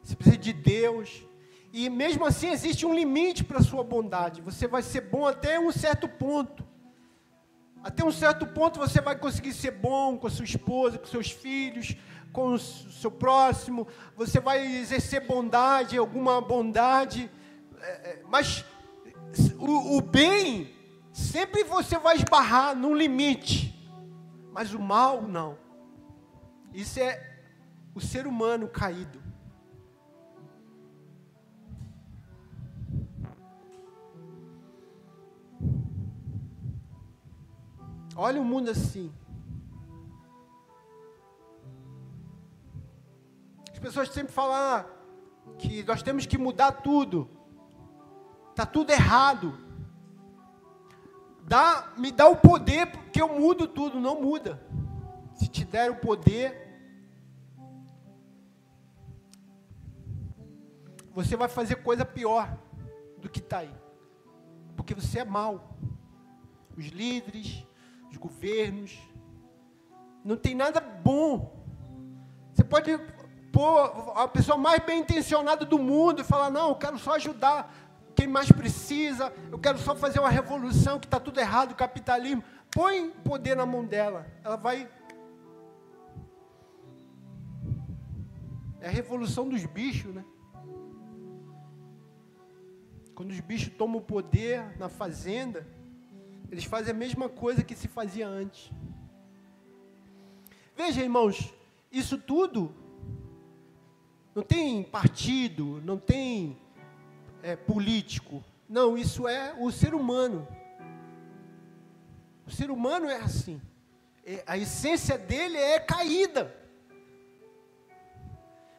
você 0.00 0.14
precisa 0.14 0.38
de 0.38 0.52
Deus, 0.52 1.26
e 1.72 1.88
mesmo 1.90 2.24
assim 2.24 2.48
existe 2.50 2.86
um 2.86 2.94
limite 2.94 3.44
para 3.44 3.58
a 3.58 3.62
sua 3.62 3.84
bondade. 3.84 4.40
Você 4.42 4.66
vai 4.66 4.82
ser 4.82 5.02
bom 5.02 5.26
até 5.26 5.60
um 5.60 5.70
certo 5.70 6.08
ponto. 6.08 6.64
Até 7.82 8.04
um 8.04 8.10
certo 8.10 8.46
ponto 8.46 8.78
você 8.78 9.00
vai 9.00 9.16
conseguir 9.16 9.52
ser 9.52 9.72
bom 9.72 10.16
com 10.16 10.26
a 10.26 10.30
sua 10.30 10.44
esposa, 10.44 10.98
com 10.98 11.06
seus 11.06 11.30
filhos, 11.30 11.94
com 12.32 12.54
o 12.54 12.58
seu 12.58 13.10
próximo. 13.10 13.86
Você 14.16 14.40
vai 14.40 14.66
exercer 14.66 15.26
bondade, 15.26 15.96
alguma 15.96 16.40
bondade. 16.40 17.30
É, 17.80 17.90
é, 17.90 18.22
mas 18.28 18.64
o, 19.58 19.98
o 19.98 20.00
bem, 20.00 20.74
sempre 21.12 21.62
você 21.64 21.98
vai 21.98 22.16
esbarrar 22.16 22.74
num 22.74 22.94
limite. 22.94 23.74
Mas 24.52 24.74
o 24.74 24.78
mal, 24.78 25.22
não. 25.22 25.56
Isso 26.72 26.98
é 26.98 27.40
o 27.94 28.00
ser 28.00 28.26
humano 28.26 28.68
caído. 28.68 29.27
Olha 38.18 38.40
o 38.40 38.44
mundo 38.44 38.68
assim. 38.70 39.10
As 43.72 43.78
pessoas 43.78 44.10
sempre 44.10 44.32
falam 44.32 44.56
ah, 44.56 44.84
que 45.56 45.82
nós 45.84 46.02
temos 46.02 46.26
que 46.26 46.36
mudar 46.36 46.72
tudo. 46.72 47.30
Está 48.50 48.66
tudo 48.66 48.90
errado 48.90 49.68
dá, 51.48 51.94
me 51.96 52.12
dá 52.12 52.28
o 52.28 52.36
poder, 52.36 52.90
porque 52.90 53.20
eu 53.20 53.40
mudo 53.40 53.66
tudo. 53.66 53.98
Não 53.98 54.20
muda. 54.20 54.62
Se 55.34 55.48
te 55.48 55.64
der 55.64 55.90
o 55.90 55.96
poder, 55.96 56.68
você 61.12 61.36
vai 61.36 61.48
fazer 61.48 61.76
coisa 61.76 62.04
pior 62.04 62.56
do 63.16 63.28
que 63.28 63.40
está 63.40 63.58
aí. 63.58 63.74
Porque 64.76 64.94
você 64.94 65.20
é 65.20 65.24
mau. 65.24 65.76
Os 66.76 66.86
líderes, 66.88 67.66
os 68.10 68.16
governos, 68.16 68.98
não 70.24 70.36
tem 70.36 70.54
nada 70.54 70.80
bom. 70.80 71.56
Você 72.52 72.64
pode 72.64 72.98
pôr 73.52 74.12
a 74.16 74.28
pessoa 74.28 74.58
mais 74.58 74.84
bem 74.84 75.00
intencionada 75.00 75.64
do 75.64 75.78
mundo 75.78 76.20
e 76.20 76.24
falar: 76.24 76.50
Não, 76.50 76.70
eu 76.70 76.76
quero 76.76 76.98
só 76.98 77.14
ajudar 77.14 77.72
quem 78.14 78.26
mais 78.26 78.50
precisa, 78.50 79.32
eu 79.50 79.58
quero 79.58 79.78
só 79.78 79.94
fazer 79.94 80.18
uma 80.18 80.28
revolução 80.28 80.98
que 80.98 81.06
está 81.06 81.20
tudo 81.20 81.38
errado, 81.38 81.70
o 81.72 81.76
capitalismo. 81.76 82.42
Põe 82.70 83.10
poder 83.10 83.54
na 83.54 83.64
mão 83.64 83.84
dela, 83.84 84.26
ela 84.42 84.56
vai. 84.56 84.90
É 88.80 88.88
a 88.88 88.90
revolução 88.90 89.48
dos 89.48 89.64
bichos, 89.66 90.12
né? 90.14 90.24
Quando 93.14 93.30
os 93.30 93.40
bichos 93.40 93.72
tomam 93.76 94.00
poder 94.00 94.76
na 94.78 94.88
fazenda, 94.88 95.66
eles 96.50 96.64
fazem 96.64 96.92
a 96.92 96.96
mesma 96.96 97.28
coisa 97.28 97.62
que 97.62 97.74
se 97.74 97.88
fazia 97.88 98.26
antes. 98.26 98.70
Veja, 100.76 101.02
irmãos, 101.02 101.52
isso 101.92 102.16
tudo 102.16 102.74
não 104.34 104.42
tem 104.42 104.82
partido, 104.82 105.82
não 105.84 105.98
tem 105.98 106.56
é, 107.42 107.56
político. 107.56 108.42
Não, 108.68 108.96
isso 108.96 109.26
é 109.26 109.54
o 109.58 109.70
ser 109.70 109.94
humano. 109.94 110.46
O 112.46 112.50
ser 112.50 112.70
humano 112.70 113.08
é 113.08 113.16
assim. 113.16 113.60
É, 114.24 114.42
a 114.46 114.56
essência 114.56 115.18
dele 115.18 115.58
é 115.58 115.78
caída. 115.80 116.54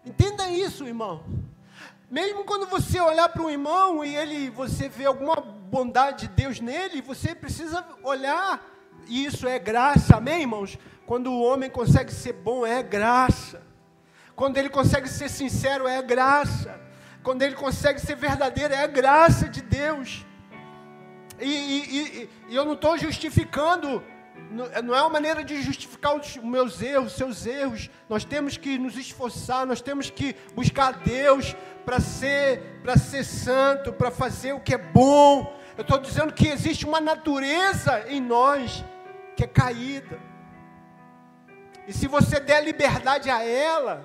Entenda 0.06 0.50
isso, 0.50 0.88
irmão. 0.88 1.24
Mesmo 2.10 2.44
quando 2.44 2.66
você 2.66 3.00
olhar 3.00 3.30
para 3.30 3.44
um 3.44 3.50
irmão 3.50 4.04
e 4.04 4.16
ele, 4.16 4.50
você 4.50 4.90
vê 4.90 5.06
alguma 5.06 5.59
bondade 5.70 6.28
de 6.28 6.34
Deus 6.34 6.60
nele, 6.60 7.02
você 7.02 7.34
precisa 7.36 7.86
olhar. 8.04 8.66
E 9.08 9.26
isso 9.26 9.48
é 9.48 9.58
graça, 9.58 10.18
amém, 10.18 10.42
irmãos? 10.42 10.78
Quando 11.06 11.32
o 11.32 11.42
homem 11.42 11.70
consegue 11.70 12.12
ser 12.12 12.34
bom, 12.34 12.66
é 12.66 12.84
graça. 12.84 13.62
Quando 14.36 14.58
ele 14.58 14.70
consegue 14.70 15.08
ser 15.08 15.30
sincero, 15.30 15.88
é 15.88 16.02
graça 16.02 16.90
quando 17.24 17.42
ele 17.42 17.56
consegue 17.56 18.00
ser 18.00 18.16
verdadeiro, 18.16 18.74
é 18.74 18.84
a 18.84 18.88
graça 18.88 19.48
de 19.48 19.62
Deus. 19.62 20.26
E, 21.40 21.48
e, 21.48 22.30
e 22.50 22.56
eu 22.56 22.66
não 22.66 22.74
estou 22.74 22.98
justificando, 22.98 24.04
não 24.84 24.96
é 24.96 25.02
uma 25.02 25.10
maneira 25.10 25.44
de 25.44 25.62
justificar 25.62 26.16
os 26.16 26.38
meus 26.38 26.82
erros, 26.82 27.12
os 27.12 27.18
seus 27.18 27.46
erros. 27.46 27.90
Nós 28.10 28.24
temos 28.24 28.58
que 28.58 28.78
nos 28.78 28.98
esforçar, 28.98 29.66
nós 29.66 29.82
temos 29.82 30.10
que 30.10 30.36
buscar 30.56 30.94
Deus 31.00 31.56
para 31.86 32.00
ser, 32.00 32.80
para 32.84 32.98
ser 32.98 33.24
santo, 33.24 33.94
para 33.94 34.12
fazer 34.12 34.54
o 34.54 34.60
que 34.60 34.74
é 34.74 34.78
bom. 34.78 35.59
Eu 35.80 35.84
estou 35.84 35.98
dizendo 35.98 36.34
que 36.34 36.46
existe 36.46 36.86
uma 36.86 37.00
natureza 37.00 38.04
em 38.10 38.20
nós 38.20 38.84
que 39.34 39.46
é 39.46 39.48
caída. 39.48 40.20
E 41.88 41.94
se 41.94 42.06
você 42.06 42.38
der 42.38 42.62
liberdade 42.62 43.30
a 43.30 43.42
ela, 43.42 44.04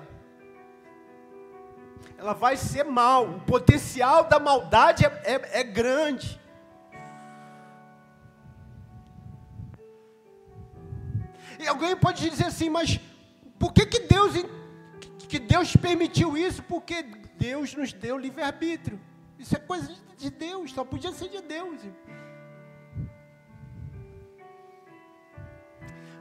ela 2.17 2.31
vai 2.33 2.55
ser 2.55 2.85
mal. 2.85 3.27
O 3.27 3.41
potencial 3.41 4.23
da 4.23 4.39
maldade 4.39 5.05
é, 5.05 5.09
é, 5.25 5.59
é 5.59 5.63
grande. 5.65 6.39
E 11.59 11.67
alguém 11.67 11.93
pode 11.97 12.29
dizer 12.29 12.45
assim, 12.45 12.69
mas 12.69 13.01
por 13.59 13.73
que, 13.73 13.85
que 13.85 13.99
Deus 13.99 14.31
que 15.27 15.39
Deus 15.39 15.75
permitiu 15.75 16.37
isso? 16.37 16.63
Porque 16.63 17.03
Deus 17.37 17.75
nos 17.75 17.91
deu 17.91 18.17
livre-arbítrio. 18.17 18.97
Isso 19.37 19.55
é 19.55 19.59
coisa 19.59 19.93
de 20.17 20.29
Deus, 20.29 20.71
só 20.71 20.83
podia 20.83 21.11
ser 21.11 21.29
de 21.29 21.41
Deus. 21.41 21.79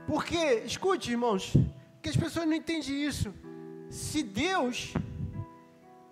Porque, 0.07 0.37
escute, 0.67 1.13
irmãos, 1.13 1.53
que 2.03 2.11
as 2.11 2.17
pessoas 2.17 2.47
não 2.47 2.55
entendem 2.55 3.05
isso. 3.05 3.33
Se 3.89 4.23
Deus 4.23 4.93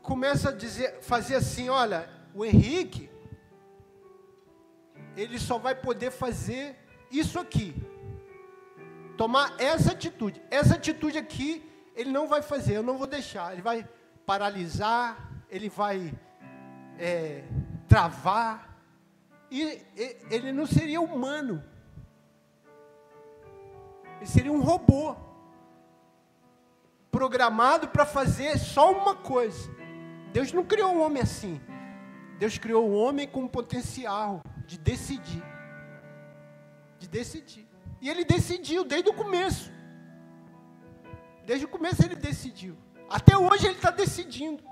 começa 0.03 0.49
a 0.49 0.53
dizer, 0.53 1.01
fazer 1.03 1.37
assim, 1.37 1.69
olha, 1.69 2.09
o 2.35 2.45
Henrique, 2.45 3.11
ele 5.17 5.39
só 5.39 5.59
vai 5.59 5.75
poder 5.75 6.11
fazer 6.11 6.77
isso 7.11 7.39
aqui. 7.39 7.75
Tomar 9.17 9.55
essa 9.59 9.93
atitude. 9.93 10.41
Essa 10.51 10.77
atitude 10.77 11.19
aqui, 11.19 11.63
ele 11.95 12.11
não 12.11 12.27
vai 12.27 12.41
fazer, 12.41 12.77
eu 12.77 12.83
não 12.83 12.97
vou 12.97 13.07
deixar. 13.07 13.53
Ele 13.53 13.63
vai 13.63 13.87
paralisar, 14.25 15.31
ele 15.51 15.69
vai 15.69 16.15
é, 16.99 17.45
travar. 17.89 18.79
E, 19.51 19.83
ele 20.31 20.53
não 20.53 20.67
seria 20.67 21.01
humano. 21.01 21.63
Ele 24.19 24.27
seria 24.27 24.53
um 24.53 24.61
robô 24.61 25.17
programado 27.11 27.89
para 27.89 28.07
fazer 28.07 28.59
só 28.59 28.93
uma 28.93 29.15
coisa. 29.15 29.71
Deus 30.33 30.53
não 30.53 30.65
criou 30.65 30.97
o 30.97 31.01
homem 31.01 31.23
assim. 31.23 31.61
Deus 32.39 32.57
criou 32.57 32.89
o 32.89 32.95
homem 32.95 33.29
com 33.29 33.47
potencial 33.47 34.43
de 34.67 34.79
decidir. 34.79 35.43
De 36.99 37.07
decidir. 37.07 37.69
E 38.01 38.09
ele 38.09 38.25
decidiu 38.25 38.85
desde 38.85 39.11
o 39.11 39.15
começo. 39.15 39.71
Desde 41.45 41.67
o 41.67 41.69
começo 41.69 42.03
ele 42.05 42.17
decidiu. 42.17 42.77
Até 43.09 43.37
hoje 43.37 43.67
ele 43.67 43.75
está 43.77 43.91
decidindo. 43.91 44.63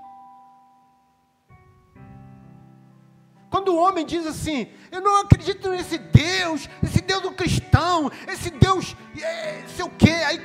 Quando 3.51 3.73
o 3.73 3.77
homem 3.77 4.05
diz 4.05 4.25
assim, 4.25 4.67
eu 4.89 5.01
não 5.01 5.19
acredito 5.19 5.69
nesse 5.69 5.97
Deus, 5.97 6.69
esse 6.81 7.01
Deus 7.01 7.21
do 7.21 7.33
cristão, 7.33 8.09
esse 8.25 8.49
Deus, 8.49 8.95
é, 9.21 9.67
sei 9.67 9.83
o 9.83 9.89
quê, 9.89 10.09
aí 10.25 10.39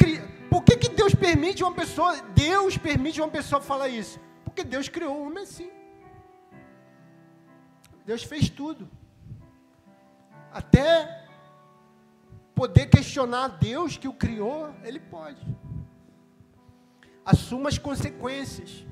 por 0.51 0.65
que, 0.65 0.77
que 0.77 0.89
Deus 0.89 1.15
permite 1.15 1.63
uma 1.63 1.73
pessoa, 1.73 2.21
Deus 2.35 2.77
permite 2.77 3.21
uma 3.21 3.29
pessoa 3.29 3.63
falar 3.63 3.89
isso? 3.89 4.19
Porque 4.45 4.65
Deus 4.65 4.89
criou 4.89 5.15
o 5.17 5.27
homem 5.27 5.45
assim. 5.45 5.71
Deus 8.05 8.25
fez 8.25 8.51
tudo. 8.51 8.91
Até 10.53 11.29
poder 12.57 12.87
questionar 12.87 13.47
Deus 13.49 13.97
que 13.97 14.09
o 14.09 14.13
criou, 14.13 14.75
ele 14.83 14.99
pode. 14.99 15.47
Assuma 17.25 17.69
as 17.69 17.79
consequências. 17.79 18.85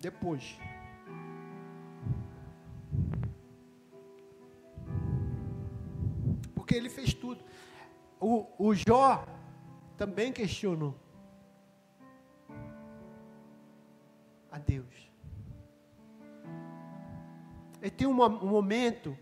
Depois. 0.00 0.58
Porque 6.54 6.74
ele 6.74 6.88
fez 6.88 7.12
tudo. 7.12 7.44
O, 8.18 8.46
o 8.58 8.74
Jó 8.74 9.26
também 9.96 10.32
questionou 10.32 10.94
a 14.50 14.58
Deus. 14.58 15.10
Ele 17.80 17.90
tem 17.90 18.06
um, 18.06 18.22
um 18.22 18.48
momento 18.48 19.16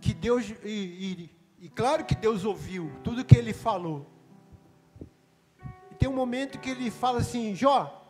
que 0.00 0.12
Deus, 0.12 0.50
e, 0.62 1.30
e, 1.60 1.66
e 1.66 1.68
claro 1.70 2.04
que 2.04 2.14
Deus 2.14 2.44
ouviu 2.44 2.92
tudo 3.02 3.24
que 3.24 3.36
ele 3.36 3.54
falou. 3.54 4.06
E 5.90 5.94
tem 5.94 6.08
um 6.08 6.14
momento 6.14 6.58
que 6.58 6.70
ele 6.70 6.90
fala 6.90 7.20
assim: 7.20 7.54
Jó, 7.54 8.03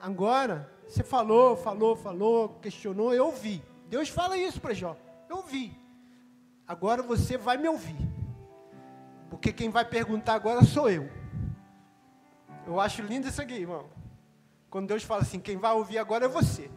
agora 0.00 0.70
você 0.86 1.02
falou, 1.02 1.56
falou, 1.56 1.96
falou, 1.96 2.48
questionou, 2.60 3.14
eu 3.14 3.26
ouvi. 3.26 3.62
Deus 3.88 4.08
fala 4.08 4.36
isso 4.36 4.60
para 4.60 4.74
Jó, 4.74 4.96
eu 5.28 5.36
ouvi. 5.36 5.76
Agora 6.66 7.02
você 7.02 7.36
vai 7.36 7.56
me 7.56 7.68
ouvir. 7.68 7.96
Porque 9.28 9.52
quem 9.52 9.70
vai 9.70 9.84
perguntar 9.84 10.34
agora 10.34 10.64
sou 10.64 10.88
eu. 10.88 11.10
Eu 12.66 12.80
acho 12.80 13.02
lindo 13.02 13.28
isso 13.28 13.42
aqui, 13.42 13.54
irmão. 13.54 13.86
Quando 14.70 14.88
Deus 14.88 15.02
fala 15.02 15.22
assim, 15.22 15.38
quem 15.38 15.56
vai 15.56 15.72
ouvir 15.72 15.98
agora 15.98 16.24
é 16.24 16.28
você. 16.28 16.70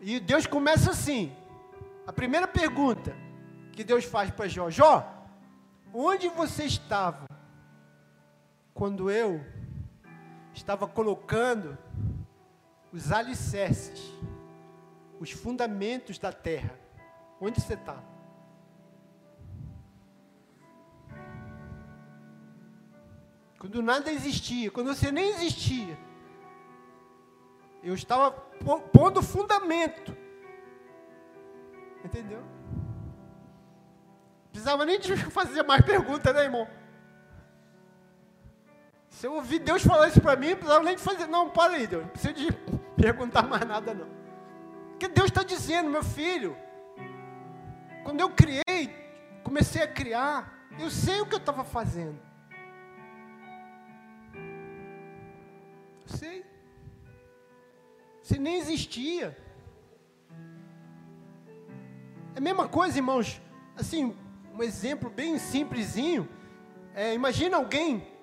E 0.00 0.18
Deus 0.18 0.46
começa 0.46 0.90
assim. 0.90 1.32
A 2.06 2.12
primeira 2.12 2.48
pergunta 2.48 3.14
que 3.72 3.84
Deus 3.84 4.04
faz 4.04 4.30
para 4.30 4.48
Jó: 4.48 4.70
Jó, 4.70 5.06
onde 5.92 6.28
você 6.28 6.64
estava 6.64 7.26
quando 8.74 9.10
eu 9.10 9.44
estava 10.52 10.86
colocando 10.86 11.76
os 12.92 13.12
alicerces, 13.12 14.12
os 15.18 15.30
fundamentos 15.30 16.18
da 16.18 16.32
terra? 16.32 16.78
Onde 17.40 17.60
você 17.60 17.74
está? 17.74 18.02
Quando 23.58 23.82
nada 23.82 24.10
existia, 24.10 24.70
quando 24.70 24.94
você 24.94 25.12
nem 25.12 25.28
existia. 25.30 25.98
Eu 27.82 27.94
estava 27.94 28.30
pondo 28.30 29.22
fundamento. 29.22 30.16
Entendeu? 32.02 32.42
Precisava 34.50 34.84
nem 34.84 34.98
fazer 35.30 35.62
mais 35.62 35.84
perguntas, 35.84 36.34
né, 36.34 36.44
irmão? 36.44 36.66
Se 39.20 39.26
eu 39.26 39.34
ouvir 39.34 39.58
Deus 39.58 39.82
falar 39.82 40.08
isso 40.08 40.18
para 40.18 40.34
mim, 40.34 40.48
não 40.48 40.56
precisava 40.56 40.82
nem 40.82 40.96
fazer. 40.96 41.26
Não, 41.26 41.50
para 41.50 41.74
aí, 41.74 41.86
Deus. 41.86 42.04
Não 42.04 42.10
precisa 42.10 42.32
de 42.32 42.50
perguntar 42.96 43.42
mais 43.42 43.66
nada, 43.66 43.92
não. 43.92 44.08
Porque 44.92 45.08
Deus 45.08 45.28
está 45.28 45.42
dizendo, 45.42 45.90
meu 45.90 46.02
filho. 46.02 46.56
Quando 48.02 48.18
eu 48.18 48.30
criei, 48.30 48.88
comecei 49.44 49.82
a 49.82 49.86
criar, 49.86 50.66
eu 50.78 50.88
sei 50.88 51.20
o 51.20 51.26
que 51.26 51.34
eu 51.34 51.38
estava 51.38 51.64
fazendo. 51.64 52.18
Sei. 56.06 56.42
Você 58.22 58.38
nem 58.38 58.56
existia. 58.56 59.36
É 62.34 62.38
a 62.38 62.40
mesma 62.40 62.66
coisa, 62.66 62.96
irmãos. 62.96 63.38
Assim, 63.76 64.16
um 64.54 64.62
exemplo 64.62 65.10
bem 65.10 65.36
simplesinho. 65.36 66.26
É, 66.94 67.12
imagina 67.12 67.58
alguém 67.58 68.18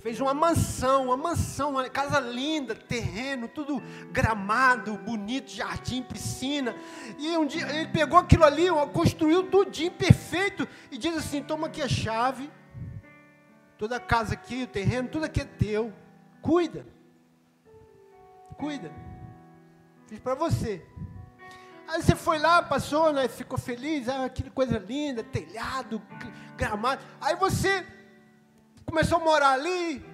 fez 0.00 0.20
uma 0.20 0.34
mansão, 0.34 1.06
uma 1.06 1.16
mansão, 1.16 1.70
uma 1.70 1.88
casa 1.88 2.18
linda, 2.18 2.74
terreno, 2.74 3.46
tudo 3.48 3.82
gramado, 4.10 4.96
bonito, 4.98 5.50
jardim, 5.50 6.02
piscina. 6.02 6.74
E 7.18 7.36
um 7.36 7.46
dia 7.46 7.68
ele 7.70 7.88
pegou 7.88 8.18
aquilo 8.18 8.44
ali, 8.44 8.68
construiu 8.92 9.50
tudinho 9.50 9.92
perfeito 9.92 10.66
e 10.90 10.98
diz 10.98 11.16
assim: 11.16 11.42
toma 11.42 11.66
aqui 11.66 11.82
a 11.82 11.88
chave, 11.88 12.50
toda 13.78 13.96
a 13.96 14.00
casa 14.00 14.34
aqui, 14.34 14.64
o 14.64 14.66
terreno, 14.66 15.08
tudo 15.08 15.24
aqui 15.26 15.40
é 15.40 15.44
teu, 15.44 15.92
cuida 16.40 16.84
cuida. 18.62 18.92
Fiz 20.06 20.20
para 20.20 20.36
você. 20.36 20.86
Aí 21.88 22.00
você 22.00 22.14
foi 22.14 22.38
lá, 22.38 22.62
passou, 22.62 23.12
né, 23.12 23.26
ficou 23.26 23.58
feliz, 23.58 24.08
ah, 24.08 24.28
que 24.28 24.48
coisa 24.50 24.78
linda, 24.78 25.24
telhado, 25.24 26.00
gramado. 26.56 27.02
Aí 27.20 27.34
você 27.34 27.84
começou 28.86 29.18
a 29.18 29.20
morar 29.20 29.52
ali. 29.52 30.04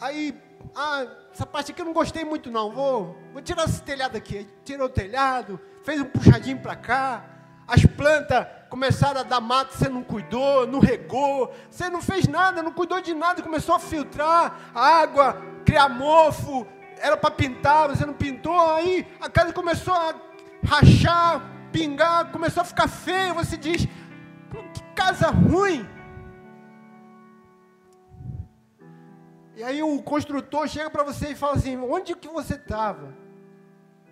Aí, 0.00 0.34
ah, 0.74 1.06
essa 1.32 1.46
parte 1.46 1.72
aqui 1.72 1.80
eu 1.80 1.86
não 1.86 1.92
gostei 1.92 2.24
muito 2.24 2.50
não, 2.50 2.70
vou, 2.70 3.16
vou 3.32 3.42
tirar 3.42 3.64
esse 3.64 3.82
telhado 3.82 4.16
aqui. 4.16 4.48
Tirou 4.64 4.86
o 4.86 4.90
telhado, 4.90 5.60
fez 5.84 6.00
um 6.00 6.04
puxadinho 6.04 6.58
para 6.58 6.76
cá. 6.76 7.24
As 7.66 7.84
plantas 7.84 8.46
começaram 8.68 9.20
a 9.20 9.22
dar 9.22 9.40
mato, 9.40 9.74
você 9.74 9.88
não 9.88 10.02
cuidou, 10.02 10.66
não 10.66 10.80
regou, 10.80 11.52
você 11.70 11.88
não 11.88 12.02
fez 12.02 12.26
nada, 12.26 12.62
não 12.62 12.72
cuidou 12.72 13.00
de 13.00 13.14
nada, 13.14 13.42
começou 13.42 13.76
a 13.76 13.78
filtrar 13.78 14.72
água, 14.74 15.40
criar 15.64 15.88
mofo, 15.88 16.66
era 16.98 17.16
para 17.16 17.30
pintar, 17.30 17.88
você 17.88 18.04
não 18.04 18.12
pintou, 18.12 18.58
aí 18.74 19.06
a 19.20 19.28
casa 19.28 19.52
começou 19.52 19.94
a 19.94 20.14
rachar, 20.64 21.42
pingar, 21.72 22.30
começou 22.32 22.62
a 22.62 22.64
ficar 22.64 22.88
feia, 22.88 23.32
você 23.32 23.56
diz, 23.56 23.86
que 23.86 24.82
casa 24.94 25.28
ruim. 25.28 25.88
E 29.60 29.62
aí 29.62 29.82
o 29.82 30.02
construtor 30.02 30.66
chega 30.68 30.88
para 30.88 31.04
você 31.04 31.32
e 31.32 31.34
fala 31.34 31.56
assim, 31.56 31.76
onde 31.76 32.16
que 32.16 32.28
você 32.28 32.54
estava? 32.54 33.14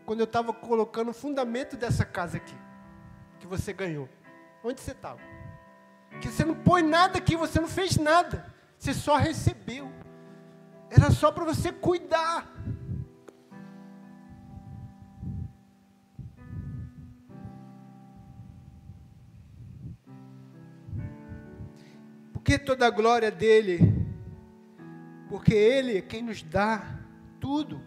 Quando 0.04 0.20
eu 0.20 0.24
estava 0.24 0.52
colocando 0.52 1.08
o 1.08 1.14
fundamento 1.14 1.74
dessa 1.74 2.04
casa 2.04 2.36
aqui, 2.36 2.54
que 3.40 3.46
você 3.46 3.72
ganhou. 3.72 4.10
Onde 4.62 4.78
você 4.78 4.90
estava? 4.90 5.18
Que 6.20 6.28
você 6.28 6.44
não 6.44 6.54
põe 6.54 6.82
nada 6.82 7.16
aqui, 7.16 7.34
você 7.34 7.58
não 7.58 7.66
fez 7.66 7.96
nada. 7.96 8.44
Você 8.78 8.92
só 8.92 9.16
recebeu. 9.16 9.90
Era 10.90 11.10
só 11.10 11.32
para 11.32 11.46
você 11.46 11.72
cuidar. 11.72 12.46
que 22.44 22.58
toda 22.58 22.86
a 22.86 22.90
glória 22.90 23.30
dele? 23.30 23.97
porque 25.28 25.54
Ele 25.54 25.98
é 25.98 26.02
quem 26.02 26.22
nos 26.22 26.42
dá 26.42 26.82
tudo, 27.38 27.82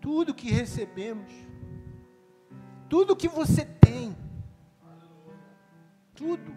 tudo 0.00 0.34
que 0.34 0.50
recebemos, 0.50 1.32
tudo 2.88 3.16
que 3.16 3.28
você 3.28 3.64
tem, 3.64 4.16
tudo. 6.14 6.54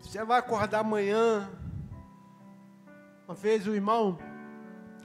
Você 0.00 0.22
vai 0.24 0.38
acordar 0.38 0.80
amanhã. 0.80 1.50
Uma 3.26 3.34
vez 3.34 3.66
o 3.66 3.74
irmão, 3.74 4.18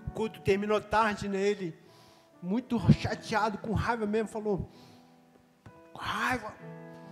o 0.06 0.12
culto 0.12 0.42
terminou 0.42 0.82
tarde 0.82 1.30
nele, 1.30 1.78
muito 2.42 2.78
chateado, 2.92 3.58
com 3.60 3.72
raiva 3.72 4.06
mesmo, 4.06 4.28
falou: 4.28 4.70
raiva, 5.98 6.54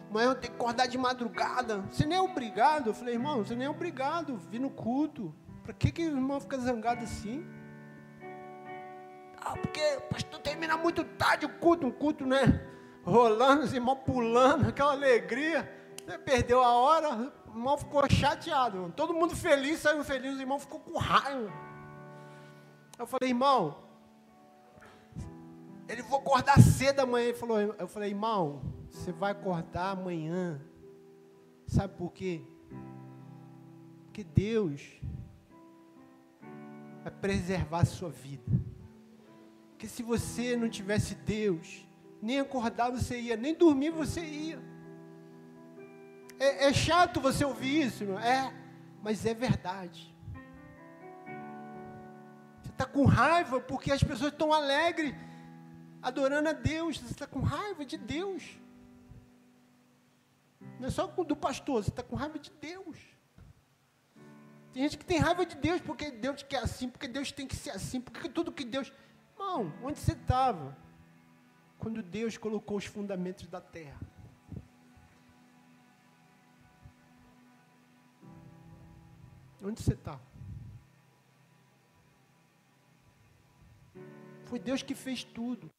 amanhã 0.10 0.30
eu 0.30 0.36
tenho 0.36 0.54
que 0.54 0.60
acordar 0.60 0.88
de 0.88 0.98
madrugada. 0.98 1.82
Você 1.92 2.06
nem 2.06 2.18
é 2.18 2.22
obrigado. 2.22 2.88
Eu 2.88 2.94
falei, 2.94 3.16
irmão, 3.16 3.44
você 3.44 3.56
nem 3.56 3.68
é 3.68 3.70
obrigado, 3.70 4.38
vir 4.50 4.60
no 4.60 4.70
culto. 4.70 5.34
Para 5.64 5.74
que, 5.74 5.92
que 5.92 6.04
o 6.04 6.16
irmão 6.16 6.40
fica 6.40 6.58
zangado 6.58 7.04
assim? 7.04 7.46
Ah, 9.38 9.56
porque 9.58 9.82
o 9.98 10.02
pastor 10.02 10.40
termina 10.40 10.78
muito 10.78 11.04
tarde 11.04 11.46
o 11.46 11.50
culto, 11.50 11.88
um 11.88 11.92
culto, 11.92 12.26
né? 12.26 12.62
Rolando, 13.04 13.64
os 13.64 13.74
irmãos 13.74 14.00
pulando, 14.06 14.70
aquela 14.70 14.94
alegria. 14.94 15.72
Você 16.06 16.18
perdeu 16.18 16.64
a 16.64 16.74
hora, 16.74 17.32
o 17.48 17.50
irmão 17.50 17.78
ficou 17.78 18.08
chateado. 18.10 18.94
Todo 18.96 19.14
mundo 19.14 19.36
feliz, 19.36 19.80
saiu 19.80 20.04
feliz, 20.04 20.38
o 20.38 20.42
irmão 20.42 20.60
ficou 20.60 20.80
com 20.80 20.98
raiva. 20.98 21.52
Eu 22.98 23.06
falei, 23.06 23.30
irmão, 23.30 23.76
ele 25.88 26.02
vou 26.02 26.20
acordar 26.20 26.60
cedo 26.60 27.02
amanhã. 27.02 27.28
Ele 27.28 27.38
falou, 27.38 27.60
eu 27.60 27.88
falei, 27.88 28.10
irmão, 28.10 28.62
você 28.96 29.12
vai 29.12 29.32
acordar 29.32 29.92
amanhã. 29.92 30.60
Sabe 31.68 31.96
por 31.98 32.12
quê? 32.14 32.42
Porque 34.06 34.24
Deus 34.24 35.00
vai 37.04 37.12
preservar 37.12 37.82
a 37.82 37.86
sua 37.86 38.10
vida. 38.10 38.52
Porque 39.72 39.88
se 39.88 40.02
você 40.02 40.56
não 40.56 40.70
tivesse 40.70 41.14
Deus, 41.16 41.86
nem 42.22 42.40
acordar 42.40 42.90
você 42.90 43.20
ia, 43.20 43.36
nem 43.36 43.54
dormir 43.54 43.90
você 43.90 44.22
ia. 44.22 44.60
É, 46.40 46.68
é 46.68 46.74
chato 46.74 47.20
você 47.20 47.44
ouvir 47.44 47.88
isso, 47.88 48.06
não 48.06 48.20
é? 48.20 48.54
Mas 49.04 49.26
é 49.26 49.34
verdade. 49.34 50.16
Você 52.62 52.70
está 52.70 52.86
com 52.86 53.06
raiva 53.06 53.60
porque 53.60 53.92
as 53.92 54.04
pessoas 54.04 54.32
estão 54.32 54.54
alegres, 54.54 55.14
adorando 56.02 56.50
a 56.50 56.54
Deus. 56.54 56.98
Você 56.98 57.12
está 57.12 57.28
com 57.28 57.42
raiva 57.42 57.86
de 57.86 57.98
Deus. 57.98 58.65
Não 60.80 60.88
é 60.88 60.92
só 60.92 61.08
do 61.08 61.36
pastor, 61.36 61.84
você 61.84 61.90
está 61.90 62.04
com 62.04 62.16
raiva 62.16 62.38
de 62.38 62.52
Deus. 62.52 62.98
Tem 64.74 64.84
gente 64.84 64.98
que 64.98 65.06
tem 65.06 65.20
raiva 65.20 65.46
de 65.46 65.56
Deus 65.56 65.82
porque 65.82 66.12
Deus 66.12 66.44
quer 66.44 66.58
assim, 66.64 66.90
porque 66.90 67.08
Deus 67.08 67.32
tem 67.32 67.48
que 67.48 67.56
ser 67.56 67.72
assim, 67.72 68.02
porque 68.02 68.28
tudo 68.28 68.52
que 68.52 68.66
Deus. 68.66 68.92
Irmão, 69.34 69.72
onde 69.82 70.00
você 70.00 70.12
estava? 70.12 70.78
Quando 71.80 72.04
Deus 72.04 72.38
colocou 72.38 72.78
os 72.78 72.86
fundamentos 72.86 73.48
da 73.48 73.62
terra. 73.62 74.00
Onde 79.64 79.82
você 79.82 79.94
está? 79.94 80.20
Foi 84.46 84.60
Deus 84.60 84.84
que 84.84 84.94
fez 84.94 85.24
tudo. 85.24 85.72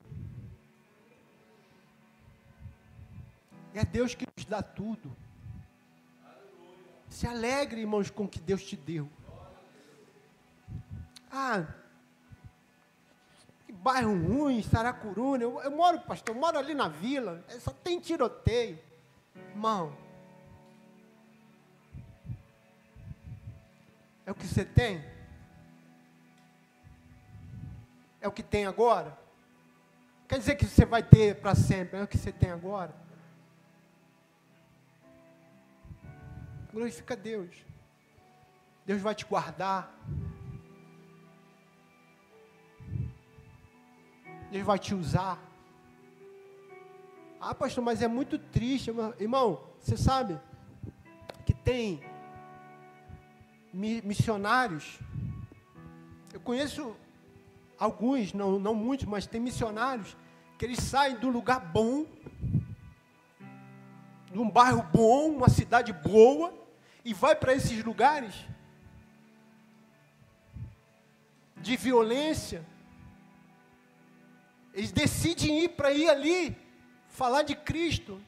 É 3.77 3.85
Deus 3.85 4.15
que 4.15 4.27
nos 4.35 4.47
dá 4.47 4.63
tudo. 4.63 5.15
Se 7.11 7.27
alegre, 7.27 7.83
irmãos, 7.83 8.09
com 8.09 8.25
o 8.25 8.29
que 8.29 8.41
Deus 8.41 8.65
te 8.65 8.75
deu. 8.75 9.07
Ah, 11.31 11.67
que 13.67 13.73
bairro 13.73 14.15
ruim, 14.17 14.63
Saracuruna. 14.63 15.43
Eu, 15.43 15.61
eu 15.61 15.71
moro, 15.71 16.01
pastor, 16.01 16.35
eu 16.35 16.41
moro 16.41 16.59
ali 16.59 16.73
na 16.73 16.89
vila. 16.89 17.45
É, 17.49 17.61
só 17.61 17.71
tem 17.71 18.01
tiroteio. 18.01 18.79
Irmão, 19.51 19.95
é 24.25 24.31
o 24.31 24.35
que 24.35 24.47
você 24.47 24.65
tem? 24.65 25.05
É 28.23 28.27
o 28.27 28.33
que 28.33 28.43
tem 28.43 28.65
agora? 28.65 29.19
Quer 30.27 30.39
dizer 30.39 30.55
que 30.55 30.65
você 30.65 30.87
vai 30.87 31.03
ter 31.03 31.39
para 31.43 31.55
sempre, 31.55 32.01
é 32.01 32.03
o 32.03 32.09
que 32.09 32.17
você 32.17 32.33
tem 32.33 32.51
agora? 32.51 33.05
Glorifica 36.77 37.17
Deus. 37.17 37.57
Deus 38.85 39.01
vai 39.01 39.15
te 39.15 39.25
guardar. 39.25 39.99
Deus 44.51 44.63
vai 44.63 44.79
te 44.79 44.95
usar. 44.95 45.39
Ah, 47.41 47.55
pastor, 47.55 47.83
mas 47.83 48.03
é 48.03 48.07
muito 48.07 48.39
triste. 48.39 48.91
Irmão, 49.19 49.65
você 49.81 49.97
sabe 49.97 50.39
que 51.47 51.55
tem 51.55 52.03
missionários. 53.73 54.99
Eu 56.31 56.41
conheço 56.41 56.95
alguns, 57.79 58.35
não, 58.35 58.59
não 58.59 58.75
muitos, 58.75 59.07
mas 59.07 59.27
tem 59.27 59.41
missionários 59.41 60.15
que 60.59 60.67
eles 60.67 60.81
saem 60.81 61.19
de 61.19 61.25
um 61.25 61.31
lugar 61.31 61.59
bom, 61.59 62.05
de 64.31 64.39
um 64.39 64.51
bairro 64.51 64.83
bom, 64.93 65.31
uma 65.31 65.49
cidade 65.49 65.91
boa, 65.91 66.66
e 67.07 67.15
vai 67.15 67.37
para 67.37 67.55
esses 67.55 67.85
lugares 67.85 68.35
de 71.57 71.77
violência, 71.77 72.67
eles 74.75 74.91
decidem 74.91 75.61
ir 75.61 75.69
para 75.69 75.93
ir 75.93 76.11
ali 76.11 76.57
falar 77.09 77.43
de 77.43 77.55
Cristo. 77.55 78.21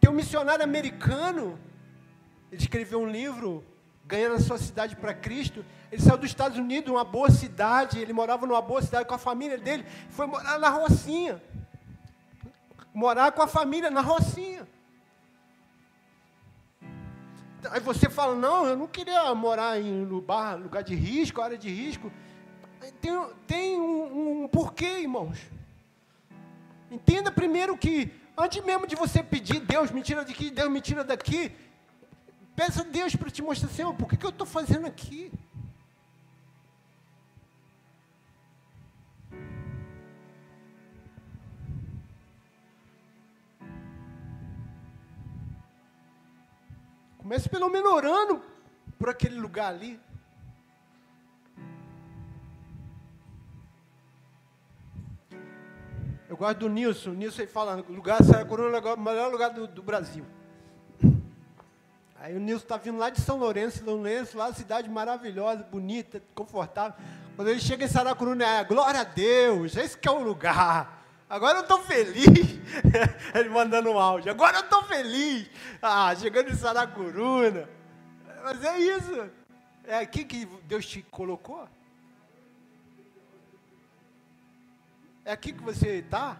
Tem 0.00 0.08
um 0.08 0.14
missionário 0.14 0.62
americano, 0.62 1.58
ele 2.52 2.62
escreveu 2.62 3.00
um 3.00 3.10
livro, 3.10 3.64
ganhando 4.06 4.36
a 4.36 4.40
sua 4.40 4.56
cidade 4.56 4.94
para 4.94 5.12
Cristo. 5.12 5.64
Ele 5.90 6.00
saiu 6.00 6.16
dos 6.16 6.30
Estados 6.30 6.56
Unidos, 6.56 6.92
uma 6.92 7.04
boa 7.04 7.28
cidade, 7.28 7.98
ele 7.98 8.12
morava 8.12 8.46
numa 8.46 8.62
boa 8.62 8.82
cidade 8.82 9.04
com 9.04 9.14
a 9.14 9.18
família 9.18 9.58
dele, 9.58 9.84
foi 10.10 10.26
morar 10.26 10.60
na 10.60 10.68
Rocinha. 10.68 11.42
Morar 12.94 13.32
com 13.32 13.42
a 13.42 13.48
família 13.48 13.90
na 13.90 14.00
Rocinha. 14.00 14.64
Aí 17.70 17.80
você 17.80 18.10
fala, 18.10 18.34
não, 18.34 18.66
eu 18.66 18.76
não 18.76 18.86
queria 18.86 19.34
morar 19.34 19.80
em 19.80 20.04
lugar, 20.04 20.58
lugar 20.58 20.82
de 20.82 20.94
risco, 20.94 21.40
área 21.40 21.56
de 21.56 21.70
risco. 21.70 22.10
Tem, 23.00 23.12
tem 23.46 23.80
um, 23.80 24.44
um 24.44 24.48
porquê, 24.48 25.00
irmãos. 25.00 25.38
Entenda 26.90 27.30
primeiro 27.30 27.76
que, 27.76 28.12
antes 28.36 28.62
mesmo 28.64 28.86
de 28.86 28.96
você 28.96 29.22
pedir, 29.22 29.60
Deus 29.60 29.90
me 29.90 30.02
tira 30.02 30.24
daqui, 30.24 30.50
Deus 30.50 30.70
me 30.70 30.80
tira 30.80 31.04
daqui, 31.04 31.52
peça 32.56 32.82
a 32.82 32.84
Deus 32.84 33.14
para 33.14 33.30
te 33.30 33.40
mostrar, 33.42 33.68
Senhor, 33.68 33.94
por 33.94 34.08
que, 34.08 34.16
que 34.16 34.26
eu 34.26 34.30
estou 34.30 34.46
fazendo 34.46 34.86
aqui? 34.86 35.32
Comece 47.22 47.48
pelo 47.48 47.68
menos 47.70 47.92
orando 47.92 48.42
por 48.98 49.08
aquele 49.08 49.38
lugar 49.38 49.72
ali. 49.72 50.00
Eu 56.28 56.36
gosto 56.36 56.58
do 56.58 56.68
Nilson. 56.68 57.10
O 57.10 57.14
Nilson 57.14 57.46
fala, 57.46 57.76
lugar 57.88 58.24
Saracuruna 58.24 58.78
é 58.78 58.94
o 58.94 58.98
melhor 58.98 59.30
lugar 59.30 59.50
do, 59.50 59.68
do 59.68 59.82
Brasil. 59.82 60.26
Aí 62.18 62.36
o 62.36 62.40
Nilson 62.40 62.64
está 62.64 62.76
vindo 62.76 62.98
lá 62.98 63.08
de 63.08 63.20
São 63.20 63.36
Lourenço, 63.38 63.84
São 63.84 63.94
Lourenço, 63.94 64.36
lá 64.36 64.52
cidade 64.52 64.90
maravilhosa, 64.90 65.62
bonita, 65.62 66.20
confortável. 66.34 66.98
Quando 67.36 67.48
ele 67.48 67.60
chega 67.60 67.84
em 67.84 67.88
Saracuruna, 67.88 68.44
é 68.44 68.64
glória 68.64 69.00
a 69.00 69.04
Deus, 69.04 69.76
esse 69.76 69.96
que 69.96 70.08
é 70.08 70.10
o 70.10 70.22
lugar. 70.22 71.01
Agora 71.32 71.60
eu 71.60 71.62
estou 71.62 71.80
feliz. 71.80 72.60
Ele 73.34 73.48
mandando 73.48 73.90
um 73.90 73.98
áudio. 73.98 74.30
Agora 74.30 74.58
eu 74.58 74.64
estou 74.64 74.82
feliz. 74.82 75.48
Ah, 75.80 76.14
chegando 76.14 76.50
em 76.50 76.54
Saracuruna. 76.54 77.70
Mas 78.44 78.62
é 78.62 78.78
isso. 78.78 79.30
É 79.84 79.96
aqui 79.96 80.26
que 80.26 80.44
Deus 80.64 80.84
te 80.84 81.00
colocou. 81.04 81.66
É 85.24 85.32
aqui 85.32 85.54
que 85.54 85.62
você 85.62 86.00
está. 86.00 86.36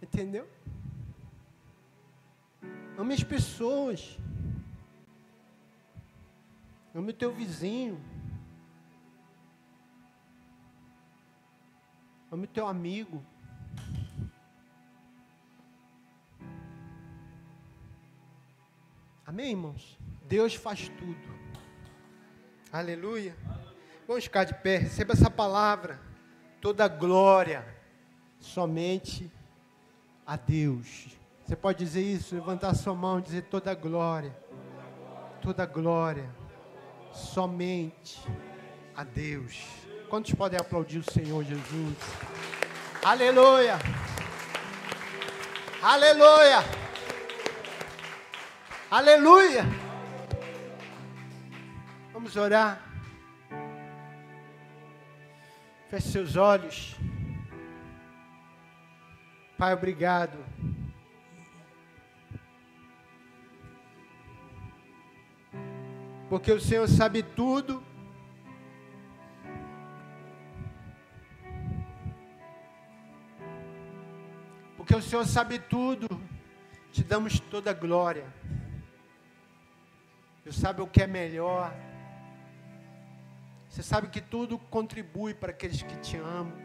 Entendeu? 0.00 0.48
Ame 2.96 3.14
as 3.14 3.24
pessoas. 3.24 4.16
Ame 6.94 7.10
o 7.10 7.14
teu 7.14 7.32
vizinho. 7.32 8.00
Ame 12.30 12.44
o 12.44 12.48
teu 12.48 12.66
amigo. 12.66 13.24
Amém, 19.26 19.50
irmãos? 19.50 19.98
Deus 20.26 20.54
faz 20.54 20.88
tudo. 20.88 21.38
Aleluia. 22.72 23.36
Vamos 24.06 24.24
ficar 24.24 24.44
de 24.44 24.54
pé. 24.54 24.78
Receba 24.78 25.12
essa 25.12 25.30
palavra. 25.30 26.00
Toda 26.60 26.88
glória 26.88 27.64
somente 28.40 29.30
a 30.26 30.36
Deus. 30.36 31.16
Você 31.44 31.56
pode 31.56 31.78
dizer 31.78 32.02
isso, 32.02 32.34
levantar 32.34 32.74
sua 32.74 32.94
mão 32.94 33.18
e 33.18 33.22
dizer 33.22 33.42
toda 33.44 33.74
glória 33.74 34.48
toda 35.48 35.64
glória 35.64 36.28
somente 37.12 38.20
a 38.94 39.02
Deus. 39.02 39.87
Quantos 40.08 40.32
podem 40.34 40.58
aplaudir 40.58 41.00
o 41.00 41.12
Senhor 41.12 41.44
Jesus? 41.44 41.96
Aleluia! 43.04 43.78
Aleluia! 45.82 46.64
Aleluia! 48.90 49.64
Vamos 52.10 52.34
orar. 52.36 52.80
Feche 55.90 56.08
seus 56.08 56.36
olhos. 56.36 56.96
Pai, 59.58 59.74
obrigado. 59.74 60.38
Porque 66.30 66.50
o 66.50 66.60
Senhor 66.60 66.88
sabe 66.88 67.22
tudo. 67.22 67.87
Porque 74.88 75.00
o 75.00 75.02
Senhor 75.02 75.26
sabe 75.26 75.58
tudo. 75.58 76.08
Te 76.90 77.04
damos 77.04 77.38
toda 77.38 77.70
a 77.70 77.74
glória. 77.74 78.24
Você 80.42 80.60
sabe 80.62 80.80
o 80.80 80.86
que 80.86 81.02
é 81.02 81.06
melhor. 81.06 81.74
Você 83.68 83.82
sabe 83.82 84.08
que 84.08 84.22
tudo 84.22 84.58
contribui 84.58 85.34
para 85.34 85.50
aqueles 85.50 85.82
que 85.82 85.94
te 85.98 86.16
amam. 86.16 86.56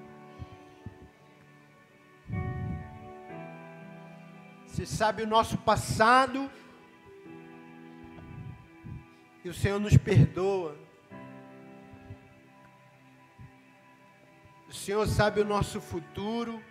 Você 4.67 4.85
sabe 4.85 5.23
o 5.23 5.27
nosso 5.27 5.57
passado 5.57 6.49
e 9.43 9.49
o 9.49 9.53
Senhor 9.53 9.81
nos 9.81 9.97
perdoa. 9.97 10.77
O 14.69 14.73
Senhor 14.73 15.05
sabe 15.09 15.41
o 15.41 15.45
nosso 15.45 15.81
futuro 15.81 16.63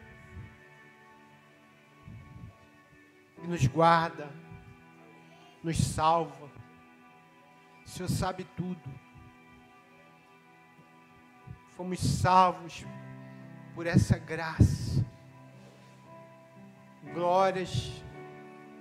nos 3.47 3.67
guarda, 3.67 4.31
nos 5.63 5.77
salva. 5.77 6.51
O 7.85 7.89
Senhor 7.89 8.09
sabe 8.09 8.45
tudo. 8.57 8.91
Fomos 11.77 11.99
salvos 11.99 12.85
por 13.75 13.87
essa 13.87 14.19
graça. 14.19 15.05
Glórias 17.13 18.03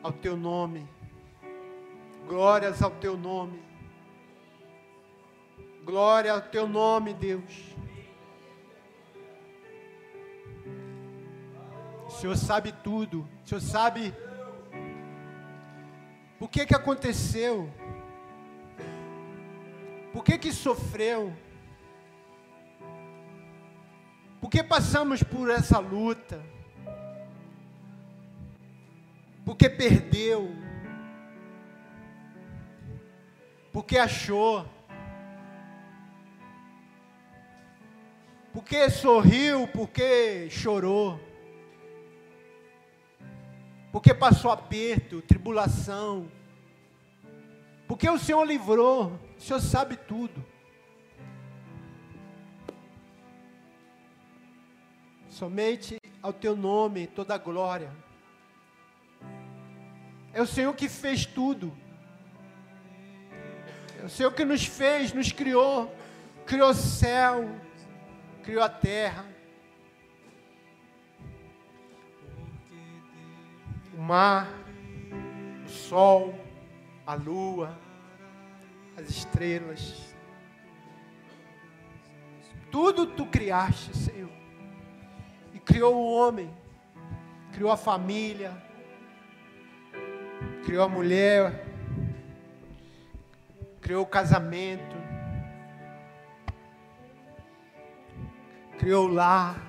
ao 0.04 0.12
teu 0.12 0.38
nome. 0.38 0.88
Glórias 2.28 2.82
ao 2.82 2.92
teu 2.92 3.18
nome. 3.18 3.62
Glória 5.84 6.32
ao 6.32 6.42
teu 6.42 6.68
nome, 6.68 7.14
Deus. 7.14 7.76
O 12.06 12.10
Senhor 12.12 12.38
sabe 12.38 12.72
tudo. 12.84 13.28
O 13.44 13.48
Senhor 13.48 13.62
sabe 13.62 14.14
o 16.42 16.48
que 16.48 16.66
que 16.66 16.76
aconteceu. 16.76 17.72
Por 20.12 20.24
que 20.24 20.40
que 20.40 20.52
sofreu? 20.52 21.32
Por 24.42 24.50
que 24.50 24.64
passamos 24.64 25.22
por 25.22 25.52
essa 25.52 25.78
luta? 25.78 26.44
Porque 29.46 29.70
perdeu. 29.70 30.50
Porque 33.72 34.00
achou. 34.00 34.66
Porque 38.52 38.90
sorriu, 38.90 39.68
porque 39.68 40.50
chorou. 40.50 41.31
Porque 43.92 44.14
passou 44.14 44.52
aperto, 44.52 45.22
tribulação. 45.22 46.32
Porque 47.88 48.10
o 48.10 48.18
Senhor 48.18 48.44
livrou. 48.46 49.20
O 49.38 49.42
Senhor 49.42 49.60
sabe 49.60 49.98
tudo. 49.98 50.44
Somente 55.28 55.98
ao 56.22 56.32
teu 56.32 56.56
nome 56.56 57.08
toda 57.08 57.36
a 57.36 57.38
glória. 57.38 57.92
É 60.34 60.42
o 60.42 60.48
Senhor 60.48 60.74
que 60.74 60.88
fez 60.88 61.26
tudo. 61.26 61.76
É 64.02 64.06
o 64.06 64.10
Senhor 64.10 64.32
que 64.32 64.46
nos 64.46 64.66
fez, 64.66 65.12
nos 65.12 65.32
criou. 65.32 65.94
Criou 66.46 66.70
o 66.70 66.74
céu, 66.74 67.50
criou 68.42 68.64
a 68.64 68.70
terra, 68.70 69.26
o 74.02 74.04
mar, 74.04 74.48
o 75.64 75.70
sol, 75.70 76.34
a 77.06 77.14
lua, 77.14 77.78
as 78.98 79.08
estrelas. 79.08 80.16
Tudo 82.72 83.06
tu 83.06 83.28
criaste, 83.28 83.96
Senhor. 83.96 84.32
E 85.54 85.60
criou 85.60 85.96
o 85.96 86.12
homem, 86.16 86.52
criou 87.54 87.72
a 87.72 87.78
família, 87.78 88.52
criou 90.66 90.84
a 90.84 90.90
mulher, 90.90 91.68
criou 93.82 94.02
o 94.02 94.08
casamento, 94.08 94.96
criou 98.80 99.06
o 99.06 99.14
lar, 99.14 99.62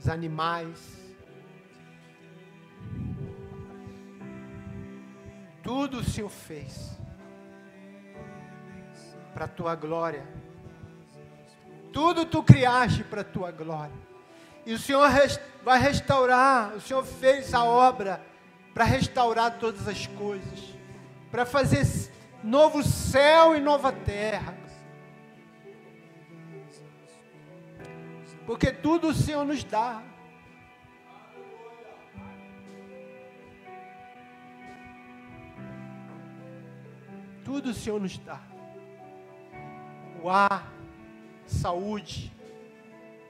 os 0.00 0.08
animais. 0.08 1.03
Tudo 5.64 6.00
o 6.00 6.04
Senhor 6.04 6.28
fez 6.28 6.90
para 9.32 9.46
a 9.46 9.48
tua 9.48 9.74
glória. 9.74 10.28
Tudo 11.90 12.26
tu 12.26 12.42
criaste 12.42 13.02
para 13.02 13.22
a 13.22 13.24
tua 13.24 13.50
glória. 13.50 13.94
E 14.66 14.74
o 14.74 14.78
Senhor 14.78 15.08
vai 15.62 15.80
restaurar. 15.80 16.74
O 16.74 16.80
Senhor 16.82 17.02
fez 17.02 17.54
a 17.54 17.64
obra 17.64 18.22
para 18.74 18.84
restaurar 18.84 19.58
todas 19.58 19.88
as 19.88 20.06
coisas, 20.06 20.74
para 21.30 21.46
fazer 21.46 21.86
novo 22.42 22.82
céu 22.82 23.56
e 23.56 23.60
nova 23.60 23.90
terra. 23.90 24.54
Porque 28.46 28.70
tudo 28.70 29.08
o 29.08 29.14
Senhor 29.14 29.46
nos 29.46 29.64
dá. 29.64 30.02
Tudo 37.44 37.70
o 37.70 37.74
Senhor 37.74 38.00
nos 38.00 38.16
dá. 38.16 38.40
O 40.22 40.30
ar, 40.30 40.72
saúde, 41.46 42.32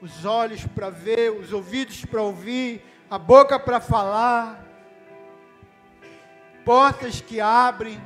os 0.01 0.23
olhos 0.23 0.65
para 0.65 0.89
ver, 0.89 1.31
os 1.31 1.51
ouvidos 1.51 2.05
para 2.05 2.21
ouvir, 2.21 2.81
a 3.09 3.17
boca 3.19 3.59
para 3.59 3.81
falar, 3.81 4.65
portas 6.63 7.19
que 7.19 7.41
abrem, 7.41 7.99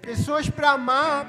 pessoas 0.00 0.48
para 0.48 0.70
amar. 0.70 1.26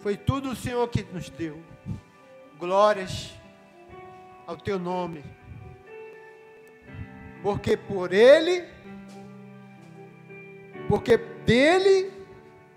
Foi 0.00 0.16
tudo 0.16 0.50
o 0.50 0.56
Senhor 0.56 0.88
que 0.88 1.04
nos 1.04 1.30
deu. 1.30 1.62
Glórias 2.58 3.32
ao 4.44 4.56
teu 4.56 4.76
nome 4.76 5.37
porque 7.42 7.76
por 7.76 8.12
Ele, 8.12 8.64
porque 10.88 11.16
dele, 11.16 12.10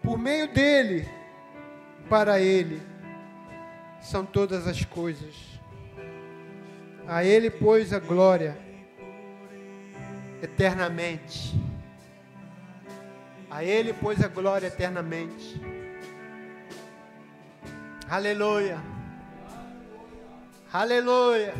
por 0.02 0.18
meio 0.18 0.48
dele, 0.48 1.08
para 2.10 2.40
Ele, 2.40 2.82
são 4.02 4.26
todas 4.26 4.68
as 4.68 4.84
coisas. 4.84 5.36
A 7.08 7.24
Ele, 7.24 7.50
pois, 7.50 7.94
a 7.94 8.00
glória 8.00 8.58
eternamente. 10.42 11.54
A 13.50 13.64
Ele, 13.64 13.94
pois, 13.94 14.24
a 14.24 14.28
glória 14.28 14.68
eternamente. 14.68 15.62
Aleluia. 18.10 18.78
Aleluia. 20.72 21.54